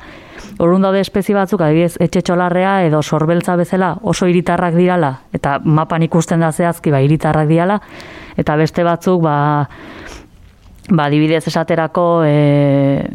Orrun 0.61 0.83
daude 0.85 1.01
espezie 1.01 1.33
batzuk, 1.35 1.61
adibidez, 1.65 1.95
etxe 2.03 2.21
txolarrea 2.27 2.73
edo 2.87 3.01
sorbeltza 3.01 3.55
bezala 3.57 3.93
oso 4.09 4.27
hiritarrak 4.29 4.75
dirala, 4.77 5.13
eta 5.33 5.57
mapan 5.63 6.05
ikusten 6.05 6.43
da 6.43 6.51
zehazki, 6.51 6.91
ba, 6.93 7.01
hiritarrak 7.03 7.49
dirala, 7.49 7.79
eta 8.37 8.55
beste 8.59 8.85
batzuk, 8.85 9.21
ba, 9.23 9.35
ba, 10.89 11.07
adibidez 11.07 11.43
esaterako 11.49 12.05
e, 12.27 12.35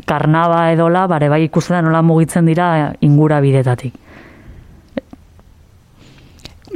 karnaba 0.09 0.69
edola, 0.73 1.07
bare 1.11 1.31
bai 1.31 1.45
ikusten 1.47 1.79
da 1.79 1.85
nola 1.87 2.03
mugitzen 2.03 2.49
dira 2.49 2.95
ingura 3.07 3.41
bidetatik. 3.45 3.95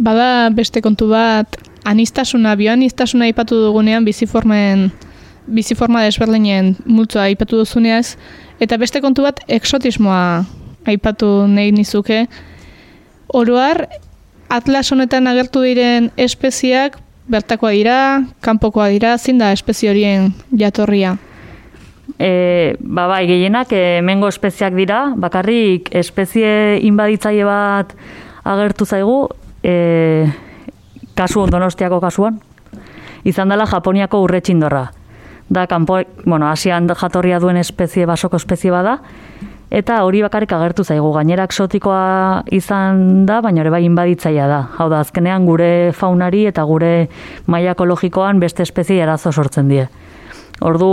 Bada 0.02 0.48
beste 0.54 0.82
kontu 0.82 1.10
bat, 1.10 1.58
anistasuna, 1.84 2.56
bioanistasuna 2.56 3.24
aipatu 3.30 3.58
dugunean 3.66 4.04
biziformen 4.04 4.90
biziforma 5.46 6.04
desberdinen 6.06 6.76
multzoa 6.86 7.26
aipatu 7.30 7.58
duzuneaz, 7.58 8.16
eta 8.62 8.78
beste 8.78 9.00
kontu 9.02 9.24
bat 9.26 9.40
exotismoa 9.48 10.44
aipatu 10.86 11.46
nahi 11.50 11.72
nizuke. 11.74 12.26
Oroar, 13.34 13.86
atlas 14.52 14.90
honetan 14.92 15.26
agertu 15.26 15.64
diren 15.64 16.10
espeziak 16.16 16.98
bertakoa 17.32 17.72
dira, 17.72 17.98
kanpokoa 18.44 18.88
dira, 18.92 19.16
zein 19.18 19.38
da 19.38 19.52
espezie 19.54 19.90
horien 19.90 20.32
jatorria? 20.58 21.16
E, 22.18 22.74
ba, 22.78 23.06
bai, 23.08 23.24
gehienak 23.26 23.72
e, 23.72 23.82
hemengo 24.00 24.28
espeziak 24.28 24.74
dira, 24.76 25.04
bakarrik 25.16 25.88
espezie 25.96 26.78
inbaditzaile 26.86 27.46
bat 27.48 27.94
agertu 28.44 28.86
zaigu, 28.86 29.16
e, 29.64 30.26
kasu 31.14 31.46
donostiako 31.50 32.00
kasuan, 32.00 32.40
izan 33.24 33.52
dela 33.52 33.66
Japoniako 33.66 34.22
urretxindorra. 34.24 34.88
Da, 35.52 35.66
kanpo, 35.66 35.98
bueno, 36.24 36.48
asian 36.48 36.88
jatorria 36.88 37.40
duen 37.40 37.58
espezie, 37.60 38.06
basoko 38.06 38.38
espezie 38.40 38.70
bada, 38.72 38.98
eta 39.72 40.02
hori 40.04 40.22
bakarrik 40.24 40.52
agertu 40.52 40.84
zaigu. 40.84 41.10
Gainera 41.16 41.44
exotikoa 41.48 42.44
izan 42.52 43.24
da, 43.26 43.40
baina 43.44 43.64
ere 43.64 43.72
bai 43.72 43.82
inbaditzaia 43.84 44.46
da. 44.48 44.60
Hau 44.78 44.88
da, 44.92 45.02
azkenean 45.04 45.46
gure 45.48 45.92
faunari 45.96 46.46
eta 46.50 46.64
gure 46.68 47.08
maila 47.46 47.76
ekologikoan 47.76 48.40
beste 48.40 48.64
espezie 48.64 49.02
arazo 49.02 49.32
sortzen 49.32 49.68
die. 49.72 49.88
Ordu, 50.62 50.88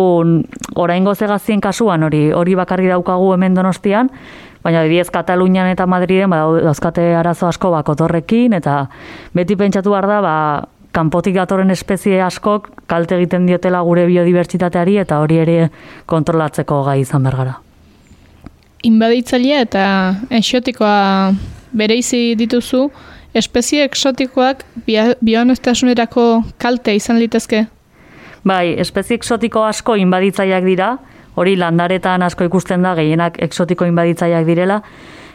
oraingo 0.82 1.14
zegazien 1.14 1.62
kasuan 1.62 2.04
hori 2.08 2.30
hori 2.34 2.56
bakarri 2.58 2.88
daukagu 2.90 3.34
hemen 3.36 3.54
donostian, 3.54 4.10
baina 4.64 4.82
adibidez 4.82 5.10
Katalunian 5.14 5.70
eta 5.72 5.88
Madriden 5.88 6.30
ba, 6.30 6.44
dauzkate 6.66 7.14
arazo 7.16 7.48
asko 7.48 7.72
ba, 7.72 7.84
kotorrekin, 7.84 8.54
eta 8.58 8.86
beti 9.36 9.56
pentsatu 9.60 9.94
behar 9.96 10.08
da, 10.08 10.20
ba, 10.26 10.36
kanpotik 10.96 11.36
datorren 11.38 11.72
espezie 11.72 12.20
askok 12.26 12.70
kalte 12.90 13.16
egiten 13.20 13.46
diotela 13.48 13.82
gure 13.86 14.06
biodibertsitateari 14.10 14.98
eta 15.04 15.20
hori 15.22 15.38
ere 15.44 15.58
kontrolatzeko 16.10 16.84
gai 16.88 17.00
izan 17.04 17.24
bergara. 17.28 17.60
Inbaditzailea 18.88 19.62
eta 19.68 19.84
exotikoa 20.34 21.32
bereizi 21.76 22.34
dituzu, 22.40 22.88
espezie 23.38 23.84
exotikoak 23.86 24.64
bioanestasunerako 24.88 26.26
kalte 26.58 26.96
izan 26.96 27.20
litezke? 27.20 27.66
Bai, 28.48 28.74
espezie 28.80 29.20
exotiko 29.20 29.66
asko 29.68 29.98
inbaditzaileak 30.00 30.66
dira, 30.66 30.94
hori 31.40 31.56
landaretan 31.60 32.24
asko 32.26 32.48
ikusten 32.50 32.84
da 32.84 32.94
gehienak 33.00 33.40
exotiko 33.46 33.88
inbaditzaileak 33.88 34.48
direla, 34.48 34.82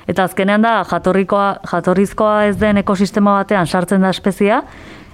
eta 0.08 0.26
azkenean 0.28 0.64
da 0.64 0.74
jatorrikoa, 0.90 1.46
jatorrizkoa 1.70 2.34
ez 2.50 2.56
den 2.60 2.82
ekosistema 2.82 3.38
batean 3.40 3.66
sartzen 3.66 4.04
da 4.04 4.12
espezia, 4.12 4.62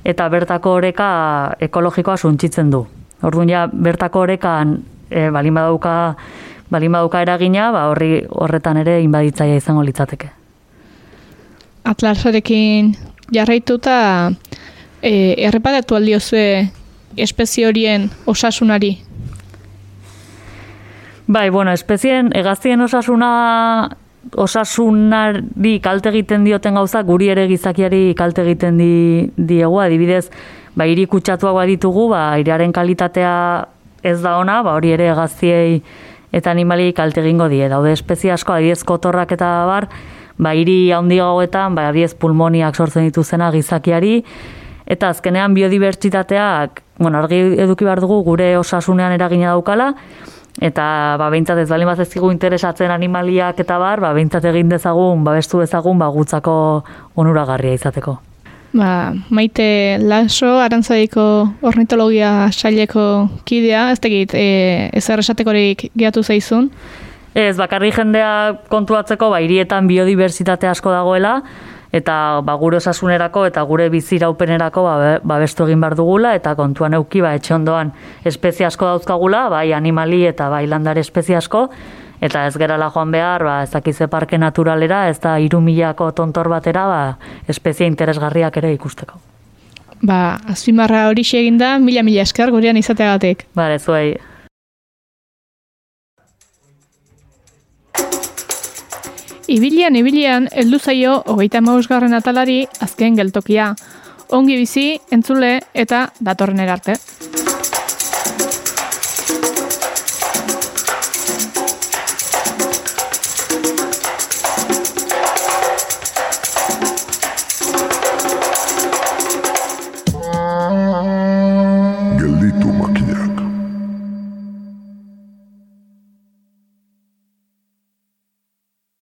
eta 0.04 0.28
bertako 0.32 0.72
oreka 0.80 1.10
ekologikoa 1.68 2.16
suntzitzen 2.16 2.70
du. 2.72 2.84
Orduan 3.22 3.50
ja, 3.52 3.66
bertako 3.72 4.24
orekan 4.26 4.78
e, 5.10 5.28
balin 5.30 5.54
badauka 5.54 5.94
balin 6.70 6.92
badauka 6.92 7.22
eragina, 7.22 7.70
ba 7.74 7.86
horri 7.90 8.24
horretan 8.30 8.80
ere 8.80 9.00
inbaditzaia 9.04 9.58
izango 9.58 9.82
litzateke. 9.84 10.30
Atlasarekin 11.90 12.94
jarraituta 13.34 13.96
e, 15.02 15.12
erreparatu 15.48 15.98
aldiozue 15.98 16.70
espezie 17.16 17.66
horien 17.66 18.10
osasunari? 18.26 18.96
Bai, 21.30 21.48
bueno, 21.48 21.70
espezien, 21.70 22.32
egaztien 22.34 22.80
osasuna 22.82 23.90
osasunari 24.34 25.76
kalte 25.78 26.10
egiten 26.10 26.42
dioten 26.42 26.74
gauza, 26.74 27.04
guri 27.06 27.28
ere 27.30 27.44
gizakiari 27.46 28.16
kalte 28.18 28.42
egiten 28.42 28.80
di, 28.80 29.28
diegu, 29.36 29.76
adibidez, 29.78 30.24
ba, 30.74 30.88
iri 30.90 31.04
kutsatuak 31.06 31.68
ditugu, 31.70 32.08
ba, 32.10 32.24
iriaren 32.42 32.74
kalitatea 32.74 33.34
ez 34.02 34.16
da 34.24 34.32
ona, 34.40 34.56
ba, 34.66 34.74
hori 34.74 34.90
ere 34.96 35.06
egaztiei 35.12 35.76
eta 36.34 36.50
animaliei 36.50 36.96
kalte 36.98 37.22
egingo 37.22 37.46
die. 37.52 37.68
Daude 37.70 37.94
espezie 37.94 38.34
asko, 38.34 38.56
adibidez 38.56 38.82
kotorrak 38.90 39.36
eta 39.38 39.52
bar, 39.70 39.86
ba, 40.34 40.56
iri 40.58 40.90
handi 40.90 41.20
gauetan, 41.22 41.78
ba, 41.78 41.86
adibidez 41.92 42.16
pulmoniak 42.18 42.74
sortzen 42.74 43.06
dituzena 43.06 43.52
gizakiari, 43.54 44.16
eta 44.90 45.14
azkenean 45.14 45.54
biodibertsitateak, 45.54 46.82
bueno, 46.98 47.22
argi 47.22 47.40
eduki 47.62 47.86
behar 47.86 48.02
dugu 48.02 48.18
gure 48.26 48.56
osasunean 48.58 49.14
eragina 49.14 49.54
daukala, 49.54 49.92
eta 50.58 51.16
ba 51.20 51.28
beintzat 51.30 51.60
ez 51.62 51.68
balin 51.70 51.88
bazezkigu 51.88 52.30
interesatzen 52.32 52.90
animaliak 52.90 53.60
eta 53.62 53.78
bar, 53.78 54.00
ba 54.00 54.14
beintzat 54.16 54.44
egin 54.50 54.72
dezagun, 54.72 55.22
babestu 55.24 55.60
dezagun 55.62 55.98
ba 55.98 56.10
gutzako 56.10 56.56
onuragarria 57.16 57.78
izateko. 57.78 58.18
Ba, 58.72 59.10
maite 59.34 59.98
laso, 59.98 60.52
arantzaiko 60.62 61.22
ornitologia 61.66 62.50
saileko 62.54 63.02
kidea, 63.44 63.88
ez 63.90 63.98
tegit, 63.98 64.34
e, 64.34 64.90
ez 64.94 65.02
erresatekorik 65.10 65.88
gehiatu 65.90 66.22
zaizun? 66.22 66.68
Ez, 67.34 67.56
bakarri 67.58 67.90
jendea 67.94 68.30
kontuatzeko, 68.70 69.32
ba, 69.34 69.40
hirietan 69.42 69.90
biodibertsitate 69.90 70.70
asko 70.70 70.94
dagoela, 70.94 71.40
eta 71.92 72.40
ba, 72.44 72.54
gure 72.54 72.78
osasunerako 72.78 73.44
eta 73.48 73.62
gure 73.66 73.88
biziraupenerako 73.90 74.84
ba, 74.84 74.94
babestu 75.22 75.66
egin 75.66 75.80
behar 75.82 75.96
dugula, 75.98 76.34
eta 76.38 76.54
kontuan 76.58 76.94
euki, 76.94 77.22
ba, 77.24 77.34
etxe 77.38 77.54
ondoan 77.56 77.92
espezie 78.24 78.66
asko 78.66 78.86
dauzkagula, 78.92 79.48
bai 79.50 79.72
animali 79.72 80.24
eta 80.28 80.48
bai 80.52 80.66
landare 80.70 81.02
espezie 81.02 81.36
asko, 81.36 81.68
eta 82.20 82.46
ez 82.46 82.54
gerala 82.60 82.90
joan 82.94 83.10
behar, 83.10 83.44
ba, 83.44 83.56
ez 83.64 83.70
dakize 83.72 84.08
parke 84.08 84.38
naturalera, 84.38 85.08
ez 85.08 85.18
da 85.20 85.38
irumilako 85.40 86.12
tontor 86.12 86.48
batera, 86.52 86.86
ba, 86.86 87.02
espezie 87.48 87.90
interesgarriak 87.90 88.56
ere 88.62 88.72
ikusteko. 88.76 89.18
Ba, 90.00 90.38
azpimarra 90.48 91.08
hori 91.10 91.26
egin 91.36 91.58
da, 91.60 91.78
mila-mila 91.78 92.22
esker 92.22 92.50
gurean 92.50 92.78
izateagatik. 92.80 93.44
Bare, 93.54 93.78
zuei. 93.78 94.16
Ibilian, 99.50 99.96
ibilian, 99.98 100.44
heldu 100.54 100.78
zaio 100.78 101.16
hogeita 101.26 101.58
mausgarren 101.58 102.14
atalari 102.14 102.60
azken 102.86 103.16
geltokia. 103.18 103.72
Ongi 104.30 104.54
bizi, 104.60 104.84
entzule 105.10 105.56
eta 105.74 106.04
datorren 106.22 106.62
erarte. 106.62 106.94